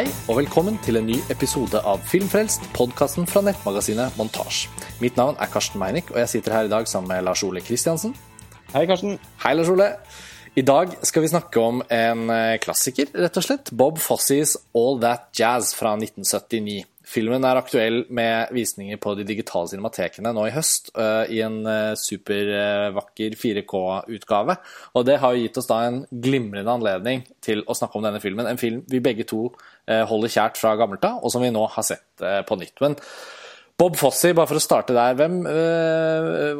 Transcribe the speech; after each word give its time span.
Hei 0.00 0.06
og 0.32 0.38
velkommen 0.38 0.78
til 0.80 0.96
en 0.96 1.04
ny 1.04 1.18
episode 1.28 1.76
av 1.84 2.00
Filmfrelst, 2.08 2.70
podkasten 2.72 3.26
fra 3.28 3.42
nettmagasinet 3.44 4.14
Montasj. 4.16 4.62
Mitt 5.02 5.18
navn 5.20 5.36
er 5.36 5.50
Karsten 5.52 5.76
Meinick, 5.82 6.08
og 6.14 6.22
jeg 6.22 6.30
sitter 6.32 6.54
her 6.56 6.68
i 6.70 6.70
dag 6.72 6.86
sammen 6.88 7.10
med 7.12 7.26
Lars 7.26 7.42
Ole 7.44 7.60
Kristiansen. 7.60 8.14
Hei, 8.72 8.86
Karsten. 8.88 9.18
Hei, 9.42 9.52
Lars 9.58 9.68
Ole. 9.68 9.90
I 10.56 10.64
dag 10.64 10.94
skal 11.04 11.26
vi 11.26 11.32
snakke 11.34 11.60
om 11.60 11.82
en 11.84 12.32
eh, 12.32 12.56
klassiker, 12.64 13.12
rett 13.12 13.36
og 13.42 13.44
slett. 13.44 13.74
Bob 13.76 14.00
Fosses 14.00 14.56
All 14.72 14.96
That 15.04 15.28
Jazz 15.36 15.76
fra 15.76 15.92
1979. 15.98 16.86
Filmen 17.10 17.42
er 17.42 17.58
aktuell 17.58 18.04
med 18.14 18.52
visninger 18.54 18.98
på 19.02 19.16
de 19.18 19.24
digitale 19.26 19.66
cinematekene 19.72 20.30
nå 20.34 20.44
i 20.46 20.52
høst, 20.54 20.92
uh, 20.94 21.24
i 21.26 21.40
en 21.42 21.58
uh, 21.66 21.96
supervakker 21.98 23.34
4K-utgave. 23.40 24.54
Og 24.94 25.06
det 25.08 25.16
har 25.22 25.34
jo 25.34 25.42
gitt 25.42 25.58
oss 25.58 25.66
da 25.70 25.80
en 25.88 26.00
glimrende 26.10 26.70
anledning 26.70 27.24
til 27.42 27.64
å 27.66 27.74
snakke 27.74 27.98
om 27.98 28.06
denne 28.06 28.22
filmen. 28.22 28.46
En 28.46 28.60
film 28.60 28.84
vi 28.90 29.02
begge 29.02 29.26
to 29.26 29.48
uh, 29.50 30.04
holder 30.06 30.34
kjært 30.36 30.60
fra 30.60 30.76
gammelt 30.78 31.06
av, 31.08 31.18
og 31.24 31.34
som 31.34 31.42
vi 31.42 31.50
nå 31.54 31.64
har 31.74 31.86
sett 31.86 32.22
på 32.46 32.58
nytt. 32.60 32.76
Men 32.84 32.94
Bob 33.80 33.96
Fossi, 33.96 34.30
bare 34.36 34.50
for 34.50 34.60
å 34.60 34.62
starte 34.62 34.94
der, 34.94 35.16
hvem, 35.16 35.38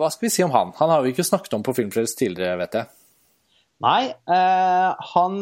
hva 0.00 0.08
skal 0.08 0.24
vi 0.24 0.30
si 0.32 0.40
om 0.40 0.54
han? 0.54 0.70
Han 0.78 0.88
har 0.88 1.04
vi 1.04 1.12
ikke 1.12 1.26
snakket 1.28 1.52
om 1.52 1.64
på 1.66 1.74
Filmfrelst 1.76 2.16
tidligere, 2.16 2.56
vet 2.62 2.78
jeg. 2.78 2.88
Nei, 3.84 4.00
han 5.12 5.36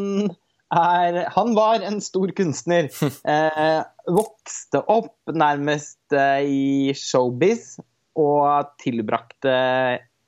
er 0.74 1.28
Han 1.34 1.54
var 1.56 1.84
en 1.84 2.00
stor 2.04 2.32
kunstner. 2.36 2.90
Eh, 3.28 3.80
vokste 4.09 4.80
opp 4.88 5.32
nærmest 5.32 6.16
eh, 6.16 6.45
i 6.48 6.95
showbiz 6.96 7.76
og 8.18 8.73
tilbrakte 8.80 9.54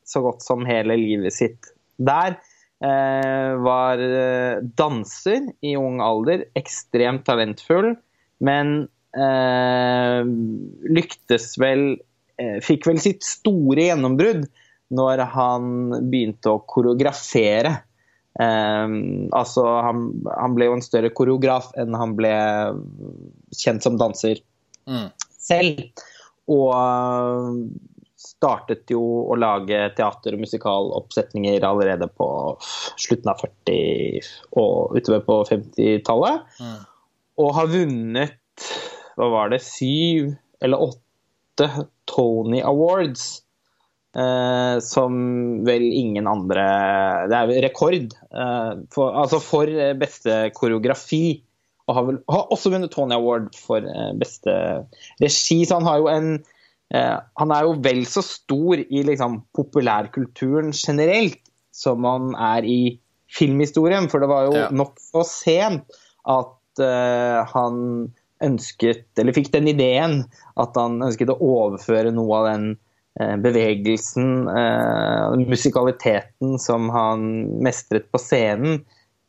så 0.04 0.22
godt 0.24 0.44
som 0.44 0.66
hele 0.68 0.98
livet 1.00 1.34
sitt 1.34 1.70
der. 1.96 2.36
Eh, 2.80 3.50
var 3.60 4.00
eh, 4.00 4.60
danser 4.76 5.50
i 5.64 5.74
ung 5.76 6.00
alder, 6.04 6.46
ekstremt 6.56 7.26
talentfull, 7.28 7.94
men 8.40 8.88
eh, 9.16 10.22
lyktes 10.88 11.52
vel 11.60 11.84
eh, 12.40 12.58
Fikk 12.64 12.88
vel 12.88 13.00
sitt 13.02 13.26
store 13.26 13.90
gjennombrudd 13.90 14.46
når 14.96 15.24
han 15.34 15.66
begynte 16.10 16.54
å 16.54 16.62
koreografere. 16.68 17.76
Um, 18.38 19.26
altså, 19.34 19.64
han, 19.82 20.04
han, 20.30 20.54
ble 20.54 20.68
jo 20.68 20.76
en 20.78 20.84
større 20.84 21.10
koreograf 21.10 21.72
enn 21.78 21.96
han 21.98 22.14
ble 22.18 22.30
kjent 23.58 23.84
som 23.84 23.98
danser 24.00 24.42
mm. 24.86 25.08
selv. 25.40 25.82
Og 26.50 26.68
uh, 26.74 27.58
startet 28.20 28.92
jo 28.92 29.02
å 29.32 29.36
lage 29.38 29.82
teater- 29.96 30.36
og 30.36 30.44
musikaloppsetninger 30.44 31.64
allerede 31.66 32.08
på 32.12 32.28
slutten 33.00 33.32
av 33.32 33.42
40- 33.42 34.30
og 34.60 34.96
utover 34.96 35.24
på 35.26 35.40
50-tallet. 35.50 36.46
Mm. 36.60 36.78
Og 37.40 37.54
har 37.56 37.72
vunnet 37.72 38.36
hva 39.18 39.28
var 39.32 39.52
det, 39.52 39.60
syv 39.64 40.34
eller 40.64 40.82
åtte 40.90 41.68
Tony 42.08 42.60
Awards 42.64 43.42
Uh, 44.10 44.82
som 44.82 45.12
vel 45.62 45.84
ingen 45.86 46.26
andre 46.26 46.64
Det 47.30 47.36
er 47.36 47.46
vel 47.46 47.60
rekord. 47.62 48.14
Uh, 48.34 48.82
for, 48.90 49.14
altså 49.14 49.38
for 49.42 49.70
beste 50.00 50.48
koreografi. 50.56 51.44
Og 51.86 51.94
har, 51.94 52.06
vel, 52.08 52.18
har 52.30 52.50
også 52.50 52.72
vunnet 52.74 52.90
Tony 52.90 53.14
Award 53.14 53.52
for 53.54 53.86
uh, 53.86 54.10
beste 54.18 54.56
regi. 55.22 55.60
Så 55.62 55.78
han 55.78 55.86
har 55.86 56.02
jo 56.02 56.10
en 56.14 56.32
Han 56.90 57.52
er 57.54 57.68
jo 57.68 57.76
vel 57.78 58.00
så 58.10 58.18
stor 58.26 58.80
i 58.82 59.02
liksom, 59.06 59.36
populærkulturen 59.54 60.72
generelt 60.74 61.38
som 61.70 62.02
han 62.02 62.32
er 62.34 62.66
i 62.66 62.80
filmhistorien. 63.30 64.08
For 64.10 64.18
det 64.18 64.26
var 64.26 64.48
jo 64.48 64.56
ja. 64.56 64.64
nokså 64.74 65.22
sent 65.22 66.00
at 66.26 66.82
han 67.52 67.78
ønsket, 68.42 69.06
eller 69.22 69.38
fikk 69.38 69.52
den 69.54 69.70
ideen, 69.70 70.16
at 70.58 70.74
han 70.82 70.98
ønsket 70.98 71.30
å 71.30 71.38
overføre 71.38 72.10
noe 72.16 72.40
av 72.40 72.48
den 72.48 72.66
Eh, 72.74 72.89
bevegelsen, 73.42 74.30
eh, 74.48 75.36
musikaliteten 75.48 76.58
som 76.62 76.88
han 76.94 77.26
mestret 77.64 78.10
på 78.12 78.20
scenen, 78.22 78.80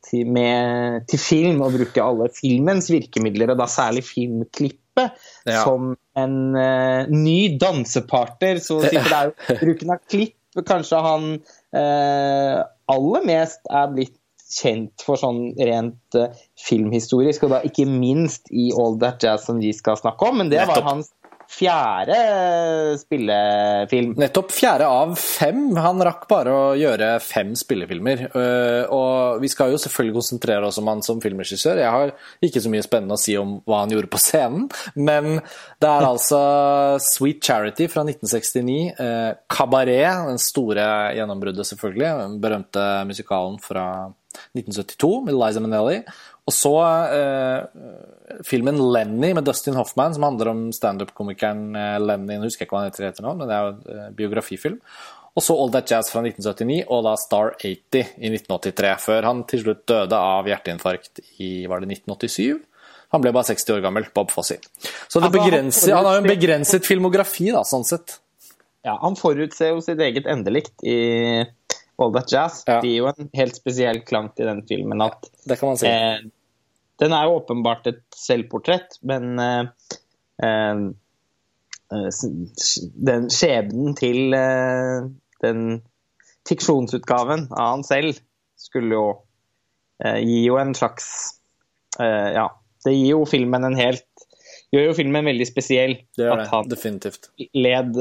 til, 0.08 0.30
med, 0.34 1.06
til, 1.10 1.22
film, 1.22 1.62
og 1.62 1.76
bruke 1.76 2.04
alle 2.04 2.30
filmens 2.34 2.90
virkemidler, 2.92 3.54
og 3.54 3.60
da 3.62 3.68
særlig 3.70 4.04
filmklippet, 4.08 5.18
ja. 5.46 5.62
som 5.62 5.94
en 6.18 6.38
uh, 6.58 7.12
ny 7.14 7.54
dansepartner. 7.62 8.60
Så 8.64 8.82
det 8.84 9.04
er 9.04 9.30
jo 9.30 9.60
bruken 9.62 9.94
av 9.94 10.02
klipp 10.10 10.38
kanskje 10.68 11.00
han 11.00 11.28
uh, 11.78 12.58
aller 12.92 13.28
mest 13.30 13.70
er 13.72 13.94
blitt 13.94 14.18
kjent 14.52 15.06
for 15.06 15.20
sånn 15.20 15.54
rent 15.56 16.18
uh, 16.20 16.34
filmhistorisk, 16.60 17.46
og 17.48 17.56
da 17.56 17.62
ikke 17.68 17.88
minst 17.88 18.52
i 18.52 18.72
All 18.76 19.00
That 19.00 19.24
Jazz 19.24 19.48
som 19.48 19.62
vi 19.64 19.72
skal 19.76 20.00
snakke 20.02 20.28
om. 20.28 20.42
Men 20.42 20.52
det 20.52 20.66
var 20.68 20.84
hans 20.90 21.14
fjerde 21.52 22.18
spillefilm. 23.02 24.14
Nettopp 24.20 24.54
fjerde 24.56 24.88
av 24.88 25.14
fem. 25.20 25.76
Han 25.76 26.02
rakk 26.06 26.24
bare 26.30 26.54
å 26.54 26.64
gjøre 26.80 27.14
fem 27.24 27.52
spillefilmer. 27.60 28.24
Eh, 28.30 28.94
og 28.94 29.42
vi 29.44 29.50
skal 29.52 29.74
jo 29.74 29.82
selvfølgelig 29.82 30.16
konsentrere 30.18 30.70
oss 30.70 30.80
om 30.82 30.90
han 30.92 31.04
som 31.06 31.22
filmregissør. 31.24 31.82
Jeg 31.84 31.96
har 31.96 32.14
ikke 32.46 32.64
så 32.64 32.72
mye 32.72 32.86
spennende 32.86 33.18
å 33.18 33.22
si 33.22 33.36
om 33.40 33.58
hva 33.68 33.84
han 33.84 33.94
gjorde 33.94 34.12
på 34.12 34.22
scenen, 34.22 34.70
men 34.96 35.42
det 35.82 35.90
er 35.90 36.08
altså 36.08 36.42
Sweet 37.04 37.44
Charity 37.44 37.90
fra 37.92 38.06
1969, 38.08 38.80
eh, 38.96 39.30
Cabaret, 39.52 40.26
den 40.32 40.42
store 40.42 40.88
gjennombruddet 41.18 41.68
selvfølgelig, 41.68 42.10
den 42.24 42.42
berømte 42.44 42.88
musikalen 43.10 43.60
fra 43.62 43.86
1972 44.58 45.12
med 45.28 45.38
Liza 45.38 45.64
Minnelli. 45.64 46.02
Og 46.50 46.56
så 46.56 46.74
eh, 47.14 48.38
filmen 48.48 48.80
'Lenny' 48.82 49.36
med 49.38 49.46
Dustin 49.46 49.78
Hoffman, 49.78 50.16
som 50.16 50.26
handler 50.26 50.52
om 50.52 50.64
standup-komikeren 50.76 51.76
eh, 51.78 51.98
Lenny. 52.02 52.38
Nå 52.38 52.50
husker 52.50 52.66
jeg 52.66 52.70
ikke 52.70 52.78
hva 52.78 52.86
han 52.86 52.92
heter, 52.92 53.10
heter 53.12 53.28
nå, 53.28 53.36
men 53.38 53.50
det 53.50 53.58
er 53.58 53.68
jo 53.68 53.74
en 53.76 54.00
eh, 54.00 54.14
biografifilm. 54.18 54.80
Og 55.32 55.46
så 55.46 55.56
All 55.56 55.72
That 55.72 55.92
Jazz 55.92 56.10
fra 56.12 56.24
1979, 56.26 56.82
og 56.92 57.06
da 57.08 57.14
Star 57.20 57.54
80 57.62 58.18
i 58.20 58.32
1983. 58.34 58.96
Før 59.06 59.30
han 59.30 59.46
til 59.48 59.64
slutt 59.64 59.86
døde 59.88 60.18
av 60.18 60.50
hjerteinfarkt 60.50 61.24
i 61.40 61.54
var 61.72 61.84
det 61.84 61.94
1987. 61.94 62.60
Han 63.12 63.24
ble 63.24 63.32
bare 63.36 63.52
60 63.52 63.76
år 63.76 63.84
gammel, 63.84 64.08
Bob 64.16 64.32
Fosse. 64.32 64.58
Så 65.12 65.22
han 65.22 65.32
har 65.32 66.18
jo 66.18 66.20
en 66.24 66.28
begrenset 66.28 66.88
filmografi, 66.88 67.50
da, 67.52 67.64
sånn 67.68 67.88
sett. 67.88 68.18
Ja, 68.88 68.96
han 69.04 69.18
forutser 69.20 69.76
jo 69.76 69.82
sitt 69.84 70.00
eget 70.02 70.28
endelikt 70.32 70.82
i 70.82 71.44
All 72.02 72.14
That 72.14 72.32
Jazz. 72.32 72.64
Ja. 72.68 72.80
Det 72.82 72.90
gir 72.90 73.04
jo 73.04 73.10
en 73.12 73.30
helt 73.38 73.58
spesiell 73.58 74.02
klang 74.08 74.32
til 74.38 74.50
den 74.50 74.64
filmen. 74.68 75.04
At, 75.04 75.28
det 75.46 75.60
kan 75.60 75.74
man 75.74 75.80
si. 75.82 75.90
Eh, 75.90 76.22
den 77.02 77.16
er 77.18 77.28
jo 77.28 77.40
åpenbart 77.40 77.88
et 77.90 78.04
selvportrett, 78.18 79.00
men 79.08 79.40
eh, 79.42 79.64
eh, 80.46 80.84
eh 81.92 82.22
den 83.10 83.28
skjebnen 83.34 83.98
til 84.00 84.36
eh, 84.38 85.10
den 85.44 85.66
fiksjonsutgaven 86.48 87.50
av 87.52 87.76
han 87.76 87.84
selv 87.86 88.22
skulle 88.60 88.96
jo 88.96 89.08
eh, 90.04 90.22
gi 90.22 90.46
jo 90.46 90.58
en 90.62 90.74
slags 90.78 91.12
Ja, 92.00 92.46
det 92.86 92.94
gir 92.96 93.10
jo 93.12 93.26
filmen 93.28 93.68
en 93.68 93.76
helt 93.76 94.08
Gjør 94.72 94.86
jo 94.88 94.94
filmen 94.96 95.28
veldig 95.28 95.46
spesiell. 95.46 95.98
Det 96.16 96.24
gjør 96.24 96.38
det, 96.40 96.46
at 96.46 96.54
han 96.54 96.70
definitivt. 96.72 97.28
led 97.60 97.98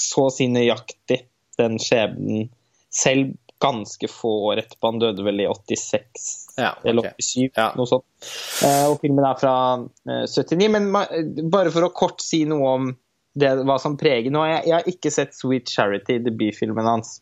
så 0.00 0.24
si 0.34 0.48
nøyaktig 0.50 1.20
den 1.60 1.78
skjebnen 1.78 2.48
selv 2.94 3.34
ganske 3.64 4.08
få 4.08 4.32
år 4.50 4.64
etterpå. 4.64 4.90
Han 4.90 5.00
døde 5.02 5.24
vel 5.24 5.40
i 5.40 5.46
86 5.48 6.26
ja, 6.56 6.72
okay. 6.72 6.90
eller 6.90 7.14
87, 7.18 7.50
ja. 7.56 7.70
noe 7.78 7.88
sånt. 7.88 8.06
Eh, 8.66 8.84
og 8.90 8.98
filmen 9.02 9.24
er 9.26 9.38
fra 9.40 9.54
eh, 10.10 10.26
79. 10.28 10.68
Men 10.74 10.90
bare 11.52 11.72
for 11.74 11.86
å 11.86 11.92
kort 11.96 12.22
si 12.24 12.44
noe 12.48 12.74
om 12.78 12.90
det, 13.34 13.50
hva 13.66 13.78
som 13.82 13.96
preger 13.98 14.34
nå. 14.34 14.44
Jeg, 14.50 14.66
jeg 14.68 14.76
har 14.76 14.90
ikke 14.90 15.14
sett 15.14 15.34
'Sweet 15.34 15.72
Charity', 15.72 16.20
debutfilmen 16.22 16.86
hans. 16.86 17.16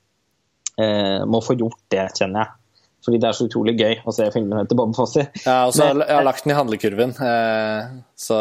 Eh, 0.81 1.23
må 1.29 1.43
få 1.45 1.57
gjort 1.61 1.81
det, 1.93 2.09
kjenner 2.19 2.45
jeg. 2.45 2.59
Fordi 3.03 3.19
det 3.19 3.29
er 3.29 3.35
så 3.35 3.47
utrolig 3.49 3.75
gøy 3.81 3.97
å 4.07 4.15
se 4.15 4.29
filmene 4.35 4.63
til 4.71 4.79
Bob 4.79 4.93
Fosse. 4.95 5.25
Ja, 5.43 5.65
og 5.67 5.75
så 5.75 5.89
har 5.89 6.03
jeg 6.07 6.27
lagt 6.27 6.45
den 6.47 6.55
i 6.55 6.59
handlekurven. 6.59 7.15
Eh, 7.19 7.89
så 8.23 8.39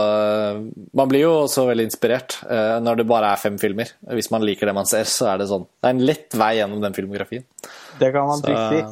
man 0.97 1.09
blir 1.09 1.25
jo 1.25 1.31
også 1.47 1.65
veldig 1.71 1.87
inspirert 1.89 2.37
eh, 2.45 2.75
når 2.83 3.01
det 3.01 3.07
bare 3.09 3.31
er 3.33 3.41
fem 3.41 3.57
filmer. 3.61 3.89
Hvis 4.13 4.29
man 4.33 4.45
liker 4.45 4.69
det 4.69 4.75
man 4.77 4.89
ser, 4.89 5.09
så 5.09 5.31
er 5.33 5.41
det 5.41 5.49
sånn. 5.49 5.65
Det 5.81 5.89
er 5.89 5.97
en 5.97 6.05
lett 6.11 6.37
vei 6.37 6.51
gjennom 6.59 6.83
den 6.85 6.97
filmografien. 6.97 7.47
Det 7.97 8.11
kan 8.13 8.29
man 8.29 8.45
trygt 8.45 8.75
si. 8.75 8.83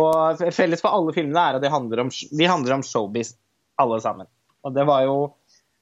Og 0.00 0.44
felles 0.54 0.80
for 0.80 0.94
alle 0.94 1.12
filmene 1.12 1.42
er 1.50 1.58
at 1.58 1.64
de 1.64 1.72
handler 1.72 2.04
om, 2.04 2.10
de 2.10 2.48
handler 2.48 2.78
om 2.78 2.86
showbiz, 2.86 3.34
alle 3.80 4.00
sammen. 4.00 4.28
Og 4.64 4.72
det 4.76 4.86
var 4.88 5.04
jo 5.04 5.18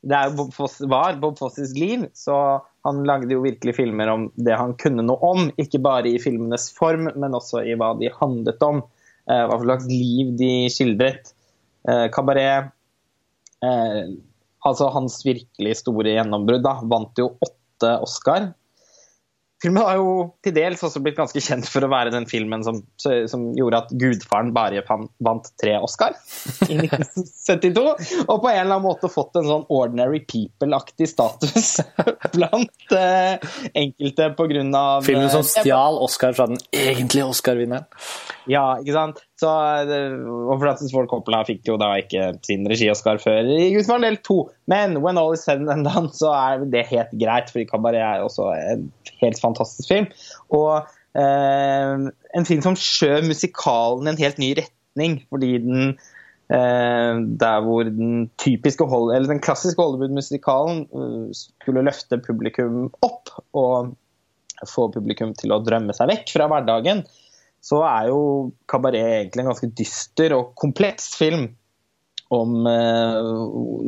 det 0.06 0.14
er 0.14 0.34
Bob 0.36 0.52
Foss, 0.54 0.78
var 0.86 1.16
Bob 1.18 1.38
Fosses 1.40 1.72
liv, 1.74 2.04
så 2.14 2.34
han 2.86 3.02
lagde 3.06 3.34
jo 3.34 3.42
virkelig 3.42 3.74
filmer 3.80 4.10
om 4.12 4.28
det 4.38 4.54
han 4.56 4.76
kunne 4.78 5.02
noe 5.04 5.18
om. 5.26 5.48
Ikke 5.58 5.80
bare 5.82 6.12
i 6.12 6.20
filmenes 6.22 6.68
form, 6.76 7.10
men 7.18 7.34
også 7.34 7.64
i 7.66 7.74
hva 7.78 7.92
de 7.98 8.12
handlet 8.20 8.62
om. 8.64 8.84
Eh, 9.28 9.44
hva 9.44 9.58
slags 9.60 9.88
liv 9.90 10.32
de 10.40 10.52
skildret. 10.72 11.34
Kabaret 12.14 12.72
eh, 13.62 13.68
eh, 13.68 14.08
Altså 14.66 14.88
hans 14.90 15.20
virkelig 15.22 15.76
store 15.78 16.16
gjennombrudd, 16.16 16.66
vant 16.90 17.20
jo 17.20 17.28
åtte 17.46 17.92
Oscar. 18.02 18.48
Filmen 19.62 19.82
har 19.82 19.98
jo 19.98 20.10
til 20.44 20.54
dels 20.56 20.82
også 20.86 21.02
blitt 21.02 21.18
ganske 21.18 21.40
kjent 21.42 21.68
for 21.70 21.84
å 21.84 21.90
være 21.90 22.12
den 22.14 22.28
filmen 22.30 22.62
som, 22.66 22.80
som 22.98 23.46
gjorde 23.58 23.82
at 23.82 23.94
gudfaren 24.00 24.52
bare 24.56 24.84
vant 24.86 25.50
tre 25.60 25.76
Oscar 25.82 26.16
i 26.68 26.78
1972. 26.84 27.84
Og 28.26 28.42
på 28.42 28.50
en 28.50 28.60
eller 28.60 28.76
annen 28.76 28.86
måte 28.86 29.10
fått 29.12 29.38
en 29.40 29.48
sånn 29.50 29.66
Ordinary 29.72 30.22
People-aktig 30.28 31.10
status 31.10 31.78
blant 32.36 32.96
eh, 32.96 33.38
enkelte 33.74 34.30
pga. 34.38 34.84
Filmen 35.06 35.30
som 35.32 35.46
stjal 35.46 35.98
Oscar 36.02 36.36
fra 36.36 36.48
den 36.50 36.60
egentlige 36.72 37.28
Oscar-vinneren. 37.28 37.88
Ja, 38.48 38.78
ikke 38.80 38.94
sant. 38.96 39.24
Så, 39.38 39.48
og 40.50 40.56
Francis 40.58 40.90
Ford 40.90 41.06
Coppola 41.10 41.44
fikk 41.46 41.68
jo 41.68 41.76
da 41.78 41.92
ikke 42.00 42.32
sin 42.46 42.66
regi-Oscar 42.66 43.20
før 43.22 43.46
i 43.54 43.68
Gudfaren 43.70 44.02
del 44.02 44.18
to. 44.26 44.40
Men 44.70 44.96
when 45.04 45.20
all 45.20 45.36
is 45.36 45.44
said 45.46 45.62
and 45.62 45.86
done, 45.86 46.10
så 46.10 46.32
er 46.34 46.64
det 46.72 46.88
helt 46.90 47.12
greit, 47.20 47.52
fordi 47.54 47.68
Cabaret 47.70 48.02
er 48.02 48.24
også 48.24 48.48
en 48.56 48.88
helt 49.20 49.38
fantastisk 49.38 49.92
film. 49.92 50.08
Og 50.58 50.88
eh, 51.14 52.08
en 52.10 52.48
film 52.48 52.64
som 52.66 52.78
skjøv 52.78 53.28
musikalen 53.30 54.10
i 54.10 54.14
en 54.16 54.22
helt 54.24 54.42
ny 54.42 54.50
retning, 54.58 55.20
fordi 55.30 55.52
den 55.62 55.86
eh, 56.50 57.22
der 57.44 57.62
hvor 57.62 57.86
den 57.86 58.26
typiske 58.42 58.90
eller 58.90 59.30
den 59.30 59.44
klassiske 59.44 59.78
Hollywood-musikalen 59.78 60.82
uh, 60.90 61.30
skulle 61.30 61.86
løfte 61.86 62.18
publikum 62.26 62.88
opp 63.06 63.30
og 63.54 63.94
få 64.66 64.88
publikum 64.90 65.30
til 65.38 65.54
å 65.54 65.62
drømme 65.62 65.94
seg 65.94 66.10
vekk 66.10 66.34
fra 66.34 66.50
hverdagen, 66.50 67.06
så 67.68 67.82
er 67.84 68.08
jo 68.08 68.20
Kabaret 68.70 69.00
egentlig 69.02 69.44
en 69.44 69.50
ganske 69.52 69.70
dyster 69.76 70.34
og 70.36 70.54
kompleks 70.60 71.10
film 71.18 71.50
om 72.34 72.66
eh, 72.68 73.28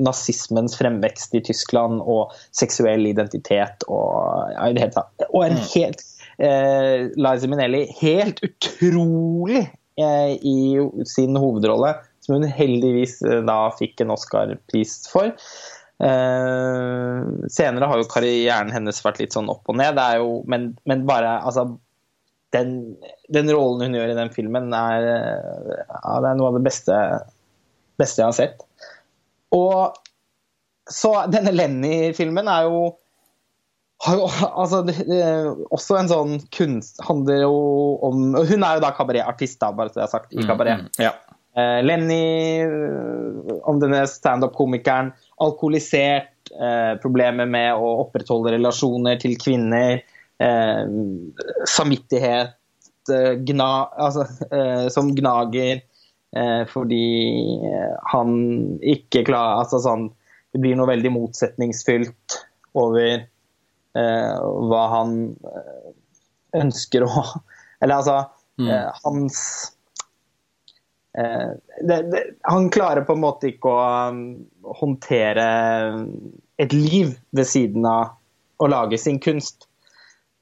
nazismens 0.01 0.77
fremvekst 0.79 1.35
i 1.37 1.43
Tyskland 1.45 2.01
og 2.01 2.33
seksuell 2.57 3.05
identitet 3.11 3.85
og 3.89 4.53
ja, 4.55 4.69
i 4.69 4.77
det 4.77 4.87
hele 4.87 4.97
tatt. 4.97 5.27
Og 5.29 5.45
en 5.45 5.59
mm. 5.59 5.67
helt 5.75 6.05
eh, 6.41 7.11
Liza 7.21 7.51
Minnelli 7.51 7.85
helt 8.01 8.41
utrolig 8.47 9.67
eh, 10.01 10.33
i 10.37 10.79
sin 11.09 11.37
hovedrolle, 11.37 11.95
som 12.25 12.39
hun 12.39 12.49
heldigvis 12.49 13.21
eh, 13.29 13.43
da 13.49 13.61
fikk 13.77 14.01
en 14.05 14.17
Oscar-pris 14.17 14.97
for. 15.13 15.35
Eh, 16.01 17.29
senere 17.53 17.93
har 17.93 18.01
jo 18.01 18.09
karrieren 18.09 18.73
hennes 18.73 19.05
vært 19.05 19.21
litt 19.21 19.37
sånn 19.37 19.53
opp 19.53 19.69
og 19.69 19.77
ned, 19.81 20.01
jo, 20.17 20.41
men, 20.49 20.73
men, 20.89 21.05
bare 21.09 21.43
altså 21.45 21.75
den, 22.55 22.77
den, 23.31 23.51
rollen 23.55 23.87
hun 23.87 23.99
gjør 23.99 24.13
i 24.13 24.19
den 24.19 24.33
filmen, 24.35 24.73
er, 24.75 25.07
ja, 25.07 26.15
det 26.23 26.33
er 26.33 26.39
noe 26.39 26.51
av 26.51 26.59
det 26.59 26.65
beste, 26.67 26.97
beste 28.01 28.23
jeg 28.23 28.27
har 28.27 28.37
sett. 28.37 28.65
Og 29.55 29.99
så 30.91 31.13
denne 31.31 31.53
Lenny-filmen 31.55 32.51
er 32.51 32.67
jo 32.67 32.83
har 34.01 34.17
jo 34.17 34.29
altså, 34.49 34.79
også 35.69 35.97
en 35.99 36.09
sånn 36.09 36.39
kunst 36.57 37.03
handler 37.05 37.43
jo 37.43 37.57
om 38.07 38.31
Hun 38.33 38.65
er 38.65 38.79
jo 38.79 38.85
da 38.87 38.95
kabaretartist, 38.97 39.59
da, 39.61 39.75
bare 39.77 39.93
så 39.93 40.01
jeg 40.01 40.07
har 40.07 40.15
sagt, 40.15 40.33
i 40.33 40.47
kabaret. 40.49 40.87
Mm, 40.87 40.89
mm, 40.89 41.03
ja. 41.05 41.11
eh, 41.53 41.81
Lenny, 41.85 42.23
om 43.69 43.83
denne 43.83 44.07
standup-komikeren, 44.09 45.13
alkoholisert, 45.45 46.33
eh, 46.57 46.95
problemer 47.03 47.51
med 47.51 47.77
å 47.77 47.93
opprettholde 48.07 48.55
relasjoner 48.57 49.21
til 49.21 49.37
kvinner 49.41 49.99
eh, 49.99 50.17
samvittighet 51.69 52.57
eh, 53.13 53.33
gna, 53.33 53.71
altså, 53.97 54.27
eh, 54.53 54.89
som 54.89 55.15
gnager 55.17 55.83
eh, 56.37 56.63
fordi 56.71 57.05
han 58.13 58.33
ikke 58.81 59.25
klarer 59.29 59.65
altså 59.65 59.83
sånn, 59.85 60.11
Det 60.51 60.59
blir 60.59 60.75
noe 60.75 60.91
veldig 60.91 61.13
motsetningsfylt 61.15 62.41
over 62.75 63.21
eh, 63.21 64.39
hva 64.71 64.87
han 64.97 65.13
eh, 65.47 65.93
ønsker 66.59 67.07
å 67.07 67.13
Eller 67.81 68.01
altså 68.01 68.17
mm. 68.61 68.73
hans 69.05 69.37
det, 71.11 71.97
det, 72.13 72.19
han 72.47 72.69
klarer 72.71 73.03
på 73.03 73.17
en 73.17 73.23
måte 73.25 73.49
ikke 73.51 73.71
å 73.73 73.87
um, 74.13 74.19
håndtere 74.79 75.47
et 76.61 76.75
liv 76.77 77.17
ved 77.35 77.49
siden 77.51 77.89
av 77.89 78.13
å 78.63 78.69
lage 78.71 79.01
sin 79.01 79.19
kunst 79.23 79.67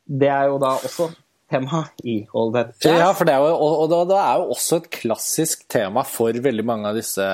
det 0.08 0.30
er 0.32 0.48
jo 0.48 0.58
da 0.62 0.74
også 0.80 1.10
tema 1.48 1.82
i 2.04 2.18
All 2.36 2.52
That 2.52 2.74
Jazz. 2.76 2.98
Ja, 3.00 3.12
for 3.16 3.28
det 3.28 3.34
er 3.34 3.44
jo, 3.44 3.68
og 3.84 3.92
det 4.10 4.16
er 4.16 4.40
jo 4.40 4.50
også 4.54 4.80
et 4.82 4.90
klassisk 4.98 5.64
tema 5.70 6.04
for 6.08 6.36
veldig 6.44 6.64
mange 6.66 6.90
av 6.90 6.98
disse 6.98 7.24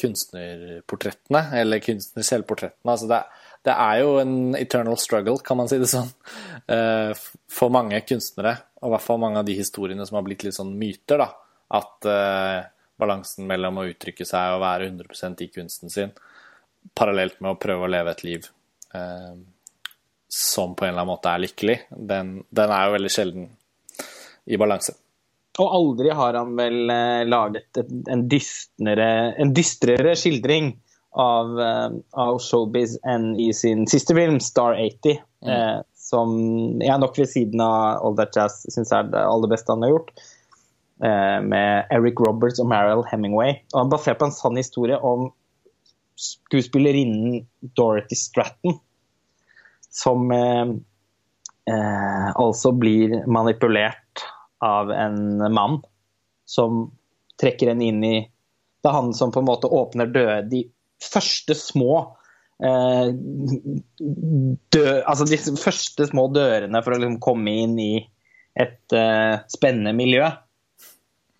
kunstnerportrettene, 0.00 1.44
eller 1.60 1.82
kunstnerselvportrettene. 1.84 2.92
Altså 2.92 3.08
det, 3.10 3.22
det, 3.68 3.76
er 3.76 4.02
jo 4.02 4.18
en 4.22 4.34
eternal 4.58 4.98
struggle, 5.00 5.38
kan 5.44 5.60
man 5.60 5.70
si 5.72 5.80
det 5.80 5.88
sånn, 5.92 6.10
eh, 6.76 7.12
for 7.52 7.72
mange 7.74 8.00
kunstnere. 8.08 8.58
Og 8.82 8.90
i 8.90 8.94
hvert 8.96 9.06
fall 9.06 9.22
mange 9.22 9.40
av 9.40 9.48
de 9.48 9.56
historiene 9.56 10.04
som 10.08 10.18
har 10.18 10.26
blitt 10.26 10.44
litt 10.44 10.58
sånn 10.58 10.74
myter, 10.78 11.22
da. 11.22 11.30
At 11.72 12.04
uh, 12.04 12.58
balansen 13.00 13.46
mellom 13.48 13.78
å 13.80 13.86
uttrykke 13.88 14.26
seg 14.28 14.56
og 14.56 14.60
være 14.60 14.90
100% 14.90 15.40
i 15.40 15.46
kunsten 15.54 15.92
sin, 15.92 16.10
parallelt 16.98 17.38
med 17.40 17.54
å 17.54 17.60
prøve 17.62 17.86
å 17.86 17.92
leve 17.94 18.12
et 18.12 18.24
liv. 18.26 18.48
Uh, 18.92 19.38
som 20.32 20.72
på 20.74 20.86
en 20.86 20.94
eller 20.94 21.02
annen 21.02 21.12
måte 21.12 21.28
er 21.28 21.42
lykkelig, 21.42 21.78
den, 21.92 22.38
den 22.48 22.72
er 22.72 22.86
jo 22.88 22.94
veldig 22.96 23.12
sjelden 23.12 23.48
i 24.48 24.58
balanse. 24.60 24.94
Og 25.60 25.74
aldri 25.76 26.12
har 26.16 26.38
han 26.38 26.54
vel 26.56 26.88
eh, 26.88 27.24
laget 27.28 27.80
en, 28.08 28.22
dystnere, 28.32 29.08
en 29.36 29.52
dystrere 29.52 30.14
skildring 30.16 30.70
av, 31.20 31.50
eh, 31.60 31.88
av, 32.24 32.38
showbiz 32.40 32.94
enn 33.04 33.34
i 33.36 33.50
sin 33.52 33.84
siste 33.90 34.16
film, 34.16 34.38
Star 34.40 34.78
80. 34.80 35.20
Mm. 35.44 35.50
Eh, 35.52 35.80
som 36.02 36.32
jeg 36.80 37.00
nok 37.02 37.20
ved 37.20 37.28
siden 37.28 37.60
av 37.64 38.00
All 38.06 38.16
That 38.16 38.36
Jazz 38.36 38.64
syns 38.72 38.92
er 38.96 39.12
det 39.12 39.20
aller 39.20 39.52
beste 39.52 39.72
han 39.72 39.84
har 39.84 39.92
gjort. 39.92 40.10
Eh, 41.04 41.38
med 41.44 41.92
Eric 41.92 42.20
Roberts 42.24 42.62
og 42.62 42.70
Mariel 42.72 43.04
Hemingway. 43.10 43.58
Og 43.74 43.82
han 43.82 43.92
basert 43.92 44.20
på 44.22 44.30
en 44.30 44.34
sann 44.34 44.56
historie 44.56 44.96
om 44.96 45.28
skuespillerinnen 46.16 47.42
Dorothy 47.76 48.16
Stratton 48.16 48.80
som 49.92 50.30
eh, 50.32 50.72
eh, 51.70 52.28
altså 52.32 52.72
blir 52.72 53.22
manipulert 53.26 54.24
av 54.64 54.90
en 54.94 55.52
mann 55.52 55.80
som 56.48 56.86
trekker 57.40 57.72
henne 57.72 57.88
inn 57.90 58.04
i 58.04 58.16
Det 58.82 58.90
er 58.90 58.96
han 58.96 59.12
som 59.14 59.30
på 59.34 59.40
en 59.42 59.46
måte 59.46 59.70
åpner 59.70 60.10
døde, 60.10 60.42
de 60.50 60.64
første 61.02 61.54
små 61.58 62.16
eh, 62.62 63.10
dø, 64.74 64.86
Altså 65.00 65.26
de 65.28 65.38
første 65.60 66.06
små 66.10 66.28
dørene 66.34 66.82
for 66.82 66.94
å 66.94 67.02
liksom 67.02 67.20
komme 67.22 67.54
inn 67.64 67.76
i 67.82 67.92
et 68.58 68.94
eh, 68.96 69.38
spennende 69.48 69.94
miljø. 69.96 70.26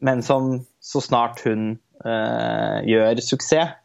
Men 0.02 0.22
som 0.26 0.54
så 0.82 1.02
snart 1.04 1.42
hun 1.46 1.74
eh, 2.04 2.78
gjør 2.88 3.20
suksess, 3.22 3.76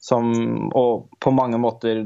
som, 0.00 0.30
og 0.72 1.10
på 1.20 1.30
mange 1.36 1.58
måter 1.60 2.00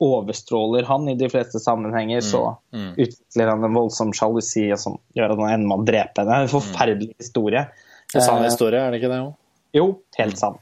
overstråler 0.00 0.86
han 0.88 1.08
i 1.12 1.14
de 1.18 1.28
fleste 1.28 1.60
sammenhenger, 1.60 2.22
så 2.24 2.42
mm. 2.72 2.80
mm. 2.80 2.92
utvikler 2.96 3.52
han 3.52 3.66
en 3.66 3.76
voldsom 3.76 4.14
sjalusi 4.16 4.64
som 4.80 4.96
gjør 5.16 5.34
at 5.34 5.42
han 5.42 5.52
ender 5.52 5.68
med 5.68 5.82
å 5.82 5.86
drepe 5.90 6.24
henne. 6.24 6.38
En 6.46 6.52
forferdelig 6.52 7.12
historie. 7.20 7.66
En 8.14 8.24
sann 8.24 8.44
historie, 8.46 8.80
er 8.80 8.92
det 8.92 9.02
ikke 9.02 9.12
det 9.12 9.20
òg? 9.26 9.34
Jo, 9.76 9.86
helt 10.18 10.40
sann. 10.40 10.56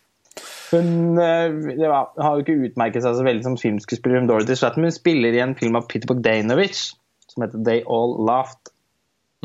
Hun 0.68 1.16
uh, 1.16 1.78
var, 1.80 2.10
har 2.20 2.34
jo 2.36 2.44
ikke 2.44 2.58
utmerket 2.68 3.04
seg 3.04 3.14
så 3.16 3.24
veldig 3.24 3.46
som 3.46 3.56
filmskuespiller, 3.60 4.26
Dorothy 4.28 4.58
Stratton, 4.58 4.84
hun 4.84 4.94
spiller 4.94 5.36
i 5.36 5.44
en 5.44 5.54
film 5.58 5.78
av 5.78 5.86
Peter 5.88 6.10
Bogdanovich 6.10 6.90
som 7.32 7.44
heter 7.44 7.62
They 7.64 7.84
All 7.86 8.18
Laughed. 8.26 8.74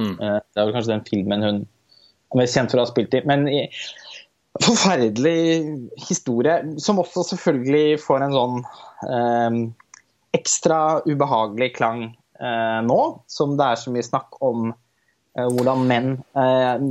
Mm. 0.02 0.18
Uh, 0.18 0.40
det 0.42 0.60
er 0.60 0.66
vel 0.66 0.76
kanskje 0.76 0.96
den 0.96 1.06
filmen 1.08 1.46
hun 1.46 1.62
er 1.64 2.42
mest 2.42 2.58
kjent 2.58 2.74
for 2.74 2.82
å 2.82 2.88
ha 2.88 2.90
spilt 2.90 3.16
i. 3.16 3.22
Men 3.30 3.46
i, 3.52 3.62
forferdelig 4.62 5.38
historie, 6.10 6.60
som 6.82 7.02
også 7.02 7.26
selvfølgelig 7.32 8.02
får 8.04 8.26
en 8.26 8.36
sånn 8.36 8.60
um, 9.08 9.62
ekstra 10.34 11.02
ubehagelig 11.06 11.76
klang 11.78 12.06
eh, 12.40 12.80
nå, 12.86 13.02
som 13.28 13.58
det 13.60 13.68
er 13.68 13.82
så 13.82 13.94
mye 13.94 14.06
snakk 14.06 14.40
om 14.44 14.72
eh, 14.72 15.46
hvordan 15.48 15.86
menn 15.90 16.16
eh, 16.38 16.88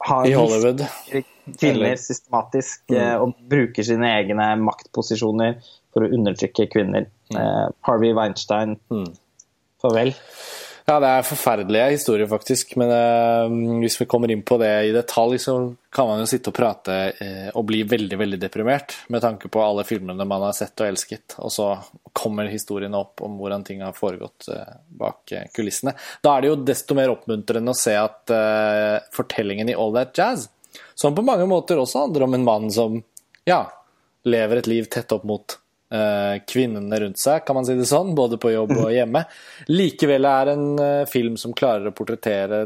har 0.00 0.28
I 0.28 0.32
Hollywood. 0.32 0.86
kvinner 1.60 1.96
systematisk 1.96 2.88
mm. 2.88 2.96
Eh, 2.96 3.16
og 3.20 3.36
bruker 3.50 3.86
sine 3.86 4.14
egne 4.20 4.54
maktposisjoner 4.62 5.58
for 5.92 6.06
å 6.06 6.12
undertrykke 6.14 6.70
kvinner. 6.72 7.10
Mm. 7.32 7.36
Eh, 7.42 7.66
Harvey 7.88 8.16
Weinstein, 8.16 8.78
mm. 8.92 9.12
farvel. 9.82 10.14
Ja, 10.90 10.96
det 10.98 11.06
er 11.06 11.26
forferdelige 11.26 11.90
historier, 11.92 12.26
faktisk. 12.26 12.72
Men 12.80 12.90
uh, 12.90 13.78
hvis 13.78 13.94
vi 14.00 14.08
kommer 14.10 14.30
inn 14.32 14.42
på 14.42 14.56
det 14.58 14.72
i 14.88 14.94
detalj, 14.94 15.36
så 15.38 15.54
kan 15.94 16.08
man 16.08 16.22
jo 16.22 16.26
sitte 16.26 16.50
og 16.50 16.56
prate 16.56 16.96
uh, 17.14 17.50
og 17.54 17.62
bli 17.68 17.84
veldig, 17.86 18.18
veldig 18.18 18.40
deprimert 18.42 18.96
med 19.12 19.22
tanke 19.22 19.46
på 19.52 19.62
alle 19.62 19.84
filmene 19.86 20.26
man 20.26 20.48
har 20.48 20.56
sett 20.56 20.82
og 20.82 20.90
elsket. 20.90 21.36
Og 21.44 21.52
så 21.54 21.68
kommer 22.16 22.50
historiene 22.50 22.98
opp 22.98 23.22
om 23.26 23.36
hvordan 23.40 23.64
ting 23.66 23.84
har 23.84 23.96
foregått 23.96 24.48
uh, 24.52 24.76
bak 25.00 25.34
kulissene. 25.56 25.94
Da 26.24 26.36
er 26.36 26.44
det 26.44 26.52
jo 26.52 26.60
desto 26.72 26.96
mer 26.98 27.12
oppmuntrende 27.12 27.74
å 27.74 27.78
se 27.78 27.94
at 27.98 28.32
fortellingen 29.14 29.70
i 29.70 29.76
All 29.78 29.94
That 29.94 30.16
Jazz, 30.18 30.48
som 30.94 31.14
på 31.16 31.24
mange 31.26 31.46
måter 31.50 31.80
også 31.80 32.06
handler 32.06 32.26
om 32.26 32.36
en 32.36 32.46
mann 32.46 32.70
som 32.74 33.00
ja, 33.48 33.64
lever 34.24 34.60
et 34.60 34.70
liv 34.70 34.88
tett 34.92 35.12
opp 35.12 35.24
mot 35.28 35.56
eh, 35.92 36.42
kvinnene 36.48 37.00
rundt 37.00 37.20
seg, 37.20 37.44
kan 37.46 37.58
man 37.58 37.66
si 37.66 37.76
det 37.78 37.88
sånn, 37.88 38.14
både 38.18 38.38
på 38.40 38.52
jobb 38.54 38.74
og 38.76 38.92
hjemme. 38.94 39.24
Likevel 39.70 40.28
er 40.28 40.52
en 40.54 40.66
eh, 40.78 41.08
film 41.10 41.38
som 41.40 41.56
klarer 41.56 41.90
å 41.90 41.96
portrettere 41.96 42.64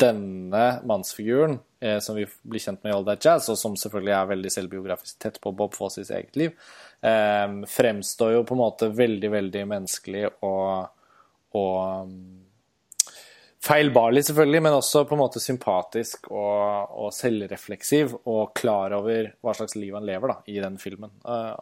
denne 0.00 0.66
mannsfiguren, 0.88 1.58
eh, 1.58 1.66
som 2.02 2.16
vi 2.16 2.26
blir 2.42 2.60
kjent 2.60 2.82
med 2.84 2.92
i 2.92 2.94
All 2.96 3.06
That 3.06 3.24
Jazz, 3.24 3.48
og 3.52 3.58
som 3.58 3.76
selvfølgelig 3.78 4.12
er 4.12 4.30
veldig 4.34 4.52
selvbiografisk 4.52 5.18
tett 5.22 5.40
på 5.40 5.52
Bob 5.56 5.76
Fossis 5.76 6.10
eget 6.12 6.36
liv, 6.36 6.52
eh, 7.00 7.46
fremstår 7.72 8.34
jo 8.36 8.44
på 8.44 8.56
en 8.56 8.62
måte 8.62 8.90
veldig, 8.92 9.30
veldig 9.32 9.64
menneskelig 9.70 10.26
og, 10.46 10.90
og 11.56 12.04
um, 12.04 12.14
feilbarlig, 13.64 14.24
selvfølgelig, 14.28 14.62
men 14.66 14.78
også 14.78 15.04
på 15.08 15.16
en 15.16 15.22
måte 15.22 15.42
sympatisk 15.42 16.30
og, 16.32 16.96
og, 17.04 17.12
selvrefleksiv 17.16 18.16
og 18.24 18.52
klar 18.56 18.96
over 18.96 19.32
hva 19.40 19.54
slags 19.56 19.76
liv 19.78 19.96
han 19.96 20.08
lever 20.08 20.34
da, 20.34 20.40
i 20.52 20.58
den 20.62 20.76
filmen. 20.80 21.12
Uh, 21.24 21.54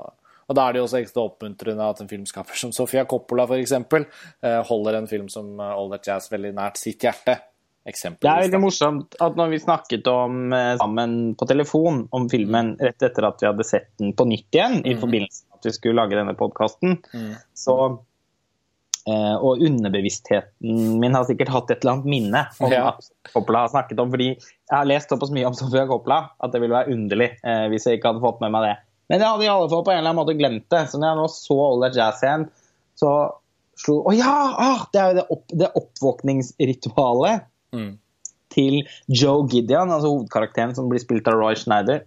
og 0.49 0.57
Da 0.57 0.65
er 0.65 0.73
det 0.73 0.81
jo 0.81 0.87
også 0.87 1.03
ekstra 1.03 1.27
oppmuntrende 1.29 1.87
at 1.93 1.99
en 2.01 2.09
filmskaper 2.09 2.57
som 2.57 2.71
Sofia 2.73 3.05
Coppola 3.05 3.45
for 3.47 3.61
uh, 3.61 4.63
holder 4.65 4.99
en 4.99 5.11
film 5.11 5.29
som 5.29 5.61
All 5.61 5.93
That 5.93 6.09
Jazz 6.09 6.33
veldig 6.33 6.55
nært 6.57 6.81
sitt 6.81 7.05
hjerte. 7.05 7.37
Det 8.23 8.30
er 8.30 8.45
veldig 8.47 8.62
morsomt 8.62 9.16
at 9.25 9.38
når 9.38 9.54
vi 9.54 9.61
snakket 9.62 10.11
om 10.12 10.52
uh, 10.52 10.75
sammen 10.80 11.16
på 11.38 11.49
telefon 11.49 12.04
om 12.14 12.28
filmen 12.33 12.75
rett 12.83 13.07
etter 13.07 13.28
at 13.28 13.40
vi 13.40 13.49
hadde 13.49 13.66
sett 13.66 13.88
den 14.02 14.12
på 14.16 14.28
nytt 14.28 14.54
igjen, 14.54 14.83
mm. 14.83 14.90
i 14.90 14.99
forbindelse 15.00 15.47
med 15.47 15.61
at 15.61 15.71
vi 15.71 15.76
skulle 15.76 16.00
lage 16.02 16.18
denne 16.18 16.37
podkasten, 16.38 17.00
mm. 17.14 17.33
så 17.57 17.78
Eh, 19.09 19.37
og 19.40 19.62
underbevisstheten 19.64 20.99
min 21.00 21.14
har 21.16 21.25
sikkert 21.25 21.49
hatt 21.52 21.71
et 21.71 21.80
eller 21.80 21.95
annet 21.95 22.09
minne 22.12 22.40
om 22.61 22.73
ja. 22.73 22.90
at 22.90 23.30
Coppola 23.33 23.62
har 23.64 23.71
snakket 23.73 24.00
om. 24.02 24.11
fordi 24.12 24.26
jeg 24.35 24.75
har 24.75 24.88
lest 24.90 25.09
såpass 25.09 25.30
mye 25.33 25.47
om 25.49 25.57
Sofia 25.57 25.87
Coppola 25.88 26.18
at 26.37 26.52
det 26.52 26.61
ville 26.61 26.76
være 26.76 26.92
underlig 26.92 27.30
eh, 27.40 27.64
hvis 27.73 27.87
jeg 27.88 27.99
ikke 27.99 28.12
hadde 28.12 28.25
fått 28.25 28.42
med 28.42 28.52
meg 28.52 28.66
det. 28.66 28.75
Men 29.09 29.23
jeg 29.23 29.30
hadde 29.30 29.47
i 29.47 29.52
alle 29.52 29.71
fall 29.73 29.85
på 29.87 29.95
en 29.95 30.00
eller 30.00 30.11
annen 30.11 30.21
måte 30.21 30.37
glemt 30.37 30.66
det. 30.75 30.83
Så 30.90 31.00
når 31.00 31.09
jeg 31.09 31.21
nå 31.23 31.28
så 31.33 31.57
All 31.64 31.87
That 31.87 31.97
Jazz 31.97 32.25
igjen, 32.26 32.45
så 33.00 33.12
slo 33.78 34.00
Å 34.11 34.14
ja! 34.18 34.35
Ah, 34.66 34.85
det 34.92 35.00
er 35.00 35.09
jo 35.09 35.16
det, 35.21 35.26
opp, 35.38 35.57
det 35.62 35.71
oppvåkningsritualet 35.80 37.49
mm. 37.75 37.91
til 38.55 38.81
Joe 39.09 39.47
Gideon, 39.51 39.93
altså 39.95 40.13
hovedkarakteren 40.13 40.75
som 40.77 40.89
blir 40.91 41.03
spilt 41.03 41.29
av 41.31 41.39
Roy 41.41 41.59
Schneider. 41.59 42.05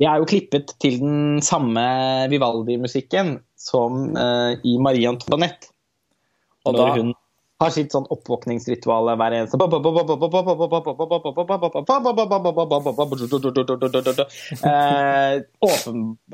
Jeg 0.00 0.08
er 0.10 0.20
jo 0.20 0.28
klippet 0.28 0.72
til 0.82 0.98
den 1.02 1.42
samme 1.44 1.82
Vivaldi-musikken 2.32 3.36
som 3.60 4.16
uh, 4.16 4.58
i 4.66 4.78
Marie 4.82 5.08
Antoinette. 5.08 5.70
Og 6.66 6.74
når 6.76 6.88
da... 6.88 6.94
hun 6.98 7.12
har 7.62 7.70
sitt 7.74 7.94
sånn 7.94 8.08
oppvåkningsritual 8.10 9.12
hver 9.20 9.36
eneste 9.36 9.58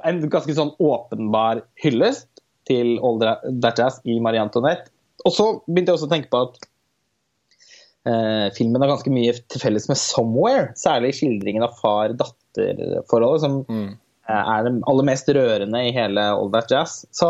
En 0.08 0.22
ganske 0.32 0.56
sånn 0.56 0.72
åpenbar 0.80 1.62
hyllest 1.84 2.28
til 2.68 2.96
That 3.62 3.80
Jazz 3.80 4.00
i 4.08 4.18
Marie 4.24 4.40
Antoinette. 4.42 4.90
Og 5.26 5.34
så 5.34 5.46
begynte 5.66 5.92
jeg 5.92 5.98
også 5.98 6.08
å 6.08 6.14
tenke 6.14 6.32
på 6.32 6.42
at 6.46 6.60
uh, 8.08 8.48
filmen 8.56 8.82
har 8.82 8.94
ganske 8.94 9.12
mye 9.12 9.36
til 9.36 9.62
felles 9.62 9.88
med 9.90 10.00
'Somewhere'. 10.00 10.74
Særlig 10.80 11.14
skildringen 11.20 11.66
av 11.66 11.76
far-datter-forholdet, 11.82 13.44
som 13.44 13.62
mm. 13.68 13.88
Eh, 14.28 14.48
er 14.52 14.66
det 14.66 14.74
aller 14.90 15.06
mest 15.08 15.30
rørende 15.32 15.80
i 15.88 15.92
hele 15.96 16.20
All 16.34 16.50
That 16.52 16.68
Jazz. 16.72 17.06
Så 17.16 17.28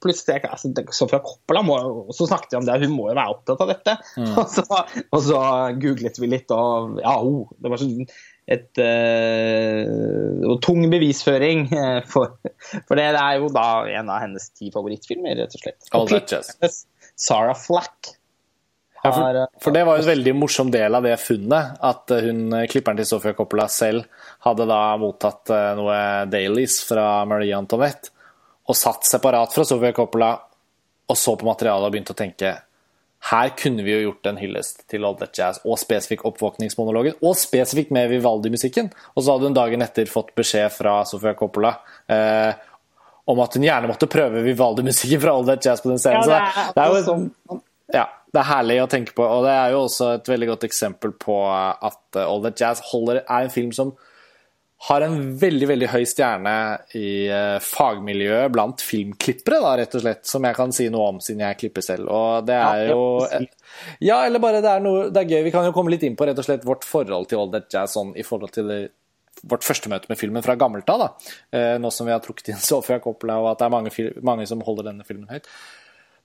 plutselig 0.00 0.40
altså, 0.48 0.70
Sofia 0.96 1.20
Coppola 1.20 1.60
må, 1.64 1.76
så 2.16 2.24
snakket 2.30 2.54
vi 2.54 2.60
om 2.62 2.68
det, 2.68 2.78
hun 2.86 2.94
må 2.94 3.10
jo 3.10 3.18
være 3.18 3.34
opptatt 3.34 3.64
av 3.64 3.72
dette. 3.74 3.96
Mm. 4.16 4.32
Og, 4.40 4.46
så, 4.54 4.64
og, 5.04 5.20
så, 5.26 5.42
googlet 5.82 6.20
vi 6.22 6.30
litt, 6.32 6.48
og 6.54 7.02
ja, 7.02 7.18
oh, 7.20 7.50
det 7.60 7.72
var 7.72 7.82
sånn 7.82 8.08
et 8.48 8.80
uh, 8.80 10.54
tung 10.64 10.86
bevisføring. 10.88 11.66
Uh, 11.68 12.00
for, 12.08 12.38
for, 12.78 12.96
det 12.96 13.10
er 13.10 13.34
jo 13.42 13.50
da 13.52 13.84
en 14.00 14.08
av 14.08 14.22
hennes 14.24 14.48
ti 14.56 14.72
favorittfilmer, 14.72 15.36
rett 15.42 15.58
og 15.58 15.66
slett. 15.66 15.90
All 15.92 16.08
That 16.08 16.32
Jazz. 16.32 16.86
Sarah 17.18 17.58
Flack 17.58 18.14
ja, 19.02 19.12
for, 19.12 19.36
eh, 19.36 19.46
for, 19.62 19.74
det 19.74 19.84
var 19.86 19.98
jo 19.98 20.04
en 20.04 20.10
veldig 20.10 20.34
morsom 20.36 20.70
del 20.74 20.94
av 20.94 21.06
det 21.06 21.16
funnet. 21.22 21.78
At 21.84 22.10
eh, 22.14 22.28
hun, 22.28 22.44
eh, 22.52 22.66
klipperen 22.70 22.98
til 23.00 23.08
Sofia 23.08 23.34
Coppola 23.38 23.68
selv 23.72 24.06
hadde 24.46 24.68
da 24.70 24.82
mottatt 25.00 25.50
noe 25.78 25.98
dailies 26.30 26.80
fra 26.86 27.24
Marie 27.28 27.56
Antoinette 27.56 28.14
og 28.68 28.76
satt 28.76 29.06
separat 29.08 29.54
fra 29.54 29.64
Sofia 29.66 29.94
Coppola 29.96 30.32
og 31.08 31.16
så 31.16 31.34
på 31.40 31.46
materialet 31.48 31.88
og 31.88 31.94
begynte 31.94 32.14
å 32.14 32.18
tenke 32.18 32.52
her 33.30 33.50
kunne 33.58 33.82
vi 33.82 33.92
jo 33.92 34.02
gjort 34.08 34.28
en 34.30 34.38
hyllest 34.38 34.84
til 34.90 35.04
All 35.04 35.16
That 35.18 35.34
Jazz 35.34 35.58
og 35.66 35.78
spesifikk 35.80 36.22
oppvåkningsmonologen, 36.28 37.16
og 37.18 37.34
spesifikt 37.36 37.90
med 37.94 38.12
Vivaldi-musikken. 38.12 38.92
Og 39.16 39.24
så 39.24 39.34
hadde 39.34 39.50
hun 39.50 39.56
dagen 39.56 39.82
etter 39.82 40.10
fått 40.10 40.30
beskjed 40.38 40.70
fra 40.70 41.00
Sofia 41.08 41.34
Coppola 41.38 41.74
eh, 42.06 42.52
om 43.28 43.42
at 43.42 43.58
hun 43.58 43.66
gjerne 43.66 43.90
måtte 43.90 44.08
prøve 44.10 44.44
Vivaldi-musikken 44.46 45.20
fra 45.24 45.34
All 45.34 45.48
That 45.50 45.66
Jazz 45.66 45.82
på 45.82 45.90
den 45.90 45.98
scenen. 45.98 46.22
Ja, 46.22 46.30
det 46.30 46.38
er, 46.38 46.70
det 46.76 46.84
er 46.84 46.94
jo, 46.94 47.02
sånn. 47.08 47.26
ja, 47.96 48.06
det 48.28 48.42
er 48.42 48.50
herlig 48.50 48.82
å 48.82 48.90
tenke 48.90 49.14
på, 49.16 49.24
og 49.24 49.46
det 49.46 49.54
er 49.54 49.72
jo 49.72 49.84
også 49.86 50.12
et 50.18 50.28
veldig 50.28 50.50
godt 50.50 50.68
eksempel 50.68 51.14
på 51.16 51.38
at 51.48 52.18
All 52.20 52.44
That 52.44 52.60
Jazz 52.60 52.82
holder, 52.90 53.22
er 53.24 53.46
en 53.46 53.54
film 53.54 53.72
som 53.76 53.94
har 54.86 55.02
en 55.02 55.16
veldig 55.38 55.66
veldig 55.68 55.88
høy 55.90 56.04
stjerne 56.06 56.52
i 56.94 57.26
uh, 57.32 57.56
fagmiljøet 57.64 58.52
blant 58.54 58.82
filmklippere, 58.84 59.58
da, 59.64 59.72
rett 59.80 59.96
og 59.98 60.04
slett, 60.04 60.22
som 60.28 60.44
jeg 60.46 60.54
kan 60.54 60.74
si 60.74 60.86
noe 60.94 61.08
om 61.14 61.18
siden 61.24 61.42
jeg 61.42 61.58
klipper 61.64 61.82
selv. 61.82 62.12
Og 62.14 62.46
det 62.46 62.58
er 62.58 62.84
jo 62.92 63.00
Ja, 64.04 64.20
eller 64.20 64.42
bare 64.42 64.62
det 64.62 64.70
er 64.70 64.84
noe 64.84 65.08
Det 65.10 65.24
er 65.24 65.34
gøy. 65.34 65.42
Vi 65.48 65.52
kan 65.54 65.66
jo 65.66 65.74
komme 65.74 65.90
litt 65.92 66.06
inn 66.06 66.16
på 66.18 66.28
rett 66.28 66.38
og 66.38 66.46
slett 66.46 66.66
vårt 66.66 66.86
forhold 66.86 67.26
til 67.30 67.42
All 67.42 67.50
That 67.56 67.66
Jazz 67.74 67.96
sånn 67.98 68.14
i 68.14 68.26
forhold 68.26 68.54
til 68.54 68.70
det, 68.70 68.78
vårt 69.50 69.66
første 69.66 69.90
møte 69.90 70.10
med 70.10 70.20
filmen 70.20 70.46
fra 70.46 70.54
gammelt 70.58 70.88
av, 70.94 71.02
da. 71.02 71.34
Uh, 71.50 71.74
nå 71.82 71.90
som 71.94 72.06
vi 72.06 72.14
har 72.14 72.22
trukket 72.22 72.52
inn 72.54 72.62
Sofia 72.70 73.02
Coppola, 73.02 73.40
og 73.42 73.50
at 73.56 73.64
det 73.64 73.66
er 73.66 73.74
mange, 73.74 74.08
mange 74.30 74.46
som 74.50 74.62
holder 74.62 74.92
denne 74.92 75.08
filmen 75.08 75.26
høyt. 75.32 75.50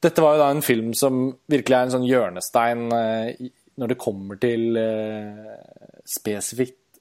Dette 0.04 0.24
var 0.24 0.36
jo 0.36 0.42
da 0.42 0.50
en 0.52 0.64
film 0.66 0.92
som 0.98 1.26
virkelig 1.52 1.78
er 1.78 1.86
en 1.86 1.94
sånn 1.94 2.08
hjørnestein 2.08 2.88
eh, 2.98 3.52
når 3.80 3.94
det 3.94 4.02
kommer 4.02 4.40
til 4.42 4.76
eh, 4.80 5.54
spesifikt 6.04 7.00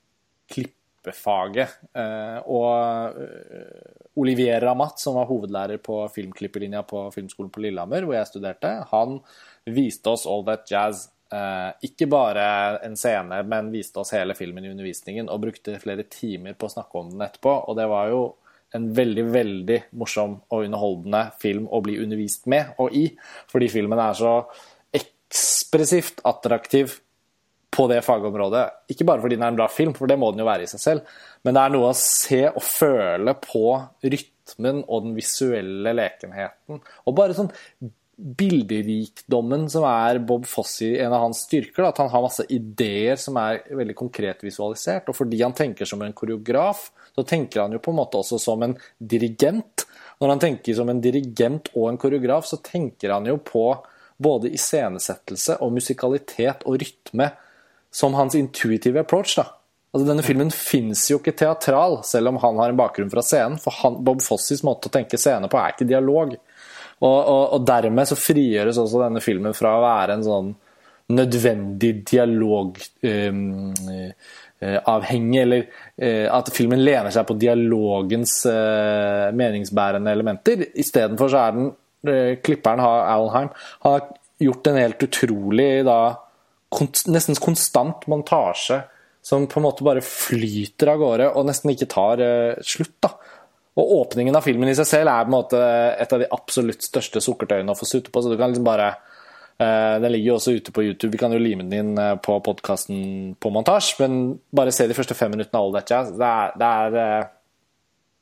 klippefaget. 0.53 1.81
Eh, 1.99 2.39
og 2.47 3.17
Olivier 4.23 4.63
Ramat, 4.63 5.01
som 5.03 5.17
var 5.19 5.27
hovedlærer 5.31 5.83
på 5.83 6.05
filmklipperlinja 6.15 6.85
på 6.87 7.09
Filmskolen 7.15 7.51
på 7.51 7.65
Lillehammer, 7.65 8.07
hvor 8.07 8.19
jeg 8.19 8.31
studerte, 8.31 8.77
han 8.93 9.19
viste 9.73 10.13
oss 10.13 10.29
All 10.29 10.47
That 10.47 10.71
Jazz 10.71 11.09
ikke 11.81 12.11
bare 12.13 12.43
en 12.85 12.93
scene, 13.01 13.39
men 13.49 13.71
viste 13.73 14.03
oss 14.03 14.11
hele 14.13 14.35
filmen 14.37 14.67
i 14.67 14.69
undervisningen 14.69 15.31
og 15.33 15.47
brukte 15.47 15.79
flere 15.81 16.05
timer 16.13 16.53
på 16.53 16.69
å 16.69 16.73
snakke 16.75 17.01
om 17.01 17.09
den 17.15 17.25
etterpå. 17.25 17.55
Og 17.73 17.79
det 17.79 17.87
var 17.89 18.11
jo 18.13 18.19
en 18.77 18.89
veldig, 18.97 19.25
veldig 19.33 19.79
morsom 20.01 20.39
og 20.49 20.67
underholdende 20.67 21.23
film 21.43 21.69
å 21.69 21.83
bli 21.85 21.99
undervist 22.03 22.49
med 22.51 22.75
og 22.83 22.95
i. 22.97 23.07
Fordi 23.53 23.71
filmen 23.73 24.01
er 24.01 24.19
så 24.19 24.35
ekspressivt 24.97 26.23
attraktiv 26.29 26.99
på 27.73 27.87
det 27.89 28.03
fagområdet. 28.05 28.67
Ikke 28.93 29.07
bare 29.09 29.23
fordi 29.23 29.39
den 29.39 29.47
er 29.47 29.55
en 29.55 29.61
bra 29.61 29.69
film, 29.73 29.95
for 29.97 30.11
det 30.11 30.19
må 30.21 30.31
den 30.33 30.45
jo 30.45 30.49
være 30.49 30.67
i 30.67 30.71
seg 30.71 30.83
selv, 30.83 31.17
men 31.45 31.57
det 31.57 31.63
er 31.63 31.73
noe 31.73 31.93
å 31.93 31.97
se 31.97 32.43
og 32.51 32.61
føle 32.65 33.35
på 33.41 33.65
rytmen 34.05 34.83
og 34.83 35.07
den 35.07 35.17
visuelle 35.17 35.95
lekenheten. 35.97 36.83
Og 37.09 37.17
bare 37.17 37.37
sånn 37.39 37.49
bilderikdommen 38.23 39.67
som 39.71 39.85
er 39.89 40.21
Bob 40.23 40.47
Fossi 40.47 40.93
en 41.01 41.13
av 41.13 41.25
hans 41.27 41.43
styrker. 41.47 41.85
At 41.89 41.99
han 41.99 42.11
har 42.13 42.25
masse 42.25 42.47
ideer 42.53 43.19
som 43.21 43.39
er 43.41 43.63
veldig 43.75 43.97
konkret 43.99 44.45
visualisert. 44.47 45.11
Og 45.11 45.19
fordi 45.19 45.43
han 45.43 45.57
tenker 45.57 45.89
som 45.89 46.03
en 46.05 46.15
koreograf, 46.17 46.89
så 47.15 47.25
tenker 47.29 47.65
han 47.65 47.75
jo 47.75 47.83
på 47.83 47.93
en 47.93 48.01
måte 48.01 48.21
også 48.21 48.41
som 48.41 48.63
en 48.65 48.77
dirigent. 48.99 49.87
Når 50.23 50.35
han 50.35 50.45
tenker 50.45 50.79
som 50.79 50.93
en 50.93 51.03
dirigent 51.03 51.73
og 51.75 51.89
en 51.91 52.01
koreograf, 52.01 52.47
så 52.49 52.61
tenker 52.63 53.15
han 53.17 53.27
jo 53.27 53.39
på 53.43 53.67
både 54.23 54.53
iscenesettelse 54.55 55.59
og 55.65 55.75
musikalitet 55.75 56.63
og 56.69 56.79
rytme 56.83 57.33
som 57.93 58.15
hans 58.15 58.37
intuitive 58.39 59.03
approach. 59.03 59.35
da. 59.37 59.49
Altså, 59.93 60.07
denne 60.09 60.25
filmen 60.25 60.49
fins 60.55 61.05
jo 61.11 61.19
ikke 61.21 61.35
teatral, 61.37 61.99
selv 62.09 62.31
om 62.31 62.39
han 62.41 62.61
har 62.63 62.73
en 62.73 62.79
bakgrunn 62.79 63.11
fra 63.13 63.25
scenen. 63.25 63.59
For 63.61 63.75
han, 63.83 63.99
Bob 64.05 64.23
Fossis 64.25 64.65
måte 64.65 64.89
å 64.89 64.95
tenke 64.95 65.21
scene 65.21 65.51
på 65.53 65.61
er 65.61 65.75
ikke 65.75 65.89
dialog. 65.91 66.33
Og, 67.03 67.19
og, 67.19 67.45
og, 67.57 67.65
dermed 67.67 68.07
så 68.07 68.19
frigjøres 68.19 68.79
også 68.79 69.03
denne 69.03 69.23
filmen 69.25 69.57
fra 69.57 69.75
å 69.75 69.83
være 69.83 70.19
en 70.19 70.25
sånn 70.27 70.53
nødvendig 71.13 71.97
dialog 72.09 72.79
um, 73.03 73.73
avhengig, 74.63 75.41
eller 75.43 75.65
eh, 75.99 76.29
at 76.31 76.51
filmen 76.55 76.83
lener 76.85 77.11
seg 77.11 77.27
på 77.27 77.37
dialogens 77.41 78.37
eh, 78.47 79.29
meningsbærende 79.35 80.13
elementer. 80.15 80.67
Istedenfor 80.79 81.33
så 81.33 81.47
er 81.47 81.57
den 81.57 81.73
Klipperen, 82.43 82.81
Alheim, 82.83 83.53
har 83.85 84.09
gjort 84.43 84.67
en 84.67 84.79
helt 84.81 85.05
utrolig 85.07 85.85
da, 85.87 85.99
konst, 86.75 87.07
nesten 87.07 87.39
konstant 87.39 88.09
montasje 88.11 88.81
som 89.23 89.47
på 89.47 89.61
en 89.61 89.67
måte 89.69 89.87
bare 89.87 90.03
flyter 90.03 90.91
av 90.91 90.99
gårde 90.99 91.29
og 91.31 91.47
nesten 91.47 91.71
ikke 91.71 91.91
tar 91.93 92.25
slutt. 92.67 92.97
da. 93.07 93.13
Og 93.81 93.93
åpningen 94.01 94.37
av 94.37 94.45
filmen 94.45 94.69
i 94.69 94.77
seg 94.77 94.89
selv 94.89 95.09
er 95.09 95.25
på 95.25 95.31
en 95.31 95.37
måte 95.37 95.61
et 96.03 96.13
av 96.13 96.21
de 96.21 96.29
absolutt 96.37 96.85
største 96.85 97.23
sukkertøyene 97.25 97.73
å 97.73 97.79
få 97.79 97.89
sutte 97.89 98.13
på. 98.13 98.21
så 98.21 98.33
du 98.33 98.37
kan 98.37 98.53
liksom 98.53 98.67
bare 98.67 98.91
uh, 98.93 99.97
Den 100.03 100.11
ligger 100.13 100.33
jo 100.33 100.35
også 100.37 100.57
ute 100.59 100.75
på 100.77 100.85
YouTube, 100.85 101.13
vi 101.15 101.21
kan 101.23 101.33
jo 101.33 101.41
lime 101.41 101.65
den 101.65 101.79
inn 101.79 101.93
uh, 102.01 102.19
på 102.21 102.37
podkasten 102.45 102.99
på 103.41 103.53
montasje. 103.55 103.97
Men 104.05 104.35
bare 104.53 104.75
se 104.77 104.89
de 104.91 104.97
første 104.99 105.17
fem 105.17 105.33
minuttene 105.33 105.57
av 105.57 105.71
All 105.71 105.79
That 105.79 105.95
Jazz. 105.95 106.13
Det 106.21 106.29
er, 106.29 106.59
det 106.61 106.73
er 106.83 106.99
uh, 106.99 107.31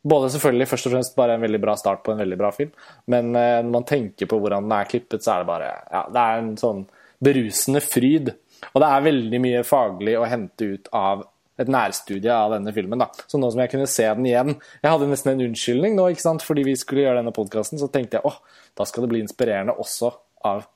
Både 0.01 0.31
selvfølgelig 0.33 0.65
først 0.71 0.87
og 0.89 0.93
fremst 0.95 1.17
bare 1.19 1.35
en 1.37 1.43
veldig 1.43 1.59
bra 1.61 1.75
start 1.77 2.01
på 2.07 2.15
en 2.15 2.23
veldig 2.23 2.37
bra 2.41 2.49
film, 2.57 2.71
men 3.13 3.35
uh, 3.35 3.59
når 3.61 3.75
man 3.75 3.85
tenker 3.85 4.31
på 4.31 4.39
hvordan 4.41 4.65
den 4.65 4.73
er 4.73 4.87
klippet, 4.89 5.21
så 5.21 5.35
er 5.35 5.43
det 5.43 5.49
bare 5.51 5.67
ja, 5.91 6.01
det 6.09 6.23
er 6.23 6.39
en 6.39 6.55
sånn 6.57 6.81
berusende 7.21 7.83
fryd. 7.85 8.31
Og 8.71 8.81
det 8.81 8.89
er 8.89 9.05
veldig 9.05 9.41
mye 9.45 9.61
faglig 9.67 10.15
å 10.17 10.25
hente 10.31 10.71
ut 10.73 10.89
av 10.97 11.27
et 11.61 11.71
nærstudie 11.71 12.33
av 12.35 12.55
denne 12.55 12.73
filmen. 12.75 13.03
da. 13.03 13.11
Så 13.29 13.39
nå 13.41 13.51
som 13.53 13.63
jeg 13.63 13.73
kunne 13.73 13.89
se 13.91 14.07
den 14.09 14.27
igjen 14.27 14.55
Jeg 14.57 14.91
hadde 14.91 15.09
nesten 15.11 15.35
en 15.35 15.47
unnskyldning 15.49 15.97
nå, 15.99 16.09
ikke 16.11 16.25
sant? 16.25 16.45
fordi 16.47 16.65
vi 16.67 16.77
skulle 16.81 17.05
gjøre 17.05 17.21
denne 17.21 17.35
podkasten, 17.37 17.81
så 17.81 17.91
tenkte 17.93 18.19
jeg 18.19 18.29
åh, 18.29 18.41
da 18.79 18.87
skal 18.89 19.05
det 19.05 19.13
bli 19.13 19.25
inspirerende 19.25 19.77
også 19.77 20.15
av 20.49 20.67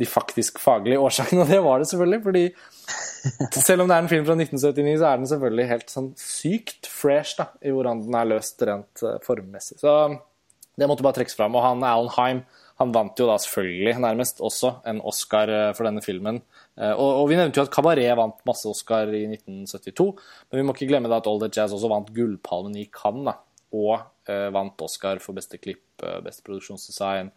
de 0.00 0.06
faktisk 0.08 0.56
faglige 0.62 1.00
årsakene, 1.02 1.42
og 1.44 1.50
det 1.52 1.60
var 1.64 1.82
det 1.82 1.90
selvfølgelig. 1.90 2.22
fordi 2.24 2.44
selv 3.60 3.84
om 3.84 3.90
det 3.90 3.96
er 3.96 4.06
en 4.06 4.12
film 4.12 4.24
fra 4.24 4.36
1979, 4.38 4.96
så 5.02 5.10
er 5.10 5.20
den 5.20 5.30
selvfølgelig 5.34 5.68
helt 5.74 5.92
sånn 5.92 6.10
sykt 6.20 6.88
fresh 6.88 7.36
da, 7.40 7.50
i 7.60 7.74
hvordan 7.74 8.06
den 8.06 8.16
er 8.16 8.30
løst 8.30 8.64
rent 8.64 9.04
uh, 9.04 9.18
formmessig. 9.26 9.76
Så 9.82 9.96
det 10.80 10.88
måtte 10.88 11.04
bare 11.04 11.18
trekkes 11.18 11.36
fram. 11.36 11.58
Og 11.58 11.66
han 11.66 11.84
Alan 11.84 12.14
Heim 12.16 12.42
han 12.80 12.94
vant 12.94 13.20
jo 13.20 13.28
da 13.28 13.36
selvfølgelig 13.40 13.94
nærmest 14.00 14.40
også 14.44 14.72
en 14.88 15.02
Oscar 15.06 15.52
uh, 15.52 15.68
for 15.76 15.88
denne 15.88 16.02
filmen. 16.04 16.40
Uh, 16.78 16.94
og, 16.94 17.08
og, 17.08 17.26
vi 17.30 17.38
nevnte 17.38 17.60
jo 17.60 17.66
at 17.66 17.74
Cabaret 17.74 18.16
vant 18.18 18.42
masse 18.48 18.68
Oscar 18.70 19.12
i 19.12 19.26
1972, 19.28 20.08
men 20.50 20.60
vi 20.60 20.66
må 20.66 20.76
ikke 20.76 20.90
glemme 20.90 21.12
da 21.12 21.20
at 21.20 21.28
All 21.30 21.42
That 21.42 21.60
Jazz 21.60 21.76
også 21.76 21.92
vant 21.92 22.10
Gullpalmen 22.16 22.80
i 22.80 22.88
Cannes, 22.92 23.46
og 23.70 24.02
vant 24.54 24.82
Oscar 24.82 25.18
for 25.22 25.34
beste 25.34 25.58
klipp, 25.62 26.02
beste 26.22 26.42
produksjonsdesign. 26.46 27.30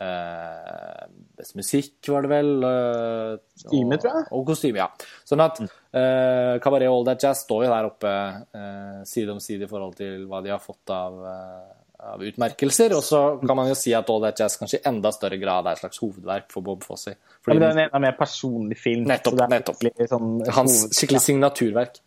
Eh, 0.00 1.08
best 1.36 1.56
musikk, 1.58 1.98
var 2.08 2.24
det 2.24 2.30
vel. 2.32 2.50
Eh, 2.64 3.34
kostyme, 3.52 3.98
tror 4.00 4.14
jeg. 4.14 4.28
Og 4.32 4.46
kostyme, 4.48 4.80
ja. 4.80 4.86
Sånn 5.28 5.42
at 5.44 5.60
eh, 5.60 6.56
Cabaret 6.64 6.88
All 6.88 7.04
That 7.08 7.26
Jazz 7.26 7.44
står 7.44 7.66
jo 7.66 7.72
der 7.74 7.88
oppe 7.90 8.12
eh, 8.56 9.02
side 9.08 9.34
om 9.34 9.42
side 9.44 9.66
i 9.66 9.70
forhold 9.70 9.98
til 10.00 10.24
hva 10.30 10.40
de 10.44 10.54
har 10.54 10.62
fått 10.64 10.94
av, 10.94 11.18
eh, 11.28 11.74
av 12.02 12.22
utmerkelser. 12.24 12.94
Og 12.96 13.04
så 13.04 13.22
kan 13.46 13.56
man 13.56 13.70
jo 13.70 13.78
si 13.78 13.94
at 13.96 14.10
All 14.10 14.22
That 14.24 14.40
Jazz 14.40 14.58
kanskje 14.60 14.80
i 14.80 14.86
enda 14.90 15.12
større 15.14 15.38
grad 15.40 15.68
er 15.68 15.78
et 15.78 15.82
slags 15.82 16.00
hovedverk 16.02 16.50
for 16.52 16.66
Bob 16.66 16.84
Fosse. 16.86 17.16
Fordi 17.44 17.56
ja, 17.56 17.60
men 17.60 17.80
det 17.80 17.88
er 17.88 17.96
en 17.96 18.06
mer 18.06 18.16
personlig 18.18 18.78
film. 18.80 19.08
Nettopp. 19.10 19.42
nettopp. 19.50 19.84
Sånn, 20.10 20.30
Hans 20.56 20.82
skikkelig 20.96 21.24
signaturverk. 21.28 22.00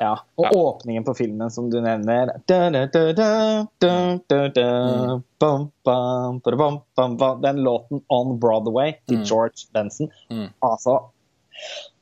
Ja, 0.00 0.14
Og 0.40 0.46
ja. 0.46 0.50
åpningen 0.56 1.04
på 1.04 1.12
filmen 1.12 1.50
som 1.52 1.66
du 1.68 1.76
nevner 1.84 2.30
Den 7.42 7.58
låten 7.66 8.00
'On 8.08 8.38
Broadway' 8.40 8.94
til 9.06 9.18
mm. 9.18 9.24
George 9.28 9.68
Benson. 9.74 10.08
Mm. 10.30 10.48
Altså 10.64 11.10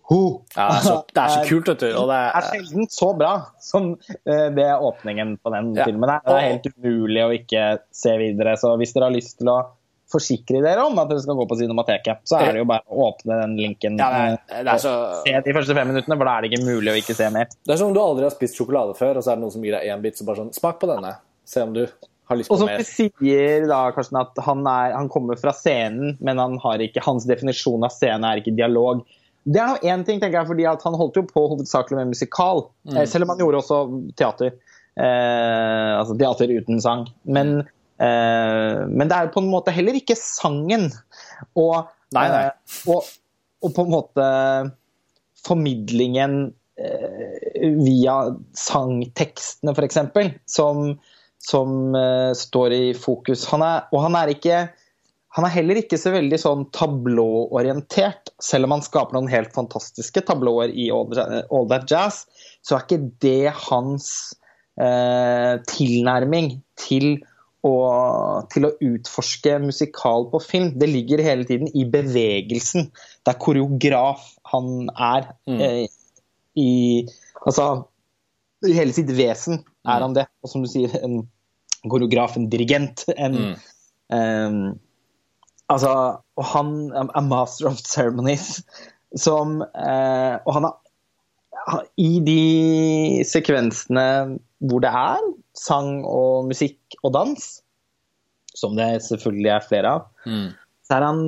ho, 0.08 0.20
ja, 0.54 0.66
det, 0.70 0.76
er 0.78 0.84
så, 0.86 0.92
det, 1.12 1.22
er 1.22 1.32
så, 1.34 1.40
kult, 1.50 1.70
vet 1.72 1.82
du. 1.84 1.88
Og 2.00 2.06
det 2.08 2.18
er, 2.18 2.30
er 2.38 2.46
sjelden 2.52 2.92
så 2.92 3.08
bra 3.18 3.32
som 3.60 3.90
uh, 3.94 4.46
det 4.56 4.68
åpningen 4.72 5.34
på 5.42 5.52
den 5.52 5.74
ja. 5.76 5.88
filmen 5.88 6.12
er. 6.14 6.22
Det 6.24 6.36
er 6.36 6.46
helt 6.46 6.70
umulig 6.78 7.24
å 7.26 7.34
ikke 7.36 7.66
se 7.94 8.14
videre. 8.20 8.54
Så 8.60 8.72
hvis 8.80 8.96
dere 8.96 9.10
har 9.10 9.16
lyst 9.18 9.36
til 9.42 9.52
å 9.52 9.58
forsikre 10.08 10.62
dere 10.64 10.86
om 10.88 10.96
at 11.00 11.10
dere 11.10 11.20
skal 11.20 11.36
gå 11.36 11.44
på 11.50 11.58
Cinemateket, 11.60 12.22
så 12.28 12.38
er 12.40 12.54
det 12.56 12.62
jo 12.62 12.68
bare 12.70 12.84
å 12.88 13.10
åpne 13.10 13.42
den 13.42 13.56
linken. 13.60 13.98
Ja, 14.00 14.38
det, 14.48 14.62
det 14.64 14.76
så... 14.80 14.94
Se 15.26 15.34
de 15.44 15.56
første 15.56 15.76
fem 15.76 15.90
minuttene, 15.92 16.16
for 16.16 16.30
da 16.30 16.36
er 16.36 16.46
det 16.46 16.52
ikke 16.52 16.64
mulig 16.64 16.94
å 16.94 17.00
ikke 17.02 17.16
se 17.18 17.28
mer. 17.34 17.50
Det 17.52 17.74
er 17.74 17.80
som 17.80 17.90
om 17.90 17.96
du 17.96 18.00
aldri 18.00 18.24
har 18.24 18.32
spist 18.32 18.56
sjokolade 18.56 18.96
før, 18.96 19.20
og 19.20 19.26
så 19.26 19.34
er 19.34 19.36
det 19.36 19.44
noen 19.44 19.54
som 19.58 19.66
gir 19.66 19.76
deg 19.76 19.90
én 19.92 20.04
bit, 20.04 20.16
så 20.16 20.24
bare 20.28 20.40
sånn 20.40 20.54
Smak 20.56 20.80
på 20.80 20.88
denne. 20.88 21.12
Se 21.48 21.64
om 21.64 21.76
du. 21.76 21.84
Og 22.28 22.58
som 22.60 22.68
sier 22.84 23.64
da, 23.68 23.82
Karsten, 23.96 24.18
at 24.20 24.36
han, 24.44 24.64
er, 24.68 24.92
han 24.96 25.08
kommer 25.12 25.38
fra 25.40 25.54
scenen, 25.56 26.16
men 26.24 26.40
han 26.40 26.58
har 26.60 26.82
ikke, 26.84 27.04
hans 27.06 27.24
definisjon 27.28 27.86
av 27.86 27.94
scene 27.94 28.32
er 28.32 28.42
ikke 28.42 28.56
dialog. 28.56 29.00
Det 29.48 29.60
er 29.62 29.70
nå 29.70 29.78
én 29.80 30.04
ting, 30.04 30.20
tenker 30.20 30.42
jeg, 30.42 30.48
fordi 30.50 30.66
han 30.68 30.96
holdt 31.00 31.16
jo 31.16 31.24
på 31.28 31.46
hovedsakelig 31.54 31.96
med 32.02 32.12
musikal. 32.12 32.66
Mm. 32.88 33.00
Selv 33.08 33.24
om 33.24 33.32
han 33.32 33.40
gjorde 33.40 33.62
også 33.62 33.78
teater. 34.18 34.52
Eh, 34.98 35.92
altså 35.96 36.16
teater 36.20 36.52
uten 36.58 36.82
sang. 36.84 37.06
Men 37.24 37.62
Eh, 37.98 38.80
men 38.86 39.10
det 39.10 39.16
er 39.16 39.30
på 39.34 39.42
en 39.42 39.50
måte 39.50 39.74
heller 39.74 39.96
ikke 39.98 40.16
sangen. 40.18 40.88
Og, 41.58 41.90
nei, 42.14 42.26
nei. 42.30 42.44
Eh, 42.46 42.76
og, 42.92 43.08
og, 43.64 43.72
på 43.74 43.84
en 43.84 43.92
måte 43.92 44.26
formidlingen 45.46 46.40
eh, 46.78 47.70
via 47.82 48.18
sangtekstene, 48.58 49.74
f.eks., 49.74 50.02
som, 50.50 50.92
som 51.42 51.96
står 52.38 52.76
i 52.76 52.84
fokus. 52.98 53.48
Han 53.52 53.66
er, 53.66 53.88
og 53.94 54.06
han 54.06 54.18
er 54.20 54.34
ikke 54.34 54.66
han 55.36 55.44
er 55.44 55.52
heller 55.52 55.78
ikke 55.80 55.98
så 56.00 56.12
veldig 56.14 56.38
sånn 56.40 56.64
tablåorientert. 56.74 58.32
Selv 58.42 58.68
om 58.68 58.78
han 58.78 58.84
skaper 58.84 59.16
noen 59.16 59.28
helt 59.30 59.52
fantastiske 59.56 60.22
tablåer 60.28 60.72
i 60.72 60.88
All 60.94 61.68
That 61.68 61.84
Jazz, 61.90 62.22
så 62.64 62.78
er 62.78 62.86
ikke 62.86 63.10
det 63.24 63.52
hans 63.68 64.08
eh, 64.80 65.60
tilnærming 65.68 66.54
til 66.80 67.18
å, 67.66 67.74
til 68.52 68.68
å 68.68 68.72
utforske 68.88 69.58
musikal 69.60 70.28
på 70.32 70.40
film. 70.46 70.72
Det 70.80 70.88
ligger 70.88 71.24
hele 71.26 71.46
tiden 71.48 71.70
i 71.76 71.84
bevegelsen. 71.90 72.88
Det 73.20 73.34
er 73.34 73.42
koreograf 73.42 74.24
han 74.54 74.88
er. 74.94 75.32
Mm. 75.50 75.60
Eh, 75.60 75.86
I 76.58 76.70
Altså 77.46 77.64
I 78.66 78.72
hele 78.74 78.96
sitt 78.96 79.10
vesen 79.14 79.60
er 79.86 80.02
han 80.02 80.16
det. 80.16 80.26
Og 80.42 80.50
som 80.50 80.64
du 80.64 80.70
sier, 80.70 80.90
en 81.04 81.20
koreograf, 81.86 82.34
en 82.36 82.48
dirigent. 82.50 83.04
En 83.14 83.36
mm. 83.38 83.52
um, 84.10 84.62
Altså 85.68 85.92
Og 86.38 86.46
han 86.52 86.76
er 86.96 87.24
master 87.26 87.70
of 87.70 87.80
ceremonies. 87.84 88.62
Som 89.16 89.62
eh, 89.62 90.36
Og 90.44 90.54
han 90.56 90.68
har 90.68 91.84
i 92.00 92.12
de 92.24 93.24
sekvensene 93.28 94.38
hvor 94.64 94.82
det 94.82 94.90
er 94.90 95.24
sang 95.58 96.00
og 96.08 96.48
musikk 96.48 96.96
og 97.02 97.12
dans, 97.14 97.42
som 98.56 98.74
det 98.78 98.88
selvfølgelig 99.04 99.50
er 99.54 99.66
flere 99.66 99.92
av, 99.98 100.06
mm. 100.26 100.48
så 100.86 100.96
er 100.96 101.06
han 101.06 101.20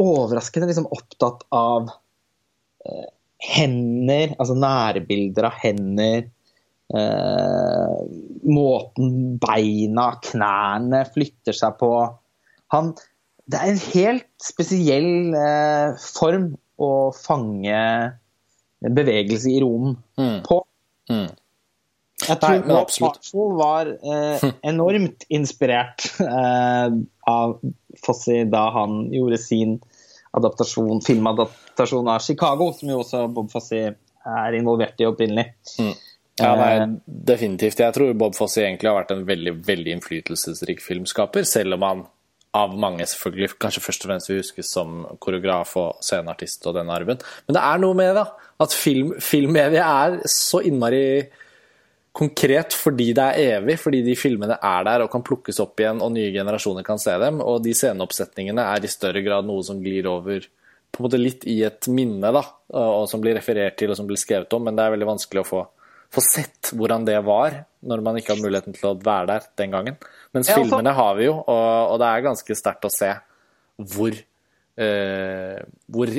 overraskende 0.00 0.68
liksom 0.70 0.88
opptatt 0.94 1.44
av 1.54 1.90
eh, 2.86 3.10
hender, 3.44 4.32
altså 4.38 4.56
nærbilder 4.56 5.50
av 5.50 5.58
hender. 5.60 6.28
Eh, 6.94 8.00
måten 8.46 9.14
beina, 9.42 10.10
knærne 10.24 11.04
flytter 11.12 11.56
seg 11.56 11.76
på. 11.80 11.92
Han, 12.74 12.92
det 13.50 13.60
er 13.60 13.72
en 13.72 13.80
helt 13.94 14.28
spesiell 14.42 15.36
eh, 15.38 16.04
form 16.18 16.52
å 16.82 16.90
fange 17.14 17.80
bevegelse 18.84 19.52
i 19.52 19.60
rom 19.62 19.94
mm. 20.18 20.38
på. 20.46 20.60
Mm. 21.10 21.30
Jeg 22.24 22.40
tror 22.40 22.60
Nei, 22.62 22.76
Marshall 23.04 23.56
var 23.58 23.90
eh, 23.90 24.46
enormt 24.70 25.26
inspirert 25.34 26.06
eh, 26.22 26.96
av 27.30 27.58
Fossi 28.04 28.44
da 28.50 28.68
han 28.74 29.04
gjorde 29.14 29.40
sin 29.42 29.76
adaptasjon, 30.34 31.02
filmadaptasjon 31.04 32.08
av 32.10 32.24
Chicago, 32.24 32.72
som 32.74 32.90
jo 32.90 33.02
også 33.02 33.26
Bob 33.34 33.52
Fossi 33.52 33.84
er 33.84 34.56
involvert 34.56 35.00
i 35.02 35.08
opprinnelig. 35.08 35.50
Mm. 35.78 35.94
Ja, 36.40 36.54
nei, 36.58 36.70
eh, 36.78 36.88
definitivt. 37.06 37.82
Jeg 37.82 37.94
tror 37.94 38.14
Bob 38.18 38.34
Fossi 38.38 38.64
egentlig 38.64 38.90
har 38.90 38.98
vært 39.02 39.14
en 39.14 39.26
veldig 39.28 39.58
veldig 39.66 39.98
innflytelsesrik 39.98 40.82
filmskaper, 40.82 41.46
selv 41.46 41.78
om 41.78 41.86
han 41.86 42.04
av 42.54 42.74
mange 42.78 43.06
selvfølgelig 43.10 43.56
kanskje 43.62 43.82
først 43.82 44.04
og 44.04 44.10
fremst 44.10 44.30
vi 44.30 44.38
huskes 44.38 44.68
som 44.76 45.02
koreograf 45.22 45.72
og 45.80 46.02
sceneartist 46.04 46.66
og 46.70 46.76
den 46.78 46.92
arven. 46.94 47.22
Men 47.46 47.56
det 47.56 47.62
er 47.66 47.80
noe 47.82 47.98
med 47.98 48.12
det, 48.18 48.26
at 48.62 48.76
film, 48.76 49.14
filmmediet 49.22 49.82
er 49.82 50.20
så 50.30 50.62
innmari 50.62 51.06
konkret 52.14 52.76
fordi 52.78 53.08
det 53.16 53.24
er 53.24 53.56
evig, 53.58 53.74
fordi 53.82 54.04
de 54.06 54.14
filmene 54.14 54.58
er 54.62 54.84
der 54.86 55.02
og 55.02 55.10
kan 55.10 55.24
plukkes 55.26 55.58
opp 55.64 55.82
igjen, 55.82 56.02
og 56.04 56.14
nye 56.14 56.30
generasjoner 56.34 56.86
kan 56.86 57.00
se 57.02 57.16
dem. 57.20 57.42
Og 57.42 57.58
de 57.64 57.74
sceneoppsetningene 57.74 58.68
er 58.74 58.86
i 58.86 58.92
større 58.92 59.24
grad 59.26 59.48
noe 59.48 59.64
som 59.66 59.82
glir 59.82 60.06
over 60.10 60.46
på 60.94 61.02
en 61.02 61.08
måte 61.08 61.18
litt 61.18 61.42
i 61.50 61.58
et 61.66 61.88
minne, 61.90 62.30
da, 62.30 62.44
og 62.78 63.08
som 63.10 63.22
blir 63.22 63.34
referert 63.34 63.74
til 63.80 63.90
og 63.90 63.98
som 63.98 64.06
blir 64.06 64.20
skrevet 64.20 64.52
om, 64.54 64.62
men 64.62 64.76
det 64.78 64.84
er 64.84 64.92
veldig 64.94 65.08
vanskelig 65.08 65.42
å 65.42 65.48
få, 65.48 65.62
få 66.12 66.22
sett 66.24 66.72
hvordan 66.76 67.06
det 67.06 67.18
var 67.26 67.62
når 67.84 68.02
man 68.04 68.18
ikke 68.18 68.34
hadde 68.34 68.46
muligheten 68.46 68.76
til 68.76 68.90
å 68.90 68.98
være 68.98 69.28
der 69.32 69.48
den 69.60 69.74
gangen. 69.74 69.98
Mens 70.34 70.50
ja, 70.50 70.56
filmene 70.58 70.94
har 70.96 71.18
vi 71.18 71.28
jo, 71.28 71.36
og, 71.40 71.66
og, 71.92 71.98
det 72.02 72.08
er 72.10 72.26
ganske 72.28 72.56
sterkt 72.58 72.88
å 72.88 72.92
se 72.92 73.10
hvor, 73.94 74.16
eh, 74.78 75.60
hvor 75.90 76.14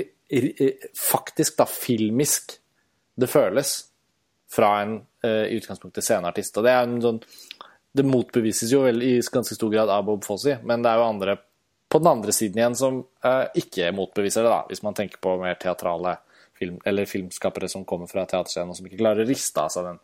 faktisk 0.99 1.57
da 1.61 1.67
filmisk 1.69 2.57
det 3.15 3.29
føles 3.31 3.75
fra 4.51 4.71
en 4.83 4.97
uh, 5.25 5.45
i 5.47 5.57
utgangspunktet 5.57 6.03
sceneartist. 6.03 6.57
Og 6.59 6.65
det, 6.67 6.73
er 6.75 6.85
en 6.85 7.01
sånn, 7.03 7.19
det 7.95 8.05
motbevises 8.07 8.71
jo 8.71 8.83
vel 8.85 9.01
i 9.03 9.17
ganske 9.19 9.57
stor 9.57 9.71
grad 9.73 9.91
av 9.91 10.05
Bob 10.07 10.25
Fossi, 10.27 10.55
men 10.63 10.83
det 10.83 10.91
er 10.91 11.01
jo 11.01 11.09
andre 11.09 11.37
på 11.91 12.01
den 12.01 12.09
andre 12.11 12.33
siden 12.35 12.59
igjen 12.59 12.77
som 12.77 13.01
uh, 13.25 13.45
ikke 13.55 13.91
motbeviser 13.95 14.43
det, 14.43 14.51
da, 14.51 14.63
hvis 14.69 14.83
man 14.83 14.95
tenker 14.97 15.21
på 15.21 15.35
mer 15.39 15.57
teatrale 15.61 16.17
film, 16.59 16.79
eller 16.85 17.05
filmskapere 17.09 17.69
som 17.71 17.85
kommer 17.85 18.07
fra 18.11 18.25
teaterscenen 18.25 18.73
og 18.73 18.79
som 18.79 18.87
ikke 18.87 19.01
klarer 19.01 19.25
å 19.25 19.29
riste 19.29 19.61
av 19.63 19.73
seg 19.73 19.89
den 19.89 19.99